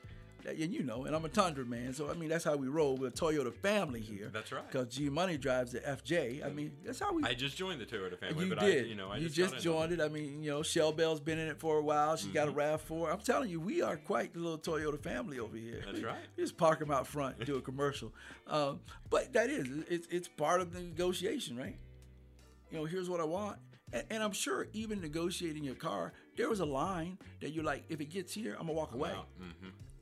and 0.46 0.74
you 0.74 0.84
know, 0.84 1.06
and 1.06 1.16
I'm 1.16 1.26
a 1.26 1.30
Tundra 1.30 1.66
man, 1.66 1.94
so 1.94 2.10
I 2.10 2.14
mean 2.14 2.30
that's 2.30 2.44
how 2.44 2.56
we 2.56 2.68
roll. 2.68 2.96
We're 2.96 3.08
a 3.08 3.12
Toyota 3.12 3.54
family 3.54 4.00
here. 4.00 4.30
That's 4.32 4.52
right. 4.52 4.66
Because 4.70 4.96
G 4.96 5.10
Money 5.10 5.38
drives 5.38 5.72
the 5.72 5.80
FJ. 5.80 6.46
I 6.46 6.50
mean, 6.50 6.72
that's 6.86 7.00
how 7.00 7.14
we. 7.14 7.24
I 7.24 7.34
just 7.34 7.58
joined 7.58 7.82
the 7.82 7.86
Toyota 7.86 8.18
family, 8.20 8.46
you 8.46 8.56
but 8.56 8.60
did. 8.60 8.86
I, 8.86 8.88
you 8.88 8.96
know, 8.96 9.10
I 9.10 9.18
you 9.18 9.30
just, 9.30 9.54
just 9.54 9.64
joined 9.64 9.92
it. 9.92 10.00
I 10.00 10.08
mean, 10.08 10.44
you 10.44 10.52
know, 10.52 10.64
Shell 10.64 10.94
Bell's 10.94 11.20
been 11.20 11.40
in 11.40 11.48
it 11.48 11.60
for 11.60 11.78
a 11.78 11.82
while. 11.82 12.16
She 12.16 12.30
got 12.30 12.48
a 12.48 12.52
Rav 12.52 12.82
Four. 12.82 13.12
I'm 13.12 13.20
telling 13.20 13.50
you, 13.50 13.60
we 13.60 13.82
are 13.82 13.98
quite 13.98 14.34
the 14.34 14.40
little 14.40 14.58
Toyota 14.58 15.02
family 15.02 15.40
over 15.40 15.58
here. 15.58 15.82
That's 15.86 16.04
right. 16.04 16.16
We 16.36 16.44
just 16.44 16.58
park 16.58 16.80
them 16.80 16.92
out 16.92 17.08
front, 17.08 17.44
do 17.46 17.56
a 17.56 17.62
commercial. 17.62 18.14
Um, 18.48 18.80
but 19.10 19.34
that 19.34 19.50
is, 19.50 19.68
it's 19.90 20.08
it's 20.08 20.28
part 20.28 20.62
of 20.62 20.74
the 20.74 20.82
negotiation, 20.82 21.58
right? 21.58 21.78
You 22.72 22.78
know, 22.78 22.86
here's 22.86 23.10
what 23.10 23.20
I 23.20 23.26
want. 23.26 23.58
And, 23.94 24.04
and 24.10 24.24
I'm 24.24 24.32
sure 24.32 24.68
even 24.74 25.02
negotiating 25.02 25.64
your 25.64 25.76
car, 25.76 26.14
there 26.36 26.50
was 26.50 26.60
a 26.60 26.66
line 26.66 27.18
that 27.42 27.52
you're 27.52 27.64
like, 27.64 27.86
if 27.90 28.02
it 28.02 28.10
gets 28.10 28.34
here, 28.34 28.54
I'm 28.60 28.68
gonna 28.68 28.74
walk 28.74 28.94
away 28.94 29.14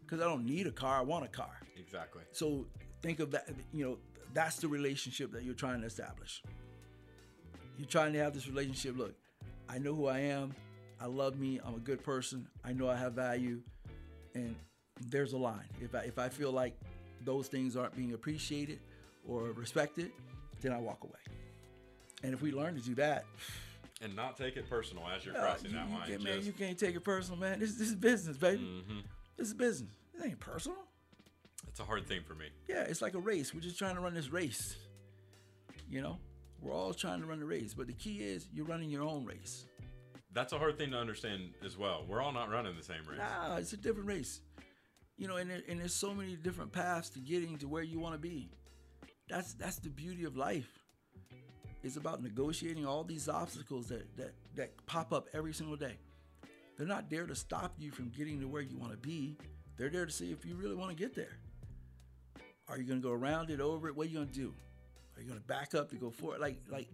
because 0.02 0.20
mm-hmm. 0.20 0.28
I 0.28 0.30
don't 0.30 0.46
need 0.46 0.68
a 0.68 0.72
car. 0.72 0.98
I 0.98 1.02
want 1.02 1.26
a 1.26 1.30
car. 1.30 1.60
Exactly. 1.78 2.24
So 2.32 2.66
think 3.02 3.20
of 3.20 3.32
that. 3.32 3.50
You 3.72 3.86
know, 3.86 3.98
that's 4.34 4.58
the 4.58 4.68
relationship 4.68 5.32
that 5.34 5.44
you're 5.44 5.54
trying 5.54 5.82
to 5.82 5.88
establish. 5.88 6.42
You're 7.78 7.88
trying 7.88 8.14
to 8.14 8.20
have 8.20 8.34
this 8.34 8.48
relationship. 8.48 8.98
Look, 8.98 9.14
I 9.70 9.78
know 9.78 9.94
who 9.94 10.08
I 10.08 10.20
am. 10.20 10.56
I 11.00 11.08
love 11.08 11.38
me. 11.38 11.60
I'm 11.64 11.76
a 11.76 11.80
good 11.80 12.04
person. 12.04 12.48
I 12.64 12.74
know 12.74 12.90
I 12.90 12.96
have 12.96 13.14
value, 13.14 13.62
and 14.34 14.56
there's 15.10 15.34
a 15.34 15.38
line. 15.38 15.68
If 15.82 15.94
I 15.94 16.00
if 16.00 16.18
I 16.18 16.30
feel 16.30 16.52
like 16.52 16.78
those 17.24 17.48
things 17.48 17.76
aren't 17.76 17.96
being 17.96 18.14
appreciated 18.14 18.80
or 19.28 19.52
respected, 19.52 20.12
then 20.62 20.72
I 20.72 20.78
walk 20.78 21.04
away. 21.04 21.20
And 22.24 22.34
if 22.34 22.42
we 22.42 22.52
learn 22.52 22.76
to 22.76 22.82
do 22.82 22.96
that, 22.96 23.26
And 24.02 24.16
not 24.16 24.38
take 24.38 24.58
it 24.58 24.70
personal 24.70 25.04
as 25.08 25.26
you're 25.26 25.34
crossing 25.36 25.72
you, 25.72 25.78
that 25.78 25.88
you 25.88 25.94
line. 25.96 26.08
can't- 26.08 26.24
man, 26.24 26.46
you 26.46 26.52
can't 26.52 26.78
take 26.78 26.96
it 26.96 27.04
personal, 27.04 27.40
man. 27.40 27.60
This, 27.60 27.76
this 27.76 27.88
is 27.90 27.96
business, 27.96 28.38
baby. 28.38 28.62
Mhm. 28.62 29.04
This 29.38 29.48
is 29.48 29.54
business. 29.54 29.92
It 30.14 30.26
ain't 30.26 30.40
personal. 30.40 30.78
It's 31.68 31.80
a 31.80 31.86
hard 31.86 32.06
thing 32.08 32.22
for 32.24 32.36
me. 32.36 32.48
Yeah, 32.68 32.84
it's 32.84 33.02
like 33.02 33.14
a 33.16 33.20
race. 33.20 33.54
We're 33.54 33.62
just 33.62 33.78
trying 33.78 33.96
to 33.96 34.02
run 34.02 34.14
this 34.14 34.30
race. 34.30 34.76
You 35.90 36.02
know, 36.02 36.20
we're 36.62 36.74
all 36.74 36.94
trying 36.94 37.22
to 37.22 37.26
run 37.28 37.40
the 37.40 37.46
race, 37.46 37.74
but 37.74 37.88
the 37.88 37.94
key 37.94 38.20
is 38.20 38.48
you're 38.54 38.66
running 38.66 38.90
your 38.90 39.04
own 39.04 39.26
race. 39.26 39.66
That's 40.32 40.52
a 40.52 40.58
hard 40.60 40.78
thing 40.78 40.92
to 40.92 40.98
understand 40.98 41.54
as 41.64 41.78
well. 41.78 42.06
We're 42.08 42.22
all 42.22 42.34
not 42.34 42.50
running 42.50 42.76
the 42.76 42.84
same 42.84 43.06
race. 43.08 43.20
Nah, 43.20 43.56
it's 43.58 43.72
a 43.74 43.78
different 43.78 44.08
race. 44.08 44.42
You 45.18 45.28
know, 45.30 45.38
and, 45.38 45.50
there, 45.50 45.62
and 45.70 45.80
there's 45.80 45.94
so 45.94 46.14
many 46.14 46.36
different 46.36 46.74
paths 46.74 47.10
to 47.12 47.20
getting 47.20 47.58
to 47.60 47.68
where 47.70 47.84
you 47.84 48.00
want 48.00 48.16
to 48.16 48.20
be. 48.20 48.50
That's 49.30 49.54
that's 49.54 49.78
the 49.78 49.90
beauty 49.90 50.26
of 50.26 50.36
life. 50.36 50.85
It's 51.86 51.98
about 51.98 52.24
negotiating 52.24 52.84
all 52.84 53.04
these 53.04 53.30
obstacles 53.30 53.90
that 53.90 54.18
that 54.18 54.34
that 54.56 54.86
pop 54.88 55.14
up 55.14 55.28
every 55.34 55.54
single 55.54 55.76
day. 55.76 56.00
They're 56.78 56.88
not 56.88 57.12
there 57.12 57.28
to 57.28 57.36
stop 57.36 57.76
you 57.78 57.92
from 57.92 58.10
getting 58.10 58.42
to 58.42 58.48
where 58.48 58.64
you 58.64 58.76
want 58.76 58.92
to 58.92 58.98
be. 58.98 59.38
They're 59.78 59.92
there 59.92 60.08
to 60.08 60.12
see 60.12 60.32
if 60.32 60.46
you 60.46 60.56
really 60.56 60.74
want 60.74 60.90
to 60.90 60.96
get 60.96 61.14
there. 61.14 61.38
Are 62.68 62.80
you 62.80 62.86
going 62.86 63.00
to 63.00 63.08
go 63.08 63.14
around 63.14 63.52
it, 63.52 63.62
over 63.62 63.88
it? 63.88 63.96
What 63.96 64.08
are 64.08 64.10
you 64.10 64.16
going 64.16 64.30
to 64.30 64.34
do? 64.34 64.54
Are 65.16 65.22
you 65.22 65.28
going 65.28 65.40
to 65.40 65.46
back 65.46 65.76
up 65.76 65.92
to 65.92 65.96
go 65.96 66.10
forward? 66.10 66.42
Like 66.42 66.58
like 66.70 66.88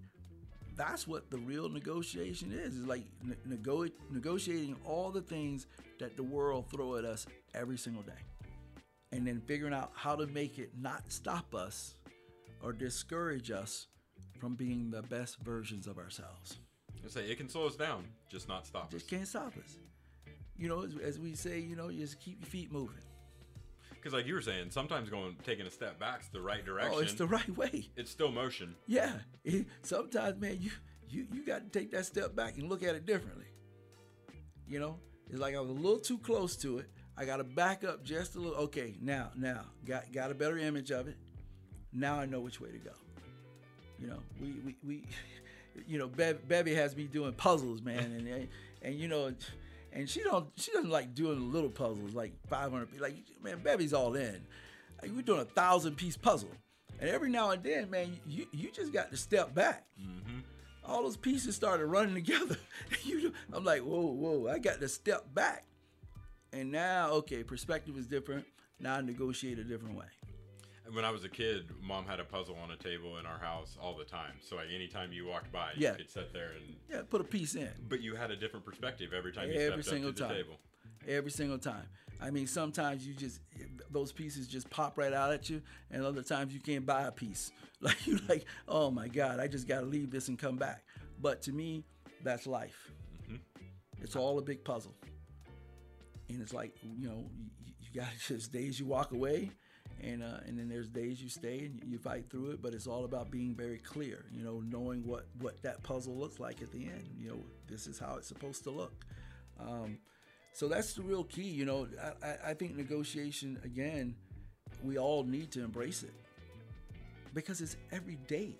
that's 0.76 1.08
what 1.08 1.32
the 1.32 1.38
real 1.38 1.70
negotiation 1.70 2.52
is. 2.52 2.78
It's 2.78 2.86
like 2.86 3.06
ne- 3.24 3.36
nego- 3.46 3.88
negotiating 4.10 4.76
all 4.84 5.10
the 5.10 5.22
things 5.22 5.68
that 6.00 6.18
the 6.18 6.24
world 6.24 6.66
throw 6.70 6.98
at 6.98 7.06
us 7.06 7.26
every 7.54 7.78
single 7.78 8.04
day, 8.04 8.22
and 9.14 9.26
then 9.26 9.42
figuring 9.48 9.74
out 9.74 9.94
how 9.96 10.18
to 10.18 10.28
make 10.28 10.60
it 10.60 10.72
not 10.78 11.04
stop 11.08 11.56
us 11.56 11.96
or 12.62 12.74
discourage 12.74 13.52
us 13.52 13.88
from 14.42 14.56
being 14.56 14.90
the 14.90 15.04
best 15.04 15.38
versions 15.44 15.86
of 15.86 16.00
ourselves. 16.00 16.58
I 17.06 17.08
say 17.08 17.22
it 17.30 17.38
can 17.38 17.48
slow 17.48 17.68
us 17.68 17.76
down, 17.76 18.06
just 18.28 18.48
not 18.48 18.66
stop 18.66 18.86
us. 18.88 18.92
Just 18.94 19.08
can't 19.10 19.28
stop 19.28 19.54
us. 19.64 19.78
You 20.58 20.68
know, 20.68 20.84
as, 20.84 20.96
as 20.98 21.20
we 21.20 21.36
say, 21.36 21.60
you 21.60 21.76
know, 21.76 21.90
you 21.90 22.02
just 22.02 22.20
keep 22.20 22.42
your 22.42 22.50
feet 22.50 22.72
moving. 22.72 23.04
Because 23.94 24.14
like 24.14 24.26
you 24.26 24.34
were 24.34 24.42
saying, 24.42 24.72
sometimes 24.72 25.12
going 25.12 25.36
taking 25.44 25.68
a 25.68 25.72
step 25.72 26.00
back's 26.00 26.28
the 26.30 26.42
right 26.42 26.66
direction. 26.66 26.94
Oh, 26.96 27.00
it's 27.00 27.14
the 27.14 27.28
right 27.28 27.56
way. 27.56 27.90
It's 27.96 28.10
still 28.10 28.32
motion. 28.32 28.76
Yeah. 28.88 29.14
It- 29.44 29.68
sometimes, 29.84 30.42
man, 30.42 30.58
you 30.60 30.72
you 31.08 31.28
you 31.32 31.46
got 31.46 31.72
to 31.72 31.80
take 31.80 31.92
that 31.92 32.08
step 32.08 32.36
back 32.36 32.58
and 32.58 32.68
look 32.68 32.82
at 32.82 32.96
it 32.96 33.06
differently. 33.06 33.46
You 34.68 34.80
know, 34.80 34.98
it's 35.30 35.40
like 35.40 35.56
I 35.56 35.60
was 35.60 35.70
a 35.70 35.74
little 35.74 36.00
too 36.00 36.18
close 36.18 36.56
to 36.58 36.80
it. 36.80 36.88
I 37.16 37.26
got 37.26 37.38
to 37.38 37.44
back 37.44 37.84
up 37.84 38.04
just 38.04 38.36
a 38.36 38.40
little. 38.40 38.58
Okay, 38.64 38.96
now 39.02 39.30
now 39.36 39.66
got 39.86 40.12
got 40.12 40.32
a 40.32 40.34
better 40.34 40.58
image 40.58 40.90
of 40.90 41.08
it. 41.08 41.18
Now 41.94 42.16
I 42.20 42.26
know 42.26 42.40
which 42.40 42.60
way 42.60 42.72
to 42.72 42.80
go. 42.80 42.92
You 44.02 44.08
know, 44.08 44.20
we 44.42 44.54
we, 44.66 44.76
we 44.84 45.04
you 45.88 45.98
know, 45.98 46.08
Bev, 46.08 46.48
Bevy 46.48 46.74
has 46.76 46.96
me 46.96 47.06
doing 47.06 47.34
puzzles, 47.34 47.82
man, 47.82 48.00
and 48.00 48.28
and, 48.28 48.48
and 48.82 48.96
you 48.96 49.08
know. 49.08 49.34
And 49.94 50.10
she 50.10 50.24
don't. 50.24 50.48
She 50.56 50.72
doesn't 50.72 50.90
like 50.90 51.14
doing 51.14 51.52
little 51.52 51.70
puzzles 51.70 52.14
like 52.14 52.32
500. 52.48 53.00
Like 53.02 53.16
man, 53.44 53.60
Bevy's 53.62 53.94
all 53.94 54.16
in. 54.16 54.42
Like, 55.02 55.12
we're 55.14 55.22
doing 55.22 55.42
a 55.42 55.46
thousand 55.46 55.98
piece 55.98 56.16
puzzle, 56.16 56.52
and 57.00 57.10
every 57.10 57.30
now 57.30 57.50
and 57.52 57.62
then, 57.62 57.90
man, 57.90 58.18
you 58.26 58.48
you 58.54 58.72
just 58.72 58.94
got 58.94 59.12
to 59.12 59.18
step 59.18 59.54
back. 59.54 59.86
Mm-hmm. 60.02 60.40
All 60.86 61.04
those 61.04 61.18
pieces 61.18 61.56
started 61.56 61.86
running 61.88 62.16
together. 62.16 62.58
you, 63.04 63.34
I'm 63.52 63.66
like, 63.66 63.82
whoa, 63.82 64.00
whoa! 64.00 64.48
I 64.50 64.60
got 64.60 64.80
to 64.80 64.88
step 64.88 65.34
back. 65.34 65.66
And 66.54 66.72
now, 66.72 67.12
okay, 67.12 67.44
perspective 67.44 67.98
is 67.98 68.08
different. 68.08 68.46
Now 68.80 68.96
I 68.96 69.02
negotiate 69.02 69.60
a 69.60 69.64
different 69.64 69.98
way. 69.98 70.06
When 70.94 71.06
I 71.06 71.12
was 71.12 71.24
a 71.24 71.30
kid, 71.30 71.70
mom 71.82 72.06
had 72.06 72.20
a 72.20 72.24
puzzle 72.26 72.58
on 72.62 72.72
a 72.72 72.78
table 72.78 73.18
in 73.18 73.26
our 73.26 73.38
house 73.38 73.78
all 73.82 73.96
the 73.98 74.04
time. 74.04 74.34
So 74.42 74.56
like 74.58 74.68
anytime 74.74 75.12
you 75.14 75.26
walked 75.26 75.52
by, 75.52 75.72
Yeah. 75.78 75.92
you 75.92 75.98
could 75.98 76.10
sit 76.10 76.34
there 76.34 76.52
and. 76.58 76.76
Yeah, 76.90 77.02
put 77.10 77.22
a 77.22 77.24
piece 77.24 77.56
in. 77.56 77.70
But 77.88 78.02
you 78.02 78.16
had 78.16 78.32
a 78.32 78.36
different 78.36 78.66
perspective 78.66 79.14
every 79.14 79.32
time 79.32 79.50
you 79.50 79.60
Every 79.60 79.84
stepped 79.84 79.96
single 79.96 80.10
up 80.10 80.16
to 80.18 80.22
the 80.24 80.28
time. 80.28 80.38
table. 80.38 80.60
every 81.08 81.32
single 81.32 81.58
time. 81.58 81.86
I 82.20 82.30
mean, 82.30 82.46
sometimes 82.46 83.08
you 83.08 83.14
just 83.16 83.40
those 83.90 84.12
pieces 84.12 84.48
just 84.48 84.70
pop 84.70 84.98
right 84.98 85.12
out 85.14 85.32
at 85.34 85.50
you, 85.50 85.62
and 85.90 86.04
other 86.04 86.22
times 86.22 86.54
you 86.54 86.60
can't 86.60 86.86
buy 86.86 87.04
a 87.04 87.12
piece. 87.12 87.52
Like 87.84 88.06
you 88.06 88.20
like, 88.30 88.46
oh 88.68 88.92
my 88.92 89.08
God, 89.08 89.40
I 89.40 89.48
just 89.48 89.68
got 89.68 89.80
to 89.80 89.88
leave 89.88 90.12
this 90.12 90.28
and 90.28 90.38
come 90.38 90.56
back. 90.56 90.84
But 91.20 91.42
to 91.44 91.52
me, 91.52 91.84
that's 92.24 92.46
life. 92.46 92.92
Mm-hmm. 93.24 93.38
It's 94.04 94.16
all 94.16 94.38
a 94.38 94.42
big 94.44 94.64
puzzle, 94.64 94.94
and 96.30 96.40
it's 96.44 96.54
like 96.54 96.76
you 96.84 97.08
know, 97.08 97.26
you, 97.36 97.74
you 97.80 98.00
got 98.02 98.10
there's 98.30 98.48
days 98.48 98.80
you 98.80 98.86
walk 98.86 99.14
away, 99.14 99.50
and 100.04 100.24
uh, 100.24 100.40
and 100.46 100.58
then 100.58 100.68
there's 100.70 100.88
days 100.90 101.22
you 101.22 101.30
stay 101.30 101.60
and 101.60 101.82
you 101.86 101.98
fight 101.98 102.30
through 102.30 102.52
it. 102.52 102.62
But 102.62 102.74
it's 102.74 102.88
all 102.88 103.06
about 103.06 103.32
being 103.32 103.56
very 103.56 103.78
clear, 103.78 104.26
you 104.32 104.44
know, 104.44 104.62
knowing 104.68 105.06
what 105.06 105.28
what 105.40 105.62
that 105.64 105.84
puzzle 105.84 106.16
looks 106.18 106.40
like 106.40 106.62
at 106.62 106.72
the 106.72 106.86
end. 106.86 107.10
You 107.18 107.30
know, 107.30 107.46
this 107.68 107.88
is 107.88 108.00
how 108.00 108.16
it's 108.18 108.28
supposed 108.28 108.64
to 108.64 108.72
look. 108.72 108.94
Um, 109.60 110.00
so 110.54 110.68
that's 110.68 110.94
the 110.94 111.02
real 111.04 111.24
key. 111.24 111.44
You 111.50 111.66
know, 111.66 111.88
I, 112.24 112.52
I- 112.52 112.54
think 112.54 112.76
negotiation, 112.76 113.60
again, 113.64 114.16
we 114.84 114.98
all 114.98 115.24
need 115.24 115.52
to 115.52 115.64
embrace 115.64 116.04
it 116.04 116.14
because 117.34 117.62
it's 117.62 117.78
every 117.92 118.18
day. 118.28 118.56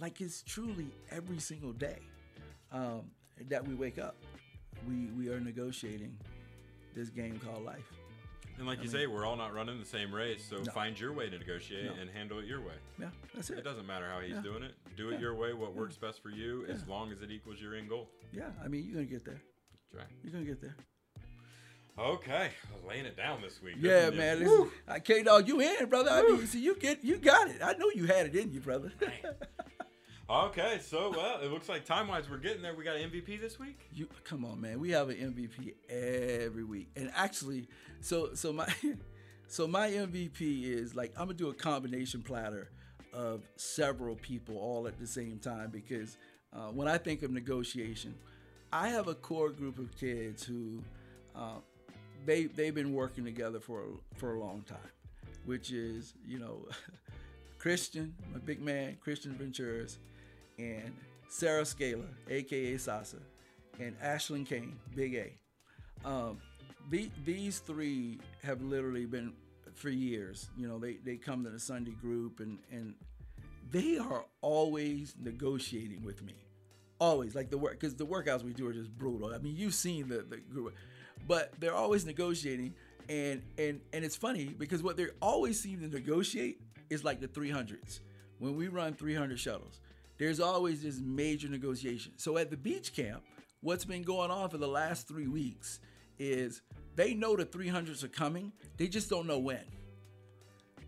Like 0.00 0.20
it's 0.20 0.42
truly 0.42 0.88
every 1.10 1.38
single 1.38 1.72
day 1.72 1.98
um, 2.72 3.02
that 3.48 3.66
we 3.66 3.74
wake 3.74 3.98
up. 3.98 4.16
We, 4.88 5.06
we 5.16 5.28
are 5.28 5.40
negotiating 5.40 6.16
this 6.94 7.10
game 7.10 7.38
called 7.44 7.64
life. 7.64 7.92
And 8.60 8.68
like 8.68 8.82
you 8.82 8.90
say, 8.90 9.06
we're 9.06 9.24
all 9.24 9.36
not 9.36 9.54
running 9.54 9.80
the 9.80 9.86
same 9.86 10.14
race. 10.14 10.44
So 10.44 10.58
No. 10.58 10.64
find 10.72 11.00
your 11.00 11.14
way 11.14 11.30
to 11.30 11.38
negotiate 11.38 11.86
No. 11.86 11.94
and 11.94 12.10
handle 12.10 12.38
it 12.40 12.44
your 12.44 12.60
way. 12.60 12.74
Yeah, 12.98 13.08
that's 13.34 13.48
It 13.48 13.58
it. 13.60 13.64
doesn't 13.64 13.86
matter 13.86 14.06
how 14.06 14.20
he's 14.20 14.34
Yeah. 14.36 14.42
doing 14.42 14.62
it. 14.62 14.74
Do 14.98 15.08
it 15.08 15.14
Yeah. 15.14 15.20
your 15.20 15.34
way. 15.34 15.54
What 15.54 15.74
works 15.74 15.96
best 15.96 16.22
for 16.22 16.28
you, 16.28 16.66
as 16.66 16.86
long 16.86 17.10
as 17.10 17.22
it 17.22 17.30
equals 17.30 17.58
your 17.58 17.74
end 17.74 17.88
goal. 17.88 18.10
Yeah, 18.32 18.50
I 18.62 18.68
mean, 18.68 18.84
you're 18.84 18.92
going 18.96 19.06
to 19.06 19.10
get 19.12 19.24
there. 19.24 19.40
Right. 19.94 20.06
You're 20.22 20.32
going 20.32 20.44
to 20.44 20.50
get 20.50 20.60
there. 20.60 20.76
Okay, 21.98 22.50
I 22.52 22.86
laying 22.86 23.06
it 23.06 23.16
down 23.16 23.40
this 23.40 23.62
week. 23.62 23.76
Yeah, 23.78 24.10
man. 24.10 24.40
Listen, 24.40 24.70
I 24.86 25.00
K 25.00 25.22
Dog, 25.22 25.48
you 25.48 25.60
in, 25.60 25.86
brother. 25.88 26.10
I 26.10 26.20
mean, 26.22 26.46
see, 26.46 26.60
you 26.60 26.74
get, 26.76 27.02
you 27.02 27.16
got 27.16 27.48
it. 27.48 27.62
I 27.62 27.72
know 27.74 27.90
you 27.94 28.04
had 28.06 28.26
it 28.26 28.36
in 28.36 28.52
you, 28.52 28.60
brother. 28.60 28.92
Okay, 30.30 30.78
so 30.80 31.12
well, 31.16 31.40
it 31.42 31.50
looks 31.50 31.68
like 31.68 31.84
time 31.84 32.06
wise 32.06 32.30
we're 32.30 32.36
getting 32.36 32.62
there. 32.62 32.72
We 32.72 32.84
got 32.84 32.94
an 32.94 33.10
MVP 33.10 33.40
this 33.40 33.58
week. 33.58 33.80
You 33.92 34.06
come 34.22 34.44
on, 34.44 34.60
man. 34.60 34.78
We 34.78 34.90
have 34.90 35.08
an 35.08 35.16
MVP 35.16 35.74
every 35.88 36.62
week, 36.62 36.88
and 36.94 37.10
actually, 37.16 37.66
so 38.00 38.32
so 38.34 38.52
my 38.52 38.72
so 39.48 39.66
my 39.66 39.90
MVP 39.90 40.62
is 40.70 40.94
like 40.94 41.10
I'm 41.16 41.24
gonna 41.24 41.34
do 41.34 41.48
a 41.48 41.54
combination 41.54 42.22
platter 42.22 42.70
of 43.12 43.42
several 43.56 44.14
people 44.14 44.56
all 44.56 44.86
at 44.86 45.00
the 45.00 45.06
same 45.06 45.40
time 45.40 45.70
because 45.70 46.16
uh, 46.52 46.68
when 46.68 46.86
I 46.86 46.96
think 46.96 47.24
of 47.24 47.32
negotiation, 47.32 48.14
I 48.72 48.86
have 48.86 49.08
a 49.08 49.16
core 49.16 49.50
group 49.50 49.80
of 49.80 49.90
kids 49.98 50.44
who 50.44 50.80
uh, 51.34 51.58
they 52.24 52.44
they've 52.44 52.74
been 52.74 52.94
working 52.94 53.24
together 53.24 53.58
for 53.58 53.80
a, 53.80 54.16
for 54.16 54.36
a 54.36 54.38
long 54.38 54.62
time, 54.62 54.78
which 55.44 55.72
is 55.72 56.14
you 56.24 56.38
know 56.38 56.68
Christian, 57.58 58.14
my 58.32 58.38
big 58.38 58.62
man, 58.62 58.96
Christian 59.02 59.34
Venturas, 59.34 59.96
and 60.60 60.94
Sarah 61.28 61.64
Scala, 61.64 62.04
aka 62.28 62.76
Sasa, 62.76 63.16
and 63.78 63.98
Ashlyn 64.00 64.46
Kane, 64.46 64.76
Big 64.94 65.14
A. 65.14 66.08
Um, 66.08 66.38
the, 66.90 67.10
these 67.24 67.60
three 67.60 68.18
have 68.42 68.60
literally 68.62 69.06
been 69.06 69.32
for 69.74 69.88
years. 69.90 70.50
You 70.56 70.68
know, 70.68 70.78
they, 70.78 70.94
they 71.04 71.16
come 71.16 71.44
to 71.44 71.50
the 71.50 71.58
Sunday 71.58 71.92
group 71.92 72.40
and, 72.40 72.58
and 72.70 72.94
they 73.70 73.98
are 73.98 74.24
always 74.40 75.14
negotiating 75.22 76.04
with 76.04 76.22
me. 76.22 76.34
Always 77.00 77.34
like 77.34 77.50
the 77.50 77.56
work 77.58 77.80
because 77.80 77.94
the 77.94 78.06
workouts 78.06 78.42
we 78.42 78.52
do 78.52 78.66
are 78.68 78.72
just 78.72 78.96
brutal. 78.96 79.32
I 79.32 79.38
mean, 79.38 79.56
you've 79.56 79.74
seen 79.74 80.08
the, 80.08 80.18
the 80.18 80.36
group, 80.36 80.74
but 81.26 81.52
they're 81.58 81.74
always 81.74 82.04
negotiating. 82.04 82.74
and 83.08 83.40
and 83.56 83.80
and 83.94 84.04
it's 84.04 84.16
funny 84.16 84.46
because 84.46 84.82
what 84.82 84.98
they 84.98 85.06
always 85.22 85.58
seem 85.58 85.80
to 85.80 85.88
negotiate 85.88 86.60
is 86.90 87.02
like 87.02 87.20
the 87.20 87.28
300s. 87.28 88.00
When 88.38 88.56
we 88.56 88.68
run 88.68 88.94
300 88.94 89.38
shuttles, 89.38 89.80
there's 90.20 90.38
always 90.38 90.82
this 90.82 91.00
major 91.00 91.48
negotiation. 91.48 92.12
So 92.16 92.36
at 92.36 92.50
the 92.50 92.56
beach 92.56 92.92
camp, 92.94 93.22
what's 93.62 93.86
been 93.86 94.02
going 94.02 94.30
on 94.30 94.50
for 94.50 94.58
the 94.58 94.68
last 94.68 95.08
three 95.08 95.28
weeks 95.28 95.80
is 96.18 96.60
they 96.94 97.14
know 97.14 97.36
the 97.36 97.46
300s 97.46 98.04
are 98.04 98.08
coming. 98.08 98.52
They 98.76 98.86
just 98.86 99.08
don't 99.08 99.26
know 99.26 99.38
when. 99.38 99.64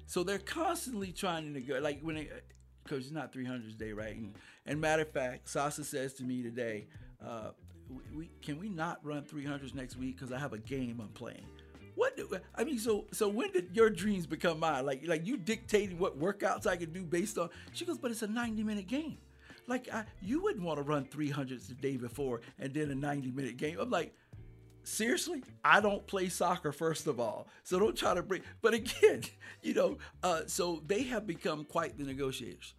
So 0.04 0.22
they're 0.22 0.38
constantly 0.38 1.12
trying 1.12 1.44
to 1.44 1.50
negotiate. 1.50 1.82
Like 1.82 2.00
when 2.02 2.18
it, 2.18 2.44
because 2.84 3.06
it's 3.06 3.14
not 3.14 3.32
300s 3.32 3.78
day, 3.78 3.94
right? 3.94 4.14
And, 4.14 4.34
and 4.66 4.78
matter 4.78 5.00
of 5.00 5.10
fact, 5.10 5.48
Sasa 5.48 5.82
says 5.82 6.12
to 6.14 6.24
me 6.24 6.42
today, 6.42 6.88
uh, 7.26 7.52
we, 7.88 8.02
we, 8.14 8.30
can 8.42 8.58
we 8.58 8.68
not 8.68 8.98
run 9.02 9.22
300s 9.22 9.74
next 9.74 9.96
week 9.96 10.18
because 10.18 10.30
I 10.30 10.38
have 10.38 10.52
a 10.52 10.58
game 10.58 11.00
I'm 11.00 11.08
playing. 11.08 11.46
What 11.94 12.16
do, 12.16 12.28
I 12.54 12.64
mean? 12.64 12.78
So 12.78 13.06
so 13.12 13.28
when 13.28 13.50
did 13.52 13.70
your 13.74 13.90
dreams 13.90 14.26
become 14.26 14.60
mine? 14.60 14.86
Like 14.86 15.02
like 15.06 15.26
you 15.26 15.36
dictating 15.36 15.98
what 15.98 16.18
workouts 16.18 16.66
I 16.66 16.76
could 16.76 16.92
do 16.92 17.04
based 17.04 17.38
on? 17.38 17.50
She 17.72 17.84
goes, 17.84 17.98
but 17.98 18.10
it's 18.10 18.22
a 18.22 18.26
90 18.26 18.62
minute 18.62 18.86
game. 18.86 19.18
Like 19.66 19.92
I, 19.92 20.04
you 20.20 20.42
wouldn't 20.42 20.64
want 20.64 20.78
to 20.78 20.82
run 20.82 21.04
300s 21.04 21.68
the 21.68 21.74
day 21.74 21.96
before 21.96 22.40
and 22.58 22.72
then 22.74 22.90
a 22.90 22.94
90 22.94 23.30
minute 23.30 23.56
game. 23.56 23.78
I'm 23.78 23.90
like, 23.90 24.14
seriously 24.84 25.42
i 25.64 25.80
don't 25.80 26.06
play 26.06 26.28
soccer 26.28 26.72
first 26.72 27.06
of 27.06 27.20
all 27.20 27.46
so 27.62 27.78
don't 27.78 27.96
try 27.96 28.14
to 28.14 28.22
bring 28.22 28.42
but 28.62 28.74
again 28.74 29.22
you 29.62 29.74
know 29.74 29.96
uh, 30.22 30.40
so 30.46 30.82
they 30.86 31.04
have 31.04 31.26
become 31.26 31.64
quite 31.64 31.96
the 31.96 32.04
negotiators 32.04 32.74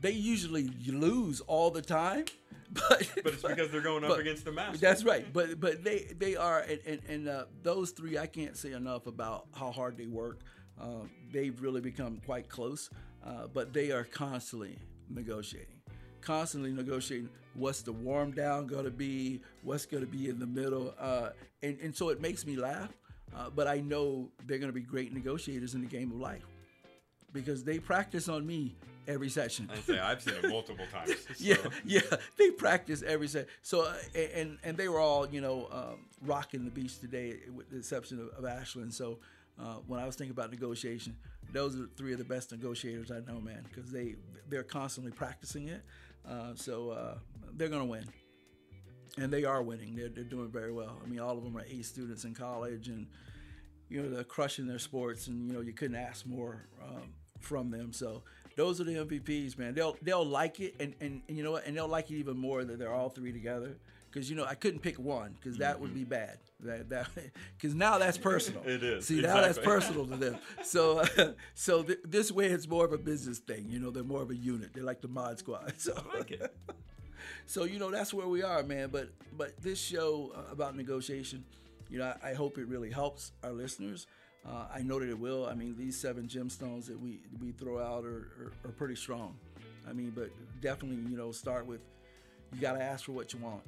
they 0.00 0.12
usually 0.12 0.68
lose 0.86 1.40
all 1.42 1.70
the 1.70 1.82
time 1.82 2.24
but 2.72 3.10
but 3.22 3.32
it's 3.32 3.42
because 3.42 3.70
they're 3.70 3.80
going 3.80 4.04
up 4.04 4.10
but, 4.10 4.20
against 4.20 4.44
the 4.44 4.52
master 4.52 4.78
that's 4.78 5.04
right 5.04 5.32
but 5.32 5.58
but 5.58 5.82
they 5.82 6.06
they 6.18 6.36
are 6.36 6.60
and 6.60 6.80
and, 6.86 7.00
and 7.08 7.28
uh, 7.28 7.44
those 7.62 7.92
three 7.92 8.18
i 8.18 8.26
can't 8.26 8.56
say 8.56 8.72
enough 8.72 9.06
about 9.06 9.46
how 9.54 9.70
hard 9.70 9.96
they 9.96 10.06
work 10.06 10.40
uh, 10.80 11.04
they've 11.32 11.60
really 11.62 11.80
become 11.80 12.20
quite 12.26 12.48
close 12.48 12.90
uh, 13.24 13.46
but 13.52 13.72
they 13.72 13.90
are 13.90 14.04
constantly 14.04 14.76
negotiating 15.08 15.78
constantly 16.20 16.72
negotiating 16.72 17.28
what's 17.54 17.82
the 17.82 17.92
warm 17.92 18.30
down 18.32 18.66
going 18.66 18.84
to 18.84 18.90
be, 18.90 19.40
what's 19.62 19.86
going 19.86 20.04
to 20.04 20.10
be 20.10 20.28
in 20.28 20.38
the 20.38 20.46
middle. 20.46 20.94
Uh, 20.98 21.30
and, 21.62 21.78
and 21.80 21.94
so 21.94 22.08
it 22.10 22.20
makes 22.20 22.46
me 22.46 22.56
laugh, 22.56 22.90
uh, 23.36 23.50
but 23.50 23.66
I 23.66 23.80
know 23.80 24.30
they're 24.46 24.58
going 24.58 24.70
to 24.70 24.74
be 24.74 24.80
great 24.80 25.12
negotiators 25.12 25.74
in 25.74 25.80
the 25.80 25.86
game 25.86 26.10
of 26.12 26.18
life 26.18 26.46
because 27.32 27.64
they 27.64 27.78
practice 27.78 28.28
on 28.28 28.46
me 28.46 28.76
every 29.08 29.28
session. 29.28 29.68
I 29.72 29.80
say 29.80 29.98
I've 29.98 30.22
seen 30.22 30.34
it 30.34 30.48
multiple 30.48 30.84
times. 30.92 31.14
So. 31.26 31.34
yeah, 31.38 31.56
yeah, 31.84 32.00
they 32.36 32.50
practice 32.50 33.02
every 33.02 33.26
session. 33.26 33.48
So 33.62 33.82
uh, 33.82 33.94
and 34.14 34.58
and 34.62 34.76
they 34.76 34.88
were 34.88 35.00
all 35.00 35.28
you 35.28 35.40
know 35.40 35.68
um, 35.72 36.06
rocking 36.22 36.64
the 36.64 36.70
beach 36.70 37.00
today, 37.00 37.40
with 37.52 37.70
the 37.70 37.78
exception 37.78 38.20
of, 38.20 38.44
of 38.44 38.50
Ashlyn. 38.50 38.92
So 38.92 39.18
uh, 39.60 39.76
when 39.86 39.98
I 39.98 40.06
was 40.06 40.14
thinking 40.14 40.32
about 40.32 40.50
negotiation, 40.52 41.16
those 41.52 41.76
are 41.76 41.88
three 41.96 42.12
of 42.12 42.18
the 42.18 42.24
best 42.24 42.52
negotiators 42.52 43.10
I 43.10 43.20
know, 43.20 43.40
man, 43.40 43.64
because 43.68 43.90
they 43.90 44.14
they're 44.48 44.62
constantly 44.62 45.12
practicing 45.12 45.68
it. 45.68 45.82
Uh, 46.28 46.54
so 46.54 46.90
uh, 46.90 47.14
they're 47.56 47.68
going 47.68 47.82
to 47.82 47.88
win. 47.88 48.04
And 49.16 49.32
they 49.32 49.44
are 49.44 49.62
winning. 49.62 49.96
They're, 49.96 50.08
they're 50.10 50.24
doing 50.24 50.50
very 50.50 50.72
well. 50.72 51.00
I 51.02 51.08
mean, 51.08 51.18
all 51.18 51.36
of 51.36 51.42
them 51.42 51.56
are 51.56 51.64
A 51.68 51.82
students 51.82 52.24
in 52.24 52.34
college 52.34 52.88
and, 52.88 53.06
you 53.88 54.02
know, 54.02 54.10
they're 54.10 54.24
crushing 54.24 54.66
their 54.66 54.78
sports 54.78 55.26
and, 55.26 55.48
you 55.48 55.54
know, 55.54 55.60
you 55.60 55.72
couldn't 55.72 55.96
ask 55.96 56.26
more 56.26 56.68
um, 56.82 57.14
from 57.40 57.70
them. 57.70 57.92
So 57.92 58.22
those 58.56 58.80
are 58.80 58.84
the 58.84 58.94
MVPs, 58.94 59.56
man. 59.56 59.74
They'll 59.74 59.96
they'll 60.02 60.26
like 60.26 60.60
it, 60.60 60.74
and, 60.80 60.94
and, 61.00 61.22
and 61.28 61.36
you 61.36 61.44
know 61.44 61.52
what? 61.52 61.66
And 61.66 61.76
they'll 61.76 61.88
like 61.88 62.10
it 62.10 62.16
even 62.16 62.36
more 62.36 62.64
that 62.64 62.78
they're 62.78 62.92
all 62.92 63.08
three 63.08 63.32
together. 63.32 63.76
Because 64.10 64.30
you 64.30 64.36
know 64.36 64.44
I 64.44 64.54
couldn't 64.54 64.80
pick 64.80 64.98
one 64.98 65.36
because 65.38 65.58
that 65.58 65.74
mm-hmm. 65.74 65.82
would 65.82 65.94
be 65.94 66.00
mm-hmm. 66.00 66.10
bad. 66.10 66.38
That 66.60 66.88
that 66.88 67.08
because 67.56 67.74
now 67.74 67.98
that's 67.98 68.18
personal. 68.18 68.62
it 68.66 68.82
is. 68.82 69.06
See 69.06 69.20
exactly. 69.20 69.40
now 69.40 69.46
that's 69.46 69.58
personal 69.58 70.06
to 70.06 70.16
them. 70.16 70.38
So 70.64 71.00
uh, 71.00 71.32
so 71.54 71.82
th- 71.82 72.00
this 72.04 72.32
way 72.32 72.46
it's 72.46 72.66
more 72.66 72.84
of 72.84 72.92
a 72.92 72.98
business 72.98 73.38
thing. 73.38 73.66
You 73.68 73.78
know 73.78 73.90
they're 73.90 74.02
more 74.02 74.22
of 74.22 74.30
a 74.30 74.36
unit. 74.36 74.70
They're 74.74 74.84
like 74.84 75.02
the 75.02 75.08
mod 75.08 75.38
squad. 75.38 75.74
So 75.78 75.92
I 75.96 76.18
like 76.18 76.30
it. 76.32 76.56
so 77.46 77.64
you 77.64 77.78
know 77.78 77.90
that's 77.90 78.12
where 78.12 78.26
we 78.26 78.42
are, 78.42 78.62
man. 78.62 78.88
But 78.90 79.10
but 79.36 79.56
this 79.62 79.78
show 79.78 80.32
uh, 80.34 80.50
about 80.50 80.74
negotiation, 80.74 81.44
you 81.88 81.98
know, 81.98 82.12
I, 82.22 82.30
I, 82.30 82.34
hope 82.34 82.58
it 82.58 82.66
really 82.66 82.90
helps 82.90 83.32
our 83.44 83.52
listeners. 83.52 84.06
Uh, 84.46 84.66
I 84.74 84.80
know 84.80 84.98
that 84.98 85.08
it 85.08 85.18
will. 85.18 85.46
I 85.46 85.54
mean, 85.54 85.74
these 85.76 85.98
seven 85.98 86.26
gemstones 86.26 86.86
that 86.86 86.98
we 86.98 87.20
we 87.40 87.52
throw 87.52 87.78
out 87.78 88.04
are, 88.04 88.28
are, 88.40 88.52
are 88.64 88.72
pretty 88.72 88.96
strong. 88.96 89.36
I 89.88 89.92
mean, 89.92 90.12
but 90.14 90.30
definitely, 90.60 90.98
you 91.10 91.16
know, 91.16 91.32
start 91.32 91.66
with 91.66 91.80
you 92.54 92.60
got 92.60 92.74
to 92.74 92.82
ask 92.82 93.04
for 93.04 93.12
what 93.12 93.32
you 93.32 93.40
want. 93.40 93.62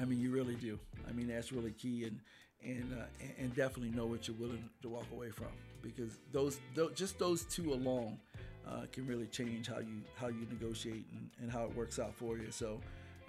I 0.00 0.04
mean, 0.04 0.20
you 0.20 0.30
really 0.30 0.56
do. 0.56 0.78
I 1.08 1.12
mean, 1.12 1.28
that's 1.28 1.52
really 1.52 1.72
key, 1.72 2.04
and 2.04 2.18
and 2.64 2.96
uh, 2.98 3.04
and 3.38 3.54
definitely 3.54 3.90
know 3.90 4.06
what 4.06 4.26
you're 4.26 4.36
willing 4.36 4.68
to 4.82 4.88
walk 4.88 5.06
away 5.12 5.30
from 5.30 5.48
because 5.82 6.18
those, 6.32 6.58
those 6.74 6.92
just 6.94 7.18
those 7.18 7.44
two 7.44 7.72
alone 7.72 8.18
uh, 8.66 8.86
can 8.90 9.06
really 9.06 9.26
change 9.26 9.68
how 9.68 9.78
you 9.78 10.02
how 10.16 10.28
you 10.28 10.46
negotiate 10.50 11.04
and, 11.12 11.30
and 11.40 11.50
how 11.50 11.64
it 11.64 11.76
works 11.76 11.98
out 11.98 12.14
for 12.14 12.38
you. 12.38 12.50
So, 12.50 12.80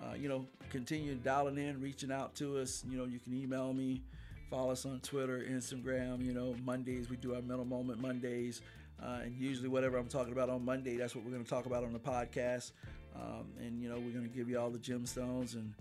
uh, 0.02 0.16
you 0.16 0.30
know, 0.30 0.46
continue 0.70 1.16
dialing 1.16 1.58
in, 1.58 1.82
reaching 1.82 2.12
out 2.12 2.36
to 2.36 2.58
us. 2.60 2.84
You 2.90 2.98
know, 2.98 3.06
you 3.06 3.20
can 3.20 3.34
email 3.34 3.74
me, 3.74 4.02
follow 4.50 4.72
us 4.72 4.86
on 4.86 5.00
Twitter, 5.02 5.46
Instagram. 5.50 6.26
You 6.26 6.34
know, 6.34 6.56
Mondays 6.64 7.10
we 7.10 7.18
do 7.18 7.36
our 7.36 7.42
mental 7.42 7.66
moment 7.66 8.02
Mondays, 8.02 8.62
uh, 9.02 9.20
and 9.24 9.38
usually 9.38 9.70
whatever 9.70 9.98
I'm 9.98 10.08
talking 10.08 10.34
about 10.34 10.50
on 10.50 10.64
Monday, 10.64 10.98
that's 10.98 11.16
what 11.16 11.24
we're 11.24 11.32
going 11.32 11.44
to 11.44 11.50
talk 11.50 11.66
about 11.66 11.84
on 11.84 11.94
the 11.94 12.00
podcast. 12.00 12.72
Um, 13.16 13.48
and 13.60 13.82
you 13.82 13.90
know, 13.90 13.96
we're 13.96 14.12
going 14.12 14.30
to 14.30 14.36
give 14.36 14.50
you 14.50 14.60
all 14.60 14.70
the 14.70 14.80
gemstones 14.80 15.56
and 15.56 15.74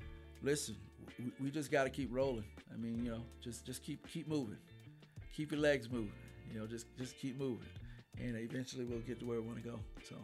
listen. 0.42 0.76
We, 1.18 1.32
we 1.44 1.50
just 1.50 1.70
got 1.70 1.84
to 1.84 1.90
keep 1.90 2.12
rolling. 2.12 2.44
I 2.72 2.76
mean, 2.76 3.04
you 3.04 3.10
know, 3.10 3.22
just 3.42 3.64
just 3.64 3.82
keep 3.82 4.06
keep 4.08 4.28
moving, 4.28 4.58
keep 5.34 5.50
your 5.52 5.60
legs 5.60 5.90
moving. 5.90 6.12
You 6.52 6.60
know, 6.60 6.66
just 6.66 6.86
just 6.96 7.16
keep 7.18 7.38
moving 7.38 7.66
and 8.20 8.36
eventually 8.36 8.84
we'll 8.84 9.00
get 9.00 9.18
to 9.20 9.26
where 9.26 9.40
we 9.40 9.46
want 9.46 9.62
to 9.62 9.68
go. 9.68 9.78
So, 10.08 10.16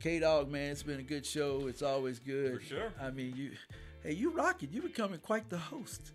K 0.00 0.18
Dog, 0.18 0.50
man, 0.50 0.72
it's 0.72 0.82
been 0.82 1.00
a 1.00 1.04
good 1.04 1.24
show. 1.26 1.66
It's 1.68 1.82
always 1.82 2.18
good. 2.18 2.60
For 2.60 2.66
sure. 2.66 2.92
I 3.00 3.10
mean, 3.10 3.34
you, 3.36 3.52
hey, 4.02 4.12
you 4.12 4.30
rock 4.30 4.62
it. 4.62 4.70
You're 4.72 4.82
becoming 4.82 5.20
quite 5.20 5.48
the 5.50 5.58
host. 5.58 6.12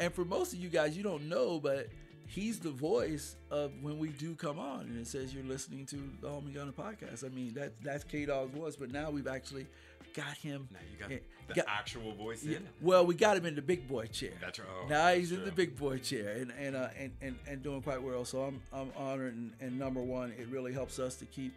And 0.00 0.14
for 0.14 0.24
most 0.24 0.54
of 0.54 0.58
you 0.58 0.70
guys, 0.70 0.96
you 0.96 1.02
don't 1.02 1.28
know, 1.28 1.60
but 1.60 1.88
he's 2.26 2.58
the 2.58 2.70
voice 2.70 3.36
of 3.50 3.70
when 3.82 3.98
we 3.98 4.08
do 4.08 4.34
come 4.34 4.58
on, 4.58 4.80
and 4.82 4.98
it 4.98 5.06
says 5.06 5.34
you're 5.34 5.44
listening 5.44 5.84
to 5.86 5.96
the 6.22 6.28
Homie 6.28 6.54
Gunner 6.54 6.72
podcast. 6.72 7.24
I 7.24 7.28
mean, 7.28 7.52
that 7.54 7.74
that's 7.82 8.02
K 8.04 8.24
Dog's 8.24 8.56
voice, 8.56 8.76
but 8.76 8.90
now 8.90 9.10
we've 9.10 9.26
actually 9.26 9.66
got 10.14 10.36
him. 10.38 10.68
Now 10.72 10.78
you 10.90 10.98
got 10.98 11.08
the 11.48 11.54
got, 11.54 11.66
actual 11.68 12.14
voice 12.14 12.42
yeah, 12.42 12.56
in. 12.56 12.68
Well, 12.80 13.04
we 13.04 13.14
got 13.14 13.36
him 13.36 13.44
in 13.44 13.54
the 13.54 13.62
big 13.62 13.86
boy 13.86 14.06
chair. 14.06 14.32
That's 14.40 14.58
right. 14.58 14.68
Oh, 14.82 14.88
now 14.88 15.12
he's 15.12 15.32
in 15.32 15.44
the 15.44 15.52
big 15.52 15.76
boy 15.76 15.98
chair 15.98 16.30
and 16.38 16.50
and, 16.58 16.76
uh, 16.76 16.88
and 16.98 17.12
and 17.20 17.38
and 17.46 17.62
doing 17.62 17.82
quite 17.82 18.02
well. 18.02 18.24
So 18.24 18.42
I'm 18.42 18.62
I'm 18.72 18.90
honored 18.96 19.34
and, 19.34 19.52
and 19.60 19.78
number 19.78 20.00
one, 20.00 20.32
it 20.38 20.48
really 20.48 20.72
helps 20.72 20.98
us 20.98 21.16
to 21.16 21.26
keep 21.26 21.52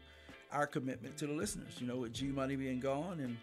our 0.52 0.68
commitment 0.68 1.18
to 1.18 1.28
the 1.28 1.34
listeners. 1.34 1.80
You 1.80 1.88
know, 1.88 1.98
with 1.98 2.14
G 2.14 2.26
Money 2.26 2.58
being 2.58 2.82
gone 2.82 3.22
and. 3.22 3.38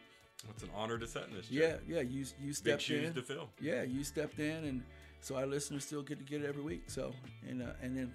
It's 0.49 0.62
an 0.62 0.70
honor 0.74 0.99
to 0.99 1.07
sit 1.07 1.24
in 1.28 1.34
this 1.34 1.49
chair. 1.49 1.80
Yeah, 1.88 1.97
yeah. 1.97 2.03
You 2.03 2.24
you 2.43 2.53
stepped 2.53 2.78
Big 2.78 2.80
shoes 2.80 3.09
in. 3.09 3.14
to 3.14 3.22
fill. 3.22 3.51
Yeah, 3.61 3.82
you 3.82 4.03
stepped 4.05 4.38
in, 4.38 4.64
and 4.64 4.82
so 5.20 5.36
our 5.36 5.47
listeners 5.47 5.84
still 5.84 6.03
get 6.03 6.18
to 6.18 6.24
get 6.24 6.43
it 6.43 6.49
every 6.49 6.62
week. 6.62 6.84
So 6.86 7.12
and 7.49 7.62
uh, 7.62 7.72
and 7.82 7.97
then 7.97 8.12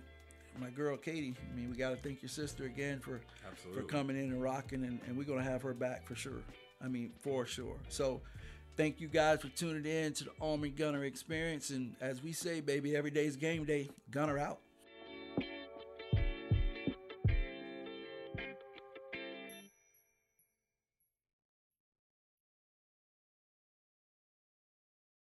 my 0.60 0.70
girl 0.70 0.98
Katie. 0.98 1.36
I 1.52 1.56
mean, 1.56 1.70
we 1.70 1.76
got 1.76 1.90
to 1.92 1.98
thank 1.98 2.22
your 2.22 2.30
sister 2.30 2.64
again 2.66 3.00
for 3.00 3.22
Absolutely. 3.50 3.82
for 3.82 3.88
coming 3.88 4.18
in 4.18 4.32
and 4.32 4.42
rocking, 4.42 4.84
and, 4.84 5.00
and 5.08 5.18
we're 5.18 5.26
gonna 5.26 5.44
have 5.44 5.62
her 5.62 5.74
back 5.74 6.08
for 6.08 6.16
sure. 6.16 6.42
I 6.84 6.88
mean, 6.88 7.12
for 7.22 7.46
sure. 7.46 7.76
So 7.90 8.22
thank 8.76 9.00
you 9.00 9.08
guys 9.08 9.42
for 9.42 9.50
tuning 9.50 9.86
in 9.86 10.14
to 10.14 10.24
the 10.26 10.32
Army 10.42 10.70
Gunner 10.70 11.04
experience. 11.06 11.70
And 11.70 11.96
as 12.02 12.22
we 12.24 12.32
say, 12.34 12.60
baby, 12.62 12.96
every 12.96 13.12
day's 13.12 13.36
game 13.36 13.66
day. 13.66 13.90
Gunner 14.12 14.38
out. 14.40 14.60